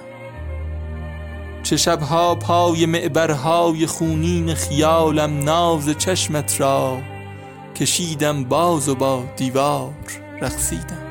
چه 1.62 1.76
شبها 1.76 2.34
پای 2.34 2.86
معبرهای 2.86 3.86
خونین 3.86 4.54
خیالم 4.54 5.42
ناز 5.42 5.90
چشمت 5.98 6.60
را 6.60 6.98
کشیدم 7.74 8.44
باز 8.44 8.88
و 8.88 8.94
با 8.94 9.24
دیوار 9.36 9.94
رقصیدم. 10.40 11.08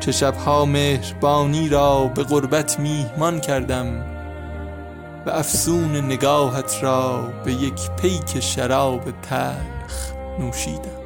چه 0.00 0.12
شبها 0.12 0.64
مهربانی 0.64 1.68
را 1.68 2.04
به 2.04 2.24
غربت 2.24 2.80
میهمان 2.80 3.40
کردم 3.40 4.04
و 5.26 5.30
افسون 5.30 5.96
نگاهت 5.96 6.78
را 6.82 7.32
به 7.44 7.52
یک 7.52 7.90
پیک 8.02 8.40
شراب 8.40 9.02
تلخ 9.22 10.12
نوشیدم. 10.38 10.97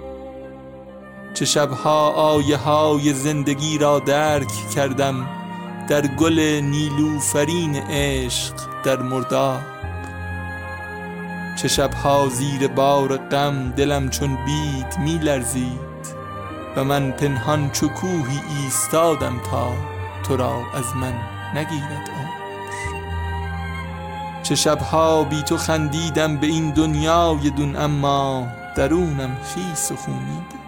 چه 1.34 1.44
شبها 1.44 2.10
آیه 2.10 2.56
های 2.56 3.12
زندگی 3.12 3.78
را 3.78 3.98
درک 3.98 4.52
کردم 4.74 5.28
در 5.88 6.06
گل 6.06 6.40
نیلوفرین 6.64 7.76
عشق 7.76 8.54
در 8.84 9.02
مرداب 9.02 9.60
چه 11.56 11.68
شبها 11.68 12.28
زیر 12.28 12.68
بار 12.68 13.16
غم 13.16 13.70
دلم 13.70 14.10
چون 14.10 14.38
بید 14.44 14.98
می 14.98 15.18
لرزید 15.18 15.92
و 16.76 16.84
من 16.84 17.10
پنهان 17.10 17.70
چو 17.70 17.88
کوهی 17.88 18.40
ایستادم 18.62 19.40
تا 19.50 19.72
تو 20.22 20.36
را 20.36 20.54
از 20.74 20.96
من 20.96 21.14
نگیرد 21.54 22.08
عمر. 22.08 22.42
چه 24.42 24.54
شبها 24.54 25.24
بی 25.24 25.42
تو 25.42 25.56
خندیدم 25.56 26.36
به 26.36 26.46
این 26.46 26.70
دنیای 26.70 27.50
دون 27.50 27.76
اما 27.76 28.48
درونم 28.76 29.36
خیس 29.44 29.92
و 29.92 29.96
خونی 29.96 30.42
بود 30.50 30.61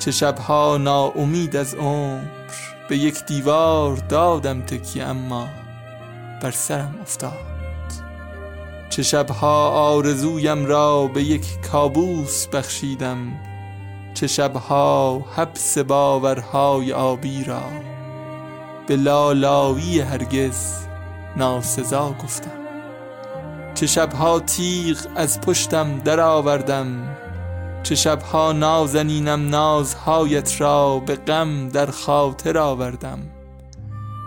چه 0.00 0.10
شبها 0.10 0.76
ناامید 0.76 1.56
از 1.56 1.74
عمر 1.74 2.22
به 2.88 2.96
یک 2.96 3.24
دیوار 3.26 3.96
دادم 3.96 4.60
تکی 4.60 5.00
اما 5.00 5.48
بر 6.42 6.50
سرم 6.50 6.94
افتاد. 7.02 7.32
چه 8.90 9.02
شبها 9.02 9.70
آرزویم 9.70 10.66
را 10.66 11.06
به 11.06 11.22
یک 11.22 11.60
کابوس 11.72 12.46
بخشیدم 12.46 13.18
چه 14.14 14.26
شبها 14.26 15.24
حبس 15.36 15.78
باورهای 15.78 16.92
آبی 16.92 17.44
را 17.44 17.62
به 18.86 18.96
لالایی 18.96 20.00
هرگز 20.00 20.74
ناسزا 21.36 22.14
گفتم. 22.24 22.60
چه 23.74 23.86
شبها 23.86 24.40
تیغ 24.40 24.98
از 25.16 25.40
پشتم 25.40 25.98
درآوردم 25.98 27.16
چه 27.82 27.94
شبها 27.94 28.52
نازنینم 28.52 29.48
نازهایت 29.48 30.60
را 30.60 30.98
به 30.98 31.16
غم 31.16 31.68
در 31.68 31.90
خاطر 31.90 32.58
آوردم. 32.58 33.30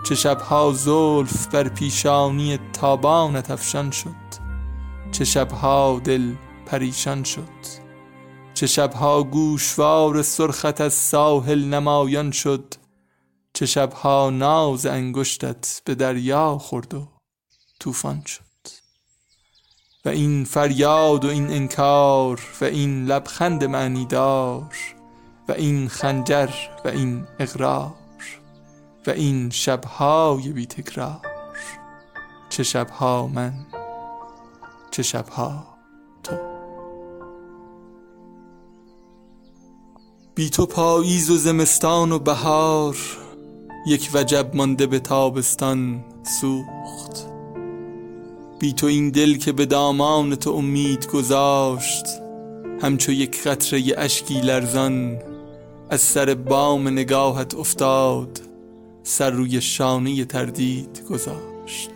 چه 0.06 0.16
شبها 0.16 0.72
زلف 0.74 1.47
بر 1.47 1.68
پیشانی 1.68 2.60
تابانت 2.74 3.51
افشان 3.51 3.91
شد. 3.91 4.10
چه 5.12 5.26
شبها 5.26 6.01
دل 6.04 6.34
پریشان 6.66 7.24
شد. 7.24 7.84
چه 8.54 8.68
شبها 8.68 9.24
گوشوار 9.24 10.22
سرخت 10.22 10.82
از 10.82 10.93
ساحل 10.93 11.64
نمایان 11.64 12.32
شد. 12.32 12.74
چه 13.54 13.66
شبها 13.66 14.30
ناز 14.30 14.86
انگشتت 14.86 15.82
به 15.86 15.95
دریا 15.95 16.58
خورد 16.58 16.93
و 16.93 17.08
طوفان 17.80 18.24
شد. 18.26 18.53
و 20.06 20.10
این 20.10 20.43
فریاد 20.43 21.26
و 21.26 21.28
این 21.28 21.51
انکار 21.51 22.41
و 22.62 22.66
این 22.66 23.06
لبخند 23.06 23.64
معنیدار 23.64 24.76
و 25.47 25.51
این 25.51 25.88
خنجر 25.88 26.49
و 26.86 26.88
این 26.88 27.28
اقرار 27.39 27.93
و 29.08 29.12
این 29.12 29.49
شبهای 29.49 30.51
بی 30.51 30.66
تکرار. 30.66 31.20
چه 32.49 32.64
شبها 32.64 33.28
من 33.28 33.54
چه 34.91 35.04
شبها 35.04 35.66
تو. 36.24 36.36
بی 40.36 40.49
تو 40.49 40.66
پاییز 40.66 41.32
و 41.32 41.38
زمستان 41.38 42.12
و 42.12 42.20
بهار 42.20 42.97
یک 43.88 44.10
وجب 44.14 44.56
مانده 44.56 44.88
به 44.88 44.99
تابستان 44.99 46.06
سوخت. 46.41 47.32
بی 48.64 48.74
تو 48.74 48.88
این 48.88 49.09
دل 49.09 49.38
که 49.38 49.51
به 49.51 49.66
دامان 49.66 50.36
تو 50.36 50.51
امید 50.51 51.07
گذاشت. 51.07 52.05
همچو 52.82 53.11
یک 53.11 53.43
قطره 53.43 53.84
اشکی 53.97 54.41
لرزان 54.41 55.20
از 55.89 56.01
سر 56.01 56.34
بام 56.34 56.88
نگاهت 56.88 57.55
افتاد 57.55 58.41
سر 59.03 59.30
روی 59.30 59.61
شانه 59.61 60.26
تردید 60.26 61.03
گذاشت. 61.09 61.91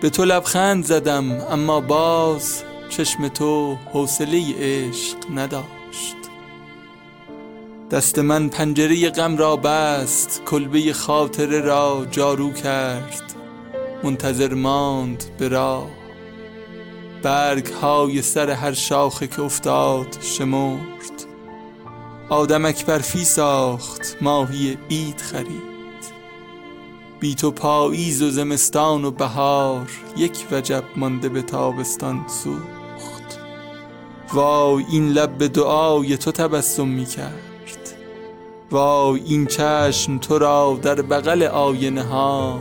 به 0.00 0.10
تو 0.10 0.24
لبخند 0.24 0.84
زدم 0.84 1.32
اما 1.32 1.80
باز 1.80 2.62
چشم 2.88 3.28
تو 3.28 3.76
حوصله 3.92 4.54
عشق 4.60 5.16
نداشت. 5.34 6.16
دست 7.90 8.18
من 8.18 8.48
پنجره 8.48 9.10
غم 9.10 9.36
را 9.36 9.56
بست 9.56 10.42
کلبه 10.46 10.92
خاطره 10.92 11.60
را 11.60 12.06
جارو 12.10 12.52
کرد. 12.52 13.29
منتظر 14.04 14.54
ماند 14.54 15.24
به 15.38 15.48
راه. 15.48 15.90
برگ 17.22 17.66
های 17.66 18.22
سر 18.22 18.50
هر 18.50 18.72
شاخه 18.72 19.26
که 19.26 19.42
افتاد 19.42 20.18
شمرد. 20.20 21.26
آدمک 22.28 22.86
برفی 22.86 23.24
ساخت 23.24 24.16
ماهی 24.20 24.78
عید 24.90 25.20
خرید. 25.20 25.70
بی 27.20 27.34
تو 27.34 27.50
پاییز 27.50 28.22
و 28.22 28.30
زمستان 28.30 29.04
و 29.04 29.10
بهار 29.10 29.90
یک 30.16 30.46
وجب 30.52 30.84
مانده 30.96 31.28
به 31.28 31.42
تابستان 31.42 32.24
سوخت. 32.28 33.40
وای 34.32 34.84
این 34.90 35.08
لب 35.08 35.38
به 35.38 35.48
دعای 35.48 36.16
تو 36.16 36.32
تبسم 36.32 36.88
می 36.88 37.06
کرد. 37.06 37.96
وای 38.70 39.20
این 39.24 39.46
چشم 39.46 40.18
تو 40.18 40.38
را 40.38 40.78
در 40.82 41.02
بغل 41.02 41.42
آینه 41.42 42.02
ها. 42.02 42.60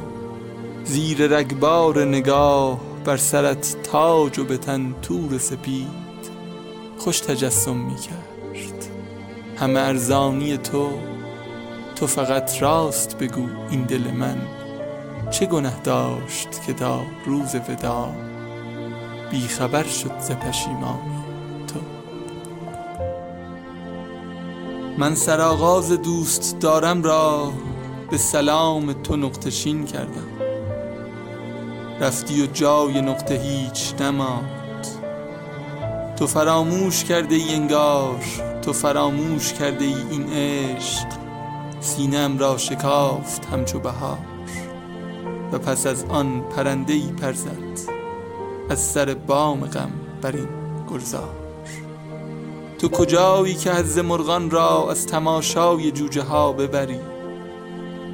زیر 0.83 1.27
رگبار 1.27 2.05
نگاه 2.05 2.79
بر 3.05 3.17
سرت 3.17 3.75
تاج 3.83 4.39
و 4.39 4.43
به 4.43 4.57
تن 4.57 4.95
تور 5.01 5.37
سپید 5.37 6.09
خوش 6.97 7.19
تجسم 7.19 7.75
می 7.75 7.95
کرد. 7.95 8.29
همه 9.57 9.79
ارزانی 9.79 10.57
تو 10.57 10.89
تو 11.95 12.07
فقط 12.07 12.61
راست 12.61 13.17
بگو 13.17 13.47
این 13.69 13.83
دل 13.83 14.11
من 14.11 14.41
چه 15.31 15.45
گنه 15.45 15.81
داشت 15.83 16.49
که 16.65 16.73
تا 16.73 17.01
روز 17.25 17.55
ودا 17.55 18.09
بی 19.31 19.41
خبر 19.41 19.83
شد 19.83 20.19
ز 20.19 20.31
پشیمانی 20.31 21.23
تو. 21.67 21.79
من 24.97 25.15
سرآغاز 25.15 25.91
دوست 25.91 26.59
دارم 26.59 27.03
را 27.03 27.51
به 28.11 28.17
سلام 28.17 28.93
تو 28.93 29.15
نقطشین 29.15 29.85
کردم. 29.85 30.48
رفتی 32.01 32.43
و 32.43 32.45
جای 32.45 33.01
نقطه 33.01 33.35
هیچ 33.35 34.01
نماند. 34.01 34.87
تو 36.17 36.27
فراموش 36.27 37.03
کرده 37.03 37.35
ای 37.35 37.55
انگار 37.55 38.19
تو 38.61 38.73
فراموش 38.73 39.53
کرده 39.53 39.85
ای 39.85 39.95
این 40.11 40.33
عشق. 40.33 41.07
سینم 41.81 42.37
را 42.37 42.57
شکافت 42.57 43.45
همچو 43.45 43.79
بهار. 43.79 44.17
و 45.51 45.57
پس 45.57 45.87
از 45.87 46.05
آن 46.09 46.41
پرنده 46.55 46.93
ای 46.93 47.11
پرزد 47.21 47.79
از 48.69 48.79
سر 48.79 49.13
بام 49.13 49.59
غم 49.65 49.91
بر 50.21 50.31
این 50.31 50.47
گلزار. 50.91 51.35
تو 52.79 52.89
کجایی 52.89 53.53
که 53.53 53.71
حز 53.71 53.97
مرغان 53.97 54.49
را 54.49 54.91
از 54.91 55.07
تماشای 55.07 55.91
جوجه 55.91 56.21
ها 56.21 56.51
ببری؟ 56.51 56.99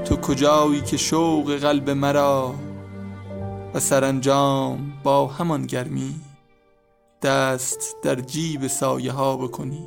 تو 0.06 0.16
کجایی 0.16 0.82
که 0.82 0.98
شوق 0.98 1.56
قلب 1.56 1.90
مرا 1.90 2.54
و 3.76 3.80
سرانجام 3.80 4.94
با 5.04 5.28
همان 5.28 5.66
گرمی 5.66 6.16
دست 7.22 7.96
در 8.04 8.16
جیب 8.16 8.68
سایه 8.68 9.12
ها 9.12 9.38
بکنی 9.38 9.86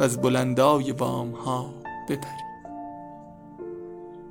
و 0.00 0.02
از 0.02 0.20
بلندای 0.20 0.92
بام 0.92 1.30
ها 1.30 1.74
بپری. 2.08 2.46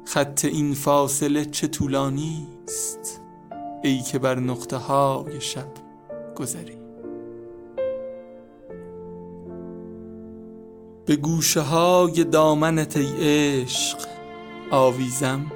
خط 0.06 0.46
این 0.46 0.74
فاصله 0.74 1.46
چه 1.46 1.68
طولانی 1.68 2.48
است؟ 2.68 3.22
ای 3.84 4.02
که 4.02 4.20
بر 4.20 4.40
نقطه 4.40 4.78
های 4.78 5.42
شب 5.42 5.72
گذری. 6.36 6.78
به 11.06 11.16
گوشه 11.16 11.62
های 11.62 12.24
دامنت 12.24 12.98
ای 12.98 13.14
عشق 13.20 13.98
آویزم 14.72 15.52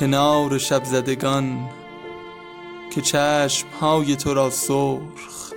کنار 0.00 0.58
شب 0.58 0.84
زدگان 0.84 1.68
که 2.90 3.00
چشم 3.00 3.66
های 3.80 4.16
تو 4.16 4.34
را 4.34 4.50
سرخ 4.50 5.52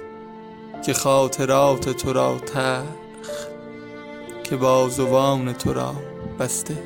که 0.86 0.94
خاطرات 0.94 1.90
تو 1.90 2.14
را 2.14 2.38
تخ 2.40 2.84
که 4.44 4.56
بازوان 4.56 5.54
تو 5.54 5.74
را 5.74 5.96
بسته. 6.40 6.84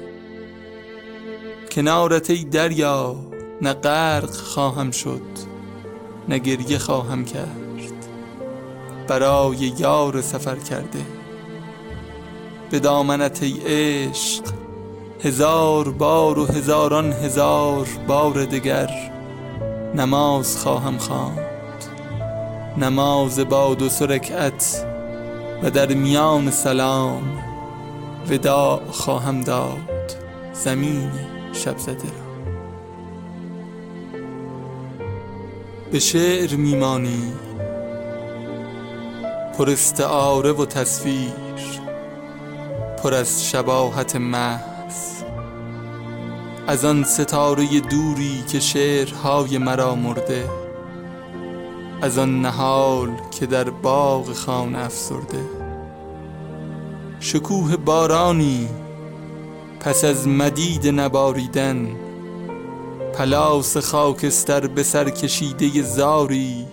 کنارت 1.71 2.29
ای 2.29 2.43
دریا 2.43 3.15
نه 3.61 3.73
غرق 3.73 4.31
خواهم 4.31 4.91
شد 4.91 5.21
نه 6.29 6.37
گریه 6.37 6.77
خواهم 6.77 7.25
کرد. 7.25 8.05
برای 9.07 9.73
یار 9.77 10.21
سفر 10.21 10.55
کرده 10.55 11.05
به 12.69 12.79
دامنت 12.79 13.43
ای 13.43 13.59
عشق 13.65 14.64
هزار 15.25 15.89
بار 15.89 16.39
و 16.39 16.45
هزاران 16.45 17.11
هزار 17.11 17.87
بار 18.07 18.45
دگر 18.45 19.11
نماز 19.95 20.57
خواهم 20.57 20.97
خواند. 20.97 21.39
نماز 22.77 23.39
با 23.39 23.75
دو 23.75 23.89
سرکت 23.89 24.85
و 25.63 25.69
در 25.69 25.93
میان 25.93 26.51
سلام 26.51 27.23
وداع 28.29 28.81
خواهم 28.91 29.41
داد. 29.41 30.15
زمین 30.53 31.11
شب 31.53 31.77
زده 31.77 31.93
را. 31.93 32.25
به 35.91 35.99
شعر 35.99 36.55
میمانی 36.55 37.33
پر 39.57 39.69
استعاره 39.69 40.51
و 40.51 40.65
تصویر 40.65 41.31
پر 43.03 43.13
از 43.13 43.49
شباهت 43.49 44.15
محض 44.15 44.74
از 46.67 46.85
آن 46.85 47.03
ستاره 47.03 47.79
دوری 47.79 48.43
که 48.47 48.59
شعرهای 48.59 49.57
مرا 49.57 49.95
مرده 49.95 50.49
از 52.01 52.17
آن 52.17 52.41
نهال 52.41 53.09
که 53.31 53.45
در 53.45 53.69
باغ 53.69 54.33
خانه 54.33 54.79
افسرده. 54.79 55.45
شکوه 57.19 57.77
بارانی 57.77 58.69
پس 59.79 60.03
از 60.03 60.27
مدید 60.27 60.87
نباریدن 60.87 61.95
پلاس 63.13 63.77
خاکستر 63.77 64.67
به 64.67 64.83
سر 64.83 65.09
کشیده 65.09 65.81
زاری 65.81 66.65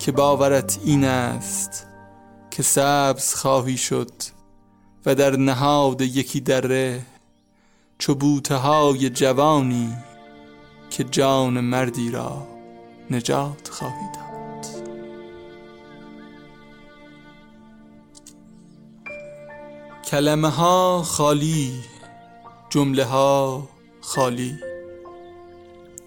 که 0.00 0.12
باورت 0.12 0.78
این 0.84 1.04
است 1.04 1.86
که 2.50 2.62
سبز 2.62 3.34
خواهی 3.34 3.76
شد 3.76 4.10
و 5.06 5.14
در 5.14 5.36
نهاد 5.36 6.00
یکی 6.00 6.40
دره 6.40 7.00
چو 7.98 8.40
های 8.50 9.10
جوانی 9.10 9.96
که 10.90 11.04
جان 11.04 11.60
مردی 11.60 12.10
را 12.10 12.46
نجات 13.10 13.68
خواهی 13.68 14.06
داد. 14.14 14.66
کلمه 20.04 20.48
ها 20.48 21.02
خالی 21.02 21.72
جمله 22.70 23.04
ها 23.04 23.68
خالی. 24.00 24.54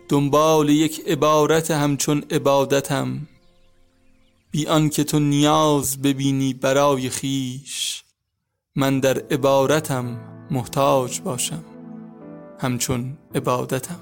دنبال 0.10 0.70
یک 0.70 1.02
عبارت 1.08 1.72
همچون 1.72 2.24
عبادتم. 2.32 3.28
بی 4.52 4.90
که 4.90 5.04
تو 5.04 5.20
نیاز 5.20 6.02
ببینی 6.02 6.54
برای 6.54 7.10
خیش 7.10 8.04
من 8.76 9.00
در 9.00 9.18
عبارتم 9.18 10.20
محتاج 10.52 11.22
باشم. 11.22 11.71
همچون 12.62 13.18
عبادتم. 13.36 14.00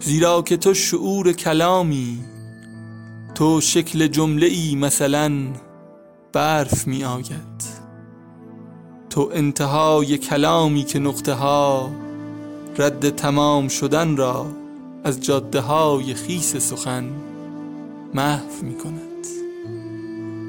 زیرا 0.00 0.42
که 0.42 0.56
تو 0.56 0.74
شعور 0.74 1.32
کلامی 1.32 2.18
تو 3.34 3.60
شکل 3.60 4.06
جمله 4.06 4.46
ای 4.46 4.74
مثلا 4.74 5.32
برف 6.32 6.86
می 6.86 7.04
آید 7.04 7.64
تو 9.10 9.30
انتهای 9.34 10.18
کلامی 10.18 10.84
که 10.84 10.98
نقطه 10.98 11.32
ها 11.32 11.90
رد 12.78 13.10
تمام 13.10 13.68
شدن 13.68 14.16
را 14.16 14.46
از 15.04 15.20
جاده 15.20 15.60
های 15.60 16.14
خیس 16.14 16.56
سخن 16.56 17.10
محو 18.14 18.62
می 18.62 18.74
کند 18.78 19.26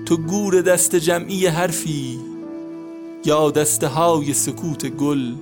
تو 0.06 0.18
گور 0.18 0.62
دست 0.62 0.96
جمعی 0.96 1.48
حرفی 1.48 2.20
یا 3.26 3.52
دسته 3.52 3.88
های 3.88 4.34
سکوت 4.34 4.86
گل 4.88 5.36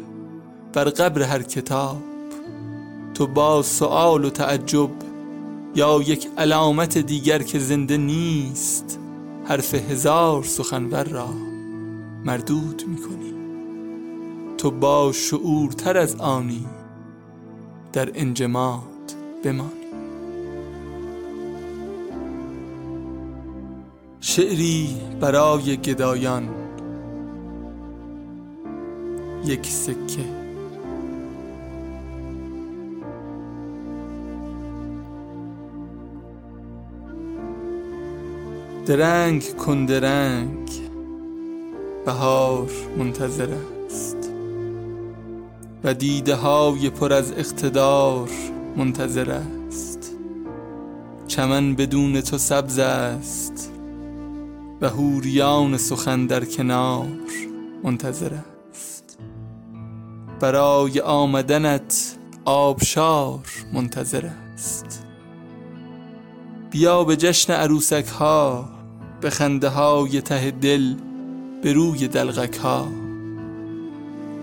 بر 0.74 0.84
قبر 0.84 1.22
هر 1.22 1.42
کتاب. 1.42 1.98
تو 3.14 3.28
با 3.28 3.62
سوال 3.62 4.26
و 4.26 4.30
تعجب 4.30 4.90
یا 5.76 6.02
یک 6.02 6.28
علامت 6.38 6.98
دیگر 6.98 7.44
که 7.44 7.60
زنده 7.60 7.98
نیست 7.98 9.00
حرف 9.46 9.74
هزار 9.74 10.44
سخنور 10.44 11.04
را 11.04 11.30
مردود 12.26 12.84
می 12.88 12.98
کنی 12.98 13.34
تو 14.58 14.72
با 14.72 15.12
شعورتر 15.12 15.98
از 15.98 16.16
آنی 16.16 16.66
در 17.94 18.12
انجماد 18.16 19.14
بمانی. 19.44 19.70
شعری 24.22 24.98
برای 25.20 25.78
گدایان 25.78 26.50
یک 29.46 29.68
سکه. 29.68 30.43
درنگ 38.86 39.56
کن 39.56 39.86
درنگ. 39.86 40.70
بهار 42.06 42.70
منتظر 42.98 43.50
است. 43.86 44.18
و 45.84 45.94
دیده 45.94 46.36
های 46.36 46.90
پر 46.90 47.14
از 47.14 47.32
اقتدار 47.32 48.30
منتظر 48.78 49.32
است. 49.32 50.12
چمن 51.28 51.76
بدون 51.76 52.22
تو 52.22 52.38
سبز 52.38 52.80
است. 52.80 53.72
و 54.82 54.90
هوریان 54.90 55.78
سخن 55.78 56.26
در 56.26 56.46
کنار 56.46 57.08
منتظر 57.84 58.32
است. 58.72 59.18
برای 60.40 61.00
آمدنت 61.00 62.18
آبشار 62.46 63.40
منتظر 63.74 64.30
است. 64.54 65.06
بیا 66.72 67.04
به 67.04 67.16
جشن 67.16 67.54
عروسک 67.54 68.06
ها 68.06 68.73
به 69.24 69.30
خنده 69.30 69.70
های 69.70 70.22
ته 70.22 70.52
دل 70.52 70.94
به 71.62 71.74
روی 71.74 72.08
دلغک 72.08 72.58
ها 72.58 72.88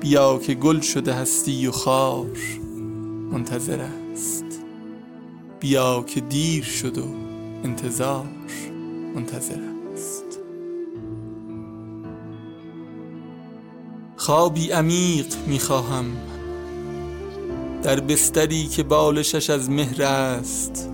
بیا 0.01 0.39
که 0.39 0.55
گل 0.55 0.81
شده 0.81 1.15
هستی 1.15 1.67
و 1.67 1.71
خار 1.71 2.39
منتظر 3.33 3.81
است. 3.81 4.45
بیا 5.61 6.03
که 6.03 6.21
دیر 6.21 6.65
شد 6.65 6.99
و 6.99 7.05
انتظار 7.65 8.27
منتظر 9.15 9.61
است. 9.93 10.39
خوابی 14.17 14.71
عمیق 14.71 15.27
می‌خواهم 15.47 16.05
در 17.83 18.01
بستری 18.01 18.67
که 18.67 18.83
بالشش 18.83 19.51
از 19.51 19.71
مهر 19.71 20.03
است 20.03 20.91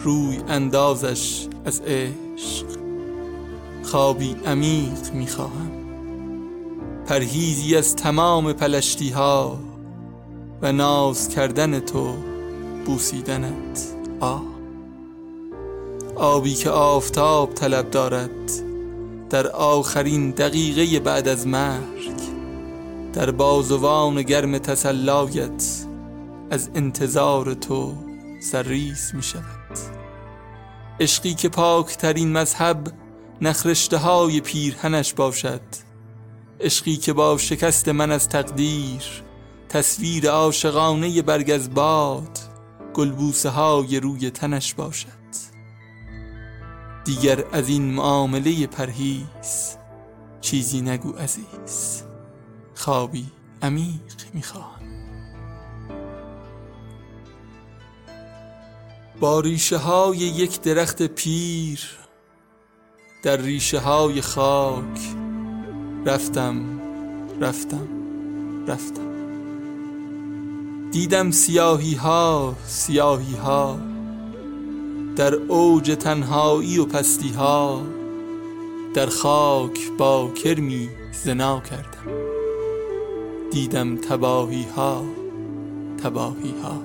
روی 0.00 0.38
اندازش 0.48 1.48
از 1.64 1.80
عشق. 1.80 2.79
خوابی 3.82 4.36
عمیق 4.46 5.12
می‌خواهم. 5.12 5.70
پرهیزی 7.06 7.76
از 7.76 7.96
تمام 7.96 8.52
پلشتی 8.52 9.10
ها 9.10 9.58
و 10.62 10.72
ناز 10.72 11.28
کردن 11.28 11.80
تو 11.80 12.14
بوسیدنت. 12.86 13.86
آه. 14.20 14.42
آبی 16.16 16.54
که 16.54 16.70
آفتاب 16.70 17.54
طلب 17.54 17.90
دارد 17.90 18.50
در 19.30 19.46
آخرین 19.46 20.30
دقیقه 20.30 21.00
بعد 21.00 21.28
از 21.28 21.46
مرگ 21.46 22.12
در 23.12 23.30
بازوان 23.30 24.22
گرم 24.22 24.58
تسلایت 24.58 25.84
از 26.50 26.70
انتظار 26.74 27.54
تو 27.54 27.94
سرریز 28.42 29.12
می 29.14 29.22
شود 29.22 29.78
عشقی 31.00 31.34
که 31.34 31.48
پاکترین 31.48 32.32
مذهب 32.32 32.78
نخرشته 33.42 33.96
های 33.96 34.40
پیرهنش 34.40 35.14
باشد. 35.14 35.60
عشقی 36.60 36.96
که 36.96 37.12
با 37.12 37.38
شکست 37.38 37.88
من 37.88 38.12
از 38.12 38.28
تقدیر 38.28 39.02
تصویر 39.68 40.30
عاشقانه 40.30 41.22
برگ 41.22 41.50
از 41.50 41.74
باد 41.74 42.38
گلبوسه 42.94 43.48
های 43.48 44.00
روی 44.00 44.30
تنش 44.30 44.74
باشد. 44.74 45.20
دیگر 47.04 47.44
از 47.52 47.68
این 47.68 47.94
معامله 47.94 48.66
پرهیز 48.66 49.76
چیزی 50.40 50.80
نگو 50.80 51.12
عزیز. 51.12 52.02
خوابی 52.74 53.26
عمیق 53.62 54.00
می‌خواهم 54.34 54.80
با 59.20 59.42
های 59.78 60.16
یک 60.16 60.60
درخت 60.60 61.02
پیر 61.02 61.99
در 63.22 63.36
ریشه 63.36 63.78
های 63.78 64.20
خاک. 64.20 65.00
رفتم 66.06 66.60
رفتم 67.40 67.88
رفتم. 68.68 69.10
دیدم 70.90 71.30
سیاهی 71.30 71.94
ها 71.94 72.54
سیاهی 72.66 73.34
ها. 73.34 73.78
در 75.16 75.34
اوج 75.34 75.96
تنهایی 76.00 76.78
و 76.78 76.84
پستی 76.84 77.28
ها. 77.28 77.82
در 78.94 79.06
خاک 79.06 79.90
با 79.98 80.30
کرمی 80.30 80.88
زنا 81.24 81.60
کردم. 81.60 82.12
دیدم 83.50 83.96
تباهی 83.96 84.66
ها 84.76 85.04
تباهی 86.02 86.54
ها. 86.62 86.82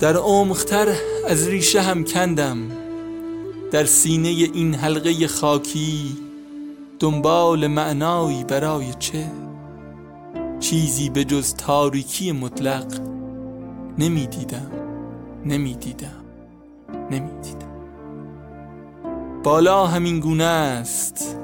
در 0.00 0.16
عمقتر 0.16 0.94
از 1.28 1.48
ریشه 1.48 1.80
هم 1.80 2.04
کندم. 2.04 2.81
در 3.72 3.84
سینه 3.84 4.28
این 4.28 4.74
حلقه 4.74 5.26
خاکی 5.26 6.16
دنبال 6.98 7.66
معنایی 7.66 8.44
برای 8.44 8.86
چه؟ 8.98 9.30
چیزی 10.60 11.10
به 11.10 11.24
جز 11.24 11.54
تاریکی 11.54 12.32
مطلق 12.32 13.00
نمی‌دیدم 13.98 14.70
نمی‌دیدم 15.46 16.24
نمی‌دیدم. 17.10 17.72
بالا 19.44 19.86
همین 19.86 20.20
گونه 20.20 20.44
است. 20.44 21.36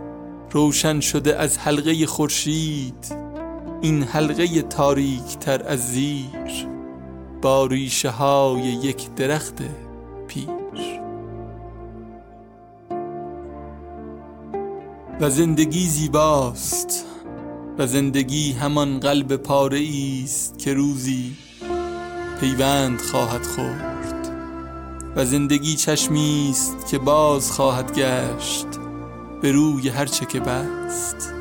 روشن 0.50 1.00
شده 1.00 1.36
از 1.36 1.58
حلقه 1.58 2.06
خورشید 2.06 3.16
این 3.82 4.02
حلقه 4.02 4.62
تاریک 4.62 5.38
تر 5.40 5.62
از 5.62 5.92
زیر 5.92 6.66
با 7.42 7.66
ریشه 7.66 8.10
های 8.10 8.60
یک 8.60 9.14
درخت 9.14 9.62
پیر. 10.26 11.07
و 15.20 15.30
زندگی 15.30 15.86
زیباست 15.86 17.04
و 17.78 17.86
زندگی 17.86 18.52
همان 18.52 19.00
قلب 19.00 19.36
پاره 19.36 19.88
است 20.24 20.58
که 20.58 20.74
روزی 20.74 21.36
پیوند 22.40 23.00
خواهد 23.00 23.46
خورد 23.46 24.28
و 25.16 25.24
زندگی 25.24 25.74
چشمی 25.74 26.48
است 26.50 26.86
که 26.90 26.98
باز 26.98 27.52
خواهد 27.52 27.98
گشت 27.98 28.66
به 29.42 29.52
روی 29.52 29.88
هر 29.88 30.06
چه 30.06 30.26
که 30.26 30.40
بست 30.40 31.32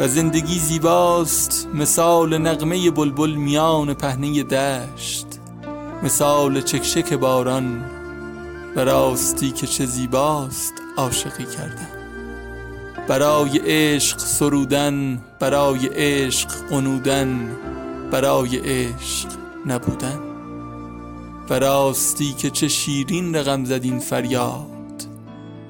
و 0.00 0.08
زندگی 0.08 0.58
زیباست 0.58 1.68
مثال 1.74 2.38
نغمه 2.38 2.90
بلبل 2.90 3.30
میان 3.30 3.94
پهنه 3.94 4.42
دشت 4.42 5.26
مثال 6.02 6.60
چکشک 6.60 7.12
باران 7.12 7.84
و 8.76 8.80
راستی 8.80 9.50
که 9.50 9.66
چه 9.66 9.86
زیباست 9.86 10.74
عاشقی 10.96 11.44
کردن 11.44 12.01
برای 13.08 13.58
عشق 13.58 14.18
سرودن 14.18 15.22
برای 15.40 15.86
عشق 15.86 16.48
قنودن 16.70 17.56
برای 18.10 18.58
عشق 18.58 19.28
نبودن. 19.66 20.20
و 21.50 21.58
راستی 21.58 22.32
که 22.32 22.50
چه 22.50 22.68
شیرین 22.68 23.36
رقم 23.36 23.64
زدین 23.64 23.98
فریاد 23.98 25.06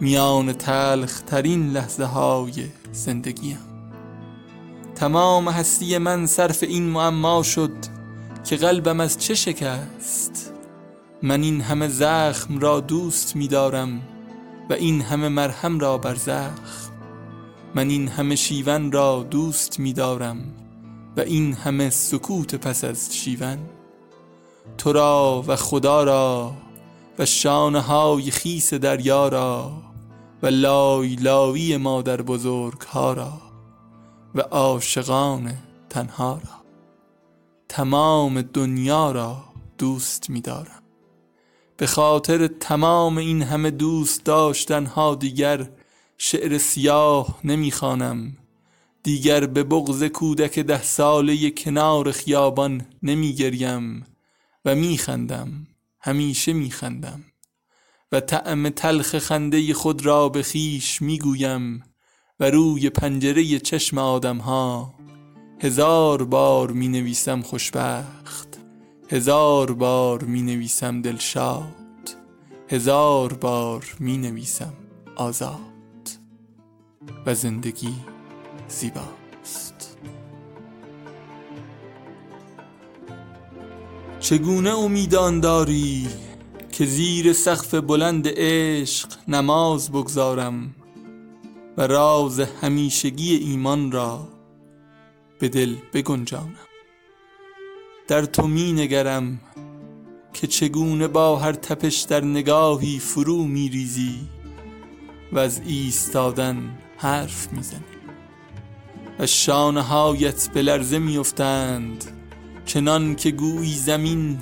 میان 0.00 0.52
تلخ 0.52 1.20
ترین 1.20 1.70
لحظه 1.70 2.04
های 2.04 2.52
زندگیم. 2.92 3.59
تمام 4.94 5.48
هستی 5.48 5.98
من 5.98 6.26
صرف 6.26 6.62
این 6.62 6.82
معما 6.82 7.42
شد 7.42 7.72
که 8.44 8.56
قلبم 8.56 9.00
از 9.00 9.18
چه 9.18 9.34
شکست؟ 9.34 10.52
من 11.22 11.42
این 11.42 11.60
همه 11.60 11.88
زخم 11.88 12.59
را 12.59 12.80
دوست 12.80 13.36
می‌دارم 13.36 14.02
و 14.70 14.72
این 14.72 15.00
همه 15.00 15.28
مرهم 15.28 15.78
را 15.78 15.98
بر 15.98 16.14
زخم. 16.14 16.91
من 17.74 17.90
این 17.90 18.09
همه 18.09 18.36
شیون 18.36 18.93
را 18.93 19.27
دوست 19.31 19.81
می 19.81 19.93
دارم 19.93 20.39
و 21.16 21.20
این 21.20 21.53
همه 21.53 21.90
سکوت 21.90 22.55
پس 22.55 22.85
از 22.85 23.16
شیون. 23.16 23.59
تو 24.78 24.93
را 24.93 25.44
و 25.47 25.57
خدا 25.57 26.05
را 26.05 26.53
و 27.19 27.27
شانه 27.27 27.81
های 27.81 28.31
خیس 28.31 28.74
دریا 28.74 29.28
را 29.28 29.73
و 30.43 30.47
لای 30.47 31.15
لاوی 31.15 31.77
مادر 31.77 32.23
بزرگ 32.23 32.81
ها 32.81 33.12
را 33.12 33.32
و 34.35 34.40
عاشقان 34.40 35.55
تنها 35.90 36.32
را. 36.32 36.62
تمام 37.69 38.43
دنیا 38.43 39.12
را 39.12 39.44
دوست 39.78 40.31
می 40.31 40.40
دارم 40.40 40.82
به 41.77 41.86
خاطر 41.86 42.47
تمام 42.47 43.19
این 43.19 43.43
همه 43.43 43.70
دوست 43.70 44.24
داشتن 44.24 44.86
ها 44.86 45.15
دیگر 45.15 45.69
شعر 46.24 46.59
سیاه 46.59 47.39
نمی‌خوانم. 47.44 48.36
دیگر 49.03 49.47
به 49.47 49.62
بغز 49.62 50.05
کودک 50.05 50.59
ده 50.59 50.82
ساله 50.82 51.51
کنار 51.51 52.12
خیابان 52.12 52.86
نمیگریم 53.03 54.07
و 54.65 54.74
میخندم 54.74 55.66
همیشه 56.01 56.53
میخندم. 56.53 57.24
و 58.12 58.20
طعم 58.20 58.69
تلخ 58.69 59.19
خنده 59.19 59.74
خود 59.74 60.07
را 60.07 60.28
به 60.28 60.43
خیش 60.43 61.03
می‌گویم 61.03 61.85
و 62.40 62.51
روی 62.51 62.90
پنجره 62.90 63.59
چشم 63.59 63.99
آدم 63.99 64.39
ها 64.39 64.94
هزار 65.61 66.24
بار 66.24 66.70
می 66.70 66.89
نویسم 66.89 67.43
خوشبخت 67.43 68.59
هزار 69.11 69.73
بار 69.73 70.24
می 70.24 70.43
نویسم 70.43 71.03
دلشاد 71.03 72.16
هزار 72.69 73.32
بار 73.32 73.97
می 74.01 74.19
نویسم 74.19 74.73
آزاد. 75.16 75.72
و 77.27 77.35
زندگی 77.35 77.95
زیباست. 78.69 79.97
چگونه 84.20 84.70
امیدان 84.70 85.41
داری 85.41 86.09
که 86.73 86.87
زیر 86.87 87.33
سقف 87.33 87.74
بلند 87.74 88.29
عشق 88.37 89.09
نماز 89.29 89.91
بگذارم 89.91 90.74
و 91.77 91.87
راز 91.87 92.41
همیشگی 92.41 93.35
ایمان 93.35 93.93
را 93.93 94.29
به 95.39 95.49
دل 95.49 95.74
بگنجانم؟ 95.93 96.55
در 98.09 98.24
تو 98.24 98.47
می 98.47 98.73
نگرم 98.73 99.41
که 100.33 100.47
چگونه 100.47 101.09
با 101.09 101.37
هر 101.37 101.53
تپش 101.53 102.01
در 102.01 102.24
نگاهی 102.24 102.99
فرو 102.99 103.45
می 103.45 103.69
ریزی 103.69 104.20
و 105.33 105.39
از 105.39 105.61
ایستادن 105.66 106.79
حرف 107.03 107.53
می‌زنی. 107.53 107.81
و 109.19 109.27
شانه 109.27 109.83
هایت 109.83 110.51
به 110.55 110.62
لرزه 110.62 110.99
میافتند. 110.99 112.05
چنان 112.65 113.15
که 113.16 113.31
گویی 113.31 113.74
زمین 113.74 114.39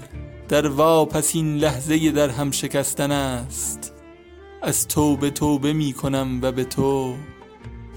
در 0.48 0.68
واپسین 0.68 1.56
لحظه 1.56 2.10
در 2.10 2.28
هم 2.28 2.50
شکستن 2.50 3.10
است. 3.10 3.92
از 4.62 4.88
توبه 4.88 5.30
توبه 5.30 5.72
می 5.72 5.92
کنم 5.92 6.38
و 6.42 6.52
به 6.52 6.64
تو 6.64 7.16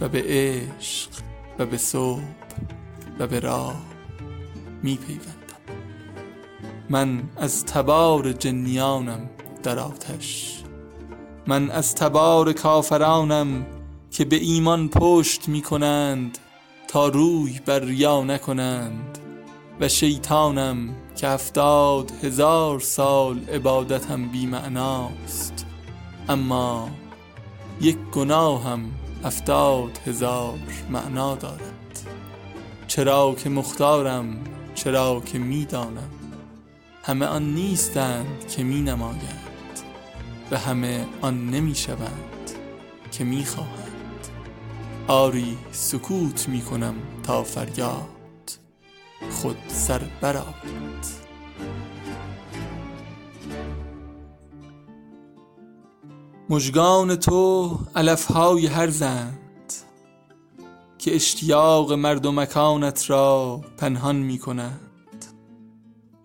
و 0.01 0.09
به 0.09 0.23
عشق 0.27 1.09
و 1.59 1.65
به 1.65 1.77
صبح 1.77 2.21
و 3.19 3.27
به 3.27 3.39
راه 3.39 3.81
می 4.83 4.97
پیوندم 4.97 5.33
من 6.89 7.23
از 7.37 7.65
تبار 7.65 8.31
جنیانم 8.31 9.29
در 9.63 9.79
آتش. 9.79 10.59
من 11.47 11.71
از 11.71 11.95
تبار 11.95 12.53
کافرانم 12.53 13.65
که 14.13 14.25
به 14.25 14.35
ایمان 14.35 14.89
پشت 14.89 15.47
می 15.47 15.61
کنند 15.61 16.37
تا 16.87 17.07
روی 17.07 17.59
بر 17.65 17.79
ریا 17.79 18.23
نکنند. 18.23 19.17
و 19.79 19.89
شیطانم 19.89 20.95
که 21.15 21.27
هفتاد 21.27 22.11
هزار 22.23 22.79
سال 22.79 23.49
عبادتم 23.49 24.27
بی 24.27 24.45
معناست 24.45 25.65
اما 26.29 26.89
یک 27.81 27.97
گناه 27.97 28.63
هم 28.63 28.91
هفتاد 29.23 29.99
هزار 30.05 30.59
معنا 30.89 31.35
دارد. 31.35 31.99
چرا 32.87 33.35
که 33.43 33.49
مختارم 33.49 34.37
چرا 34.75 35.21
که 35.25 35.39
می‌دانم. 35.39 36.09
همه 37.03 37.25
آن 37.25 37.53
نیستند 37.53 38.47
که 38.47 38.63
می 38.63 38.81
نمایند 38.81 39.79
و 40.51 40.57
همه 40.57 41.05
آن 41.21 41.49
نمی 41.49 41.75
شوند 41.75 42.51
که 43.11 43.23
می 43.23 43.45
خواهند 43.45 43.82
آری 45.07 45.57
سکوت 45.71 46.49
می 46.49 46.61
کنم 46.61 46.95
تا 47.23 47.43
فریاد. 47.43 48.51
خود 49.31 49.57
سر 49.67 50.01
برآورد. 50.21 51.07
مژگان 56.49 57.15
تو 57.15 57.79
علفهای 57.95 58.67
هر 58.67 58.89
زند 58.89 59.73
که 60.97 61.15
اشتیاق 61.15 61.93
مرد 61.93 62.25
و 62.25 62.31
مکانت 62.31 63.09
را 63.09 63.61
پنهان 63.77 64.15
می 64.15 64.39
کند 64.39 64.79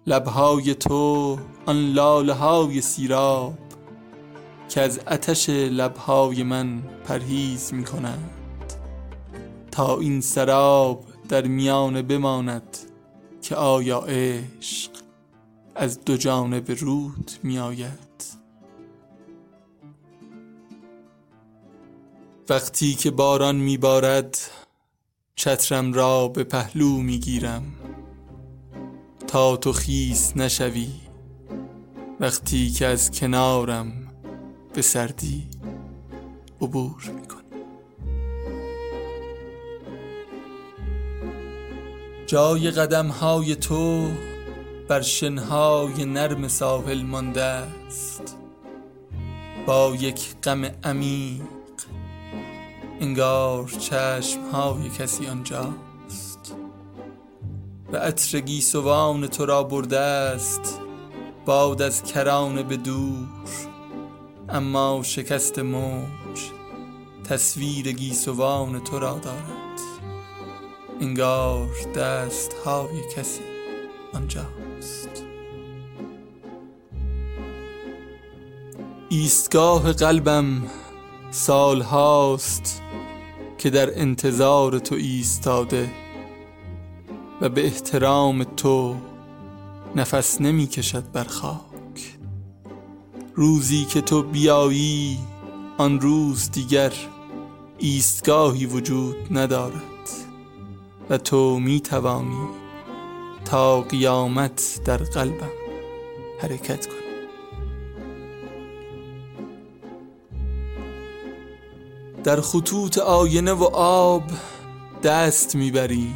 لبهای 0.07 0.75
تو 0.75 1.39
آن 1.67 1.93
لاله 1.93 2.33
های 2.33 2.81
سیراب 2.81 3.59
که 4.69 4.81
از 4.81 5.01
اتش 5.11 5.49
لبهای 5.49 6.43
من 6.43 6.83
پرهیز 7.05 7.75
می 7.75 7.85
کنند 7.85 8.38
تا 9.79 9.99
این 9.99 10.21
سراب 10.21 11.05
در 11.29 11.47
میان 11.47 12.03
بماند 12.03 12.79
که 13.43 13.57
آیا 13.57 13.99
عشق 13.99 14.91
از 15.75 16.05
دو 16.05 16.17
جانب 16.17 16.71
رود 16.71 17.31
می 17.43 17.59
آید 17.59 18.25
وقتی 22.49 22.95
که 22.95 23.11
باران 23.11 23.57
می 23.57 23.77
بارد 23.77 24.39
چترم 25.37 25.93
را 25.93 26.29
به 26.29 26.45
پهلو 26.45 26.97
می 26.97 27.19
گیرم 27.19 27.65
تا 29.27 29.57
تو 29.57 29.73
خیس 29.73 30.37
نشوی 30.37 30.91
وقتی 32.21 32.71
که 32.71 32.87
از 32.87 33.11
کنارم 33.11 33.93
به 34.75 34.83
سردی 34.83 35.49
عبور 36.61 37.28
جای 42.29 42.71
قدم 42.71 43.07
های 43.07 43.57
تو 43.57 44.11
بر 44.89 45.03
شنهای 45.03 46.05
نرم 46.05 46.49
ساحل 46.49 47.03
مانده 47.03 47.43
است. 47.43 48.37
با 49.67 49.97
یک 50.01 50.37
غم 50.43 50.65
عمیق 50.85 51.43
انگار 53.01 53.69
چشم 53.69 54.51
های 54.53 54.89
کسی 54.99 55.27
آنجاست. 55.27 56.55
و 57.93 57.97
عطر 57.97 58.41
گیسوان 58.41 59.27
تو 59.27 59.47
را 59.47 59.63
برده 59.63 59.99
است. 59.99 60.81
باد 61.47 61.83
از 61.83 62.03
کرانه 62.03 62.63
به 62.63 62.77
دور 62.77 63.29
اما 64.49 65.01
شکست 65.03 65.59
موج 65.59 66.41
تصویر 67.29 67.93
گیسوان 67.93 68.85
تو 68.85 68.99
را 68.99 69.19
دارد. 69.19 69.58
انگار 71.01 71.69
دست 71.97 72.53
های 72.53 73.09
کسی 73.17 73.41
آنجاست. 74.15 75.25
ایستگاه 79.09 79.93
قلبم 79.93 80.63
سال 81.31 81.81
هاست 81.81 82.83
که 83.59 83.71
در 83.71 84.01
انتظار 84.01 84.79
تو 84.79 84.95
ایستاده 84.95 85.91
و 87.41 87.49
به 87.49 87.65
احترام 87.65 88.45
تو 88.45 88.97
نفس 89.97 90.41
نمی 90.41 90.67
کشد 90.67 91.13
بر 91.13 91.25
خاک. 91.25 92.19
روزی 93.35 93.85
که 93.85 94.01
تو 94.01 94.23
بیایی 94.23 95.19
آن 95.79 96.01
روز 96.01 96.51
دیگر 96.51 96.93
ایستگاهی 97.79 98.67
وجود 98.67 99.17
ندارد. 99.31 99.98
و 101.11 101.19
تو 101.19 101.59
می 101.59 101.81
توانی 101.81 102.49
تا 103.45 103.81
قیامت 103.81 104.81
در 104.85 104.97
قلبم 104.97 105.51
حرکت 106.39 106.87
کنی. 106.87 106.99
در 112.25 112.41
خطوط 112.41 112.99
آینه 112.99 113.53
و 113.53 113.65
آب 113.65 114.23
دست 115.03 115.57
می‌بری. 115.57 116.15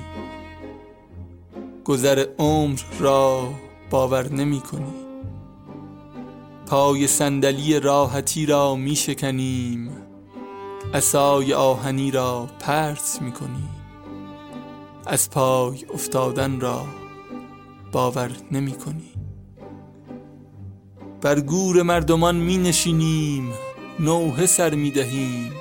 گذر 1.85 2.27
عمر 2.39 2.81
را 3.01 3.49
باور 3.91 4.29
نمی 4.33 4.61
کنی 4.61 4.93
پای 6.67 7.07
صندلی 7.07 7.81
راحتی 7.81 8.47
را 8.47 8.75
می 8.75 8.97
شکنیم 8.97 9.91
عصای 10.95 11.55
آهنی 11.55 12.11
را 12.11 12.49
پرت 12.61 13.19
می 13.21 13.33
کنیم 13.33 13.69
از 15.07 15.31
پای 15.31 15.85
افتادن 15.95 16.61
را 16.61 16.85
باور 17.93 18.31
نمی 18.51 18.73
کنی. 18.73 19.13
بر 21.21 21.41
گور 21.41 21.83
مردمان 21.83 22.37
می 22.37 22.59
نشینیم 22.59 23.53
نوه 24.01 24.47
سر 24.47 24.75
می 24.75 24.91
دهیم. 24.91 25.53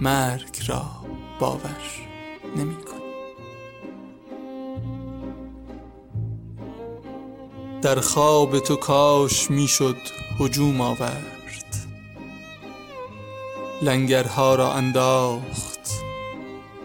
مرگ 0.00 0.58
را 0.68 0.84
باور 1.40 1.80
نمی 2.56 2.76
کنی. 2.76 2.92
در 7.82 8.00
خواب 8.00 8.58
تو 8.58 8.76
کاش 8.76 9.50
می 9.50 9.68
شد 9.68 9.96
هجوم 10.40 10.80
آورد. 10.80 11.32
لنگرها 13.82 14.54
را 14.54 14.72
انداخت 14.72 15.81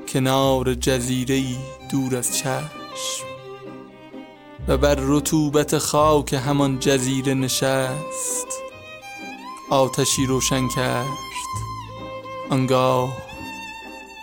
کنار 0.07 0.73
جزیره 0.73 1.43
دور 1.91 2.15
از 2.17 2.38
چشم 2.38 3.27
و 4.67 4.77
بر 4.77 4.95
رطوبت 4.99 5.77
خاک 5.77 6.34
همان 6.34 6.79
جزیره 6.79 7.34
نشست 7.34 8.47
آتشی 9.69 10.25
روشن 10.25 10.67
کرد. 10.67 11.17
آنگاه 12.49 13.17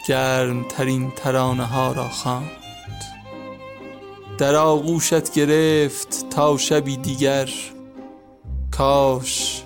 گرم 0.09 0.63
ترین 0.69 1.11
ترانه 1.11 1.65
ها 1.65 1.93
را 1.93 2.09
خواند. 2.09 2.51
در 4.39 4.55
آغوشت 4.55 5.33
گرفت 5.33 6.31
تا 6.31 6.57
شبی 6.57 6.97
دیگر. 6.97 7.51
کاش 8.71 9.63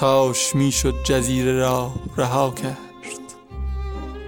کاش 0.00 0.54
می‌شد 0.54 0.94
جزیره 1.04 1.52
را 1.52 1.92
رها 2.16 2.50
کرد. 2.50 2.93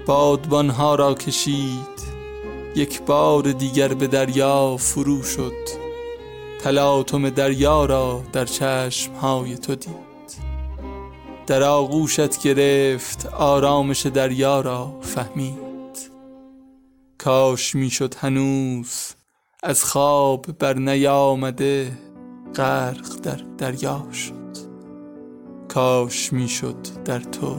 بادبانها 0.07 0.95
را 0.95 1.15
کشید. 1.15 1.97
یک 2.75 3.03
بار 3.03 3.53
دیگر 3.53 3.95
به 3.95 4.07
دریا 4.07 4.77
فرو 4.77 5.23
شد. 5.23 5.53
تلاطم 6.61 7.31
دریا 7.31 7.85
را 7.85 8.23
در 8.33 8.45
چشمهای 8.45 9.57
تو 9.57 9.75
دید. 9.75 10.07
در 11.47 11.63
آغوشت 11.63 12.43
گرفت 12.43 13.27
آرامش 13.27 14.07
دریا 14.07 14.61
را 14.61 14.99
فهمید. 15.01 16.11
کاش 17.19 17.75
می‌شد 17.75 18.15
هنوز 18.15 19.15
از 19.63 19.85
خواب 19.85 20.47
بر 20.59 20.75
نیامده 20.75 21.99
غرق 22.57 23.21
در 23.23 23.41
دریا 23.59 24.07
شد. 24.13 24.57
کاش 25.69 26.33
می‌شد 26.33 27.05
در 27.05 27.21
تو 27.21 27.57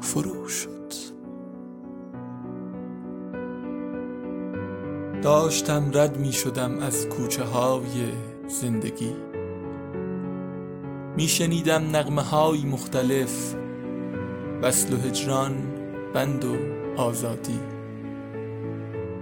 فرو 0.00 0.48
داشتم 5.24 5.90
رد 5.94 6.16
می 6.16 6.32
شدم 6.32 6.78
از 6.78 7.08
کوچه 7.08 7.44
های 7.44 8.08
زندگی. 8.48 9.12
می 11.16 11.28
شنیدم 11.28 11.96
نغمه 11.96 12.22
های 12.22 12.64
مختلف 12.64 13.54
وصل 14.62 14.94
و 14.94 14.96
هجران 14.96 15.52
بند 16.14 16.44
و 16.44 16.56
آزادی. 16.96 17.60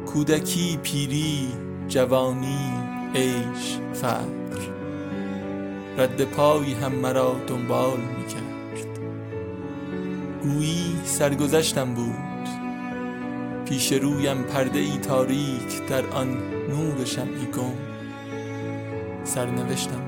کودکی 0.07 0.77
پیری 0.83 1.49
جوانی 1.89 2.73
عیش 3.15 3.79
فقر. 3.93 4.63
رد 5.99 6.25
پایی 6.25 6.75
هم 6.75 6.93
مرا 6.93 7.37
دنبال 7.47 7.99
می 7.99 8.27
کرد. 8.27 8.99
گویی 10.43 10.97
سرگذشتم 11.05 11.95
بود. 11.95 12.32
پیش 13.73 13.93
رویم 13.93 14.43
پرده 14.43 14.79
ای 14.79 14.99
تاریک 14.99 15.87
در 15.89 16.07
آن 16.07 16.29
نور 16.69 17.05
شمعی 17.05 17.47
گم. 17.47 17.75
سرنوشتم. 19.25 20.03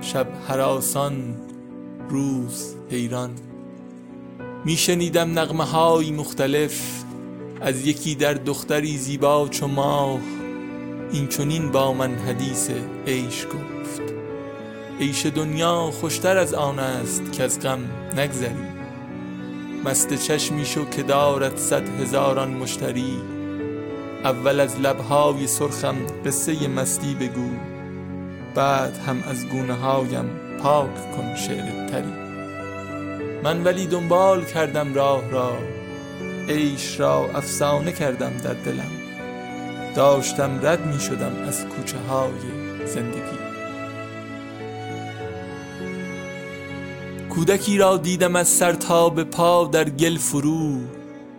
شب 0.00 0.26
حراسان 0.48 1.34
روز 2.08 2.74
حیران. 2.90 3.30
میشنیدم 4.64 5.38
نغمه 5.38 5.64
های 5.64 6.10
مختلف 6.10 7.04
از 7.60 7.86
یکی 7.86 8.14
در 8.14 8.34
دختری 8.34 8.98
زیبا 8.98 9.48
چو 9.48 9.66
ماه. 9.66 10.20
این 11.12 11.26
چونین 11.26 11.70
با 11.70 11.92
من 11.92 12.14
حدیث 12.14 12.70
عیش 13.06 13.46
گفت. 13.46 14.02
عیش 15.00 15.26
دنیا 15.26 15.90
خوشتر 16.00 16.38
از 16.38 16.54
آن 16.54 16.78
است 16.78 17.32
که 17.32 17.42
از 17.42 17.60
غم 17.60 17.80
نگذری. 18.16 18.79
مست 19.84 20.14
چشمی 20.14 20.66
شو 20.66 20.84
که 20.84 21.02
دارد 21.02 21.56
صد 21.56 22.00
هزاران 22.00 22.50
مشتری. 22.50 23.22
اول 24.24 24.60
از 24.60 24.80
لبهای 24.80 25.46
سرخم 25.46 25.96
قصه 26.26 26.68
مستی 26.68 27.14
بگو 27.14 27.50
بعد 28.54 28.96
هم 28.96 29.22
از 29.30 29.48
گونه 29.48 29.74
هایم 29.74 30.30
پاک 30.62 31.16
کن 31.16 31.36
شعر 31.36 31.86
تری. 31.86 32.12
من 33.44 33.64
ولی 33.64 33.86
دنبال 33.86 34.44
کردم 34.44 34.94
راه 34.94 35.30
را 35.30 35.52
عیش 36.48 37.00
را 37.00 37.30
افسانه 37.34 37.92
کردم 37.92 38.36
در 38.36 38.54
دلم. 38.54 38.90
داشتم 39.96 40.60
رد 40.62 40.86
می 40.86 41.00
شدم 41.00 41.32
از 41.48 41.66
کوچه 41.66 41.98
های 41.98 42.86
زندگی. 42.86 43.39
کودکی 47.30 47.78
را 47.78 47.96
دیدم 47.96 48.36
از 48.36 48.48
سر 48.48 48.72
تا 48.72 49.08
به 49.08 49.24
پا 49.24 49.64
در 49.64 49.88
گل 49.88 50.16
فرو. 50.16 50.80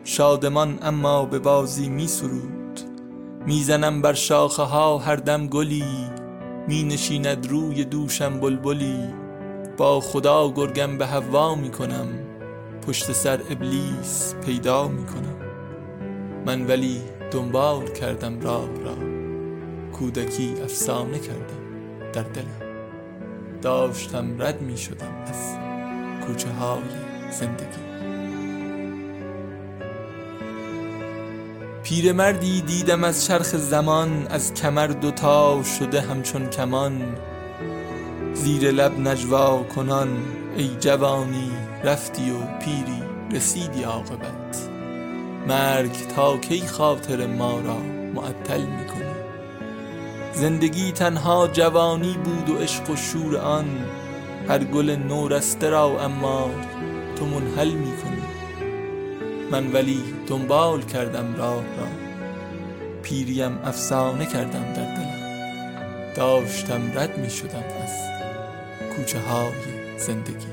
شادمان 0.03 0.80
اما 0.81 1.26
به 1.26 1.39
بازی 1.39 1.89
می 1.89 2.07
سرود. 2.07 2.80
می‌زنم 3.45 4.01
بر 4.01 4.13
شاخه 4.13 4.63
ها 4.63 4.97
هر 4.97 5.15
دم 5.15 5.47
گلی. 5.47 6.09
می 6.68 6.84
نشیند 6.84 7.47
روی 7.49 7.85
دوشم 7.85 8.39
بلبلی. 8.39 8.99
با 9.77 9.99
خدا 9.99 10.51
گرگم 10.51 10.97
به 10.97 11.07
هوا 11.07 11.55
می 11.55 11.72
کنم. 11.72 12.07
پشت 12.88 13.11
سر 13.11 13.39
ابلیس 13.49 14.35
پیدا 14.45 14.88
می 14.88 15.05
کنم. 15.05 15.38
من 16.45 16.68
ولی 16.68 17.01
دنبال 17.31 17.88
کردم 17.88 18.41
راه 18.41 18.69
را. 18.84 18.95
کودکی 19.93 20.53
افسانه 20.63 21.19
کردم 21.19 21.61
در 22.13 22.23
دلم. 22.23 22.72
داشتم 23.61 24.41
رد 24.41 24.61
می 24.61 24.77
شدم. 24.77 25.23
از 25.27 25.70
کوچه 26.27 26.49
های 26.49 26.81
زندگی. 27.31 27.81
پیرمردی 31.84 32.61
دیدم 32.61 33.03
از 33.03 33.26
چرخ 33.26 33.56
زمان 33.56 34.27
از 34.30 34.53
کمر 34.53 34.88
دوتا 34.88 35.64
شده 35.64 36.02
همچون 36.02 36.49
کمان. 36.49 37.15
زیر 38.34 38.72
لب 38.72 38.99
نجوا 38.99 39.64
کنان 39.64 40.10
ای 40.57 40.69
جوانی 40.80 41.52
رفتی 41.84 42.31
و 42.31 42.60
پیری 42.60 43.03
رسیدی 43.31 43.84
عاقبت. 43.84 44.69
مرگ 45.48 46.07
تا 46.15 46.38
کی 46.38 46.68
خاطر 46.68 47.27
ما 47.27 47.60
را 47.60 47.77
معطل 48.15 48.61
می‌کنی؟ 48.61 49.02
زندگی 50.34 50.91
تنها 50.91 51.48
جوانی 51.48 52.18
بود 52.23 52.49
و 52.49 52.57
عشق 52.57 52.89
و 52.89 52.95
شور 52.95 53.38
آن. 53.38 53.65
هر 54.49 54.63
گل 54.63 54.89
نورسته 54.89 55.69
را 55.69 56.01
اما 56.01 56.49
تو 57.15 57.26
منحل 57.26 57.72
می‌کنی 57.72 58.22
من 59.51 59.72
ولی 59.72 60.03
دنبال 60.27 60.81
کردم 60.81 61.35
راه 61.35 61.55
را. 61.55 61.88
پیریم 63.03 63.59
افسانه 63.65 64.26
کردم 64.26 64.73
در 64.73 64.95
دلم. 64.95 65.11
داشتم 66.15 66.81
رد 66.95 67.18
می 67.18 67.30
شدم 67.30 67.63
از 67.84 67.91
کوچه 68.95 69.19
های 69.19 69.51
زندگی. 69.97 70.51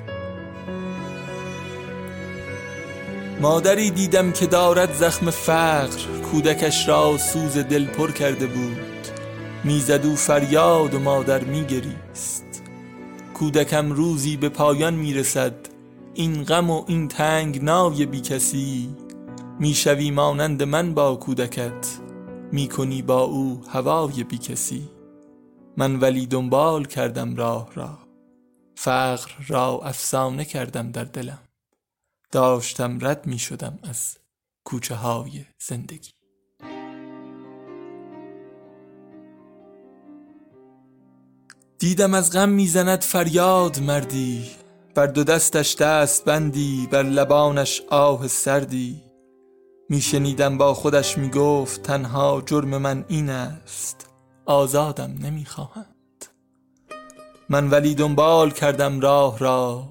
مادری 3.41 3.91
دیدم 3.91 4.33
که 4.33 4.47
دارد 4.47 4.95
زخم 4.95 5.31
فقر. 5.31 5.99
کودکش 6.33 6.89
را 6.89 7.19
سوز 7.19 7.59
دل 7.59 7.85
پر 7.85 8.11
کرده 8.11 8.47
بود. 8.47 8.79
می‌زد 9.65 10.05
و 10.05 10.17
فریاد 10.17 10.95
و 10.95 10.99
مادر 10.99 11.45
میگریست 11.45 12.48
کودکم 13.39 13.93
روزی 13.93 14.37
به 14.37 14.49
پایان 14.49 14.95
می‌رسد. 14.95 15.55
این 16.15 16.45
غم 16.45 16.71
و 16.71 16.85
این 16.87 17.09
تنگ 17.09 17.63
نای 17.63 18.07
بی 18.07 18.21
کسی. 18.21 18.97
می‌شوی 19.61 20.11
مانند 20.11 20.63
من 20.63 20.95
با 20.95 21.17
کودکت. 21.17 21.99
می‌کنی 22.53 23.03
با 23.03 23.21
او 23.21 23.63
هوای 23.69 24.25
بی 24.25 24.39
کسی. 24.39 24.89
من 25.77 25.97
ولی 25.97 26.27
دنبال 26.27 26.85
کردم 26.85 27.37
راه 27.37 27.75
را. 27.75 27.99
فقر 28.77 29.31
را 29.49 29.81
افسانه 29.85 30.45
کردم 30.45 30.91
در 30.91 31.05
دلم. 31.05 31.43
داشتم 32.33 32.99
رد 33.01 33.27
می 33.27 33.39
شدم 33.39 33.79
از 33.83 34.17
کوچه 34.65 34.95
های 34.95 35.45
زندگی. 35.69 36.18
دیدم 41.79 42.15
از 42.15 42.33
غم 42.33 42.49
می‌زند 42.49 43.01
فریاد 43.01 43.81
مردی. 43.81 44.51
بر 44.95 45.07
دو 45.07 45.25
دستش 45.25 45.77
دست 45.77 46.25
بندی 46.25 46.89
بر 46.91 47.03
لبانش 47.03 47.83
آه 47.91 48.29
سردی. 48.29 49.03
میشنیدم 49.89 50.59
با 50.59 50.75
خودش 50.75 51.19
می‌گفت 51.19 51.83
تنها 51.83 52.43
جرم 52.47 52.79
من 52.79 53.05
این 53.09 53.31
است. 53.31 54.07
آزادم 54.47 55.15
نمی‌خواهند 55.23 56.25
من 57.49 57.71
ولی 57.71 57.95
دنبال 57.95 58.51
کردم 58.51 59.01
راه 59.01 59.39
را. 59.39 59.89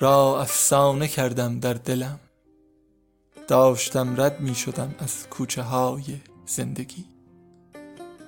را 0.00 0.40
افسانه 0.40 1.08
کردم 1.08 1.60
در 1.60 1.74
دلم. 1.74 2.20
داشتم 3.48 4.20
رد 4.20 4.40
می 4.40 4.54
شدم 4.54 4.94
از 4.98 5.28
کوچه 5.30 5.62
های 5.62 6.16
زندگی. 6.46 7.09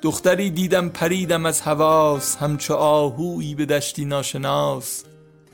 دختری 0.03 0.51
دیدم 0.51 0.89
پریدم 0.89 1.47
از 1.47 1.62
حواس 1.62 2.37
همچو 2.37 2.74
آهویی 2.74 3.55
به 3.55 3.66
دشتی 3.66 4.05
ناشناس. 4.05 5.05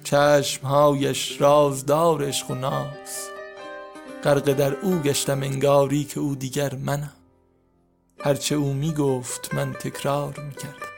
چشمهایش 0.04 1.40
رازدار 1.40 2.24
عشق 2.24 2.50
و 2.50 2.54
ناز 2.54 3.28
غرق 4.24 4.52
در 4.52 4.74
او 4.74 4.98
گشتم 4.98 5.42
انگاری 5.42 6.04
که 6.04 6.20
او 6.20 6.34
دیگر 6.34 6.74
منم. 6.74 7.12
هرچه 8.20 8.54
او 8.54 8.72
می 8.72 8.92
گفت 8.92 9.54
من 9.54 9.72
تکرار 9.72 10.40
می 10.48 10.54
کردم 10.54 10.92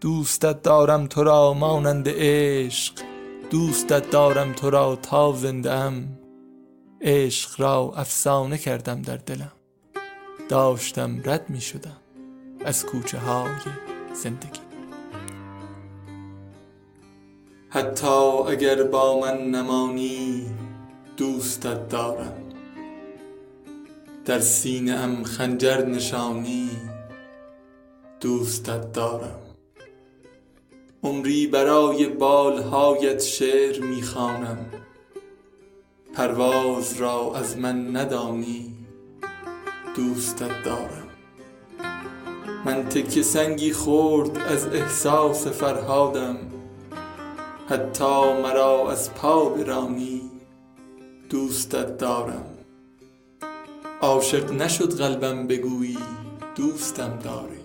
دوستت 0.00 0.62
دارم 0.62 1.06
تو 1.06 1.24
را 1.24 1.52
مانند 1.52 2.06
عشق. 2.08 2.94
دوستت 3.50 4.10
دارم 4.10 4.52
تو 4.52 4.70
را 4.70 4.96
تا 4.96 5.32
زنده 5.32 5.92
عشق 7.00 7.60
را 7.60 7.92
افسانه 7.96 8.58
کردم 8.58 9.02
در 9.02 9.16
دلم. 9.16 9.52
داشتم 10.48 11.20
رد 11.24 11.50
می 11.50 11.60
شدم 11.60 12.01
از 12.64 12.86
کوچه 12.86 13.18
های 13.18 13.50
زندگی. 14.12 14.60
حتی 17.68 18.06
اگر 18.48 18.82
با 18.82 19.20
من 19.20 19.50
نمانی 19.50 20.46
دوستت 21.16 21.88
دارم. 21.88 22.32
در 24.24 24.40
سینه 24.40 25.24
خنجر 25.24 25.84
نشانی 25.84 26.70
دوستت 28.20 28.92
دارم. 28.92 29.40
عمری 31.02 31.46
برای 31.46 32.06
بالهایت 32.06 33.22
شعر 33.22 33.80
می‌خوانم 33.80 34.66
پرواز 36.14 37.00
را 37.00 37.32
از 37.34 37.58
من 37.58 37.96
ندانی 37.96 38.74
دوستت 39.96 40.64
دارم. 40.64 41.01
من 42.64 42.82
تکه 42.82 43.22
سنگی 43.22 43.72
خورد 43.72 44.38
از 44.38 44.66
احساس 44.66 45.46
فرهادم 45.46 46.36
حتی 47.68 48.32
مرا 48.42 48.90
از 48.90 49.14
پا 49.14 49.44
برانی 49.48 50.20
دوستت 51.30 51.98
دارم. 51.98 52.44
عاشق 54.00 54.52
نشد 54.52 54.98
قلبم 54.98 55.46
بگویی 55.46 55.98
دوستم 56.56 57.18
داری. 57.18 57.62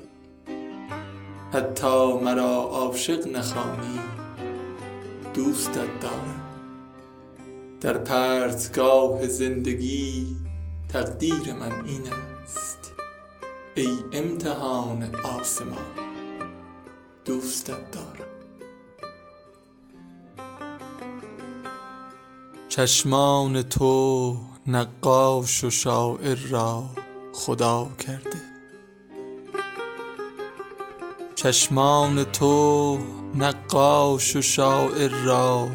حتی 1.54 2.14
مرا 2.14 2.54
عاشق 2.54 3.28
نخوانی 3.28 4.00
دوستت 5.34 6.00
دارم. 6.02 6.44
در 7.82 7.98
پرتگاه 7.98 9.28
زندگی 9.28 10.28
تقدیر 10.90 11.54
من 11.54 11.86
این 11.86 12.04
است. 12.44 12.77
ای 13.78 14.00
امتحان 14.12 15.16
آسمان 15.16 15.86
دوستت 17.26 17.92
دارم. 17.92 18.28
چشمان 22.70 23.62
تو 23.62 24.38
نقاش 24.68 25.64
و 25.64 25.70
شاعر 25.70 26.38
را 26.50 26.84
خدا 27.34 27.90
کرده. 28.00 28.42
چشمان 31.36 32.24
تو 32.24 32.98
نقاش 33.36 34.36
و 34.36 34.42
شاعر 34.42 35.12
را 35.12 35.68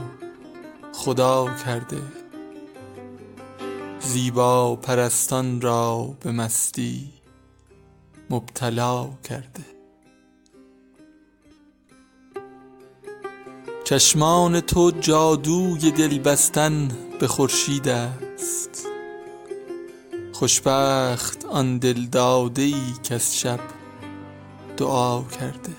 خدا 0.93 1.55
کرده. 1.65 2.03
زیبا 4.01 4.77
پرستان 4.77 5.61
را 5.61 6.17
به 6.21 6.33
مستی 6.33 7.22
مبتلا 8.33 9.09
کرده. 9.29 9.65
چشمان 13.85 14.61
تو 14.61 14.91
جادوی 14.91 15.91
دل 15.91 16.19
بستن 16.19 16.89
به 17.21 17.27
خورشید 17.27 17.89
است. 17.89 18.87
خوشبخت 20.33 21.45
آن 21.45 21.79
دل 21.79 22.07
داده 22.07 22.63
ای 22.63 22.93
که 23.03 23.15
از 23.15 23.37
شب 23.39 23.61
دعا 24.77 25.23
کرده. 25.23 25.77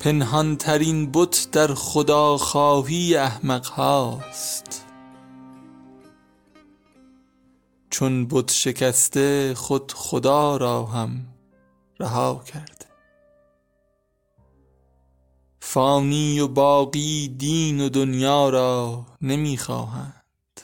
پنهان 0.00 0.56
ترین 0.56 1.10
بت 1.12 1.48
در 1.52 1.74
خدا 1.74 2.36
خواهی 2.36 3.16
احمق 3.16 3.66
هاست 3.66 4.87
چون 7.98 8.26
بت 8.30 8.50
شکسته 8.50 9.54
خود 9.54 9.92
خدا 9.92 10.56
را 10.56 10.86
هم 10.86 11.26
رها 12.00 12.42
کرده. 12.46 12.86
فانی 15.60 16.40
و 16.40 16.48
باقی 16.48 17.28
دین 17.28 17.80
و 17.80 17.88
دنیا 17.88 18.48
را 18.48 19.06
نمی‌خواهند. 19.20 20.60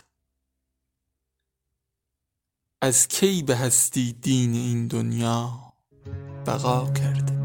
از 2.82 3.08
کی 3.08 3.42
به 3.42 3.56
هستی 3.56 4.12
دین 4.12 4.54
این 4.54 4.86
دنیا 4.86 5.50
بقا 6.46 6.92
کرده؟ 6.92 7.38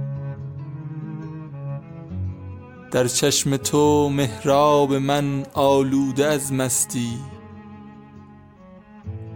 در 2.91 3.07
چشم 3.07 3.57
تو 3.57 4.09
محراب 4.09 4.93
من 4.93 5.45
آلوده 5.53 6.25
از 6.25 6.53
مستی 6.53 7.19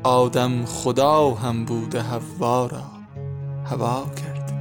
آدم 0.04 0.66
خدا 0.66 1.32
هم 1.32 1.66
بوده 1.66 2.02
حوا 2.02 2.66
را 2.66 2.84
هوا 3.66 4.06
کرده 4.16 4.54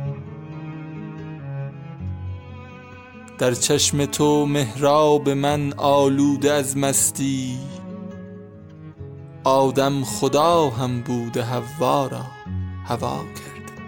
در 3.39 3.55
چشم 3.55 4.05
تو 4.05 4.47
محراب 4.47 5.29
من 5.29 5.73
آلوده 5.77 6.53
از 6.53 6.77
مستی. 6.77 7.59
آدم 9.45 10.05
خدا 10.05 10.71
هم 10.71 11.01
بوده 11.01 11.43
حوا 11.43 12.07
را 12.07 12.25
هوا 12.87 13.19
کرده 13.19 13.83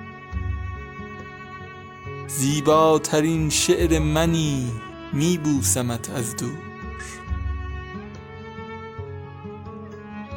زیباترین 2.28 3.50
شعر 3.50 3.98
منی 3.98 4.72
می 5.12 5.38
بوسمت 5.38 6.10
از 6.10 6.36
دور. 6.36 6.63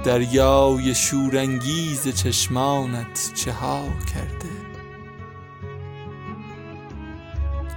دریای 0.07 0.95
شورانگیز 0.95 2.07
چشمانت 2.07 3.31
چه 3.35 3.51
ها 3.51 3.83
کرده؟ 4.13 4.49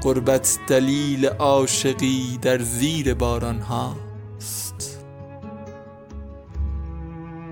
غربت 0.02 0.59
دلیل 0.69 1.27
عاشقی 1.27 2.39
در 2.43 2.59
زیر 2.59 3.15
باران 3.15 3.59
هاست. 3.59 5.05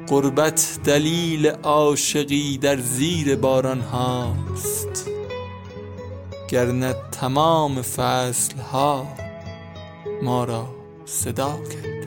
غربت 0.09 0.78
دلیل 0.84 1.46
عاشقی 1.46 2.59
در 2.59 2.76
زیر 2.76 3.36
باران 3.36 3.80
هاست. 3.80 5.10
گرنه 6.48 6.94
تمام 7.12 7.82
فصل 7.82 8.59
ها 8.59 9.06
ما 10.22 10.44
را 10.44 10.68
صدا 11.05 11.56
کرد. 11.56 11.98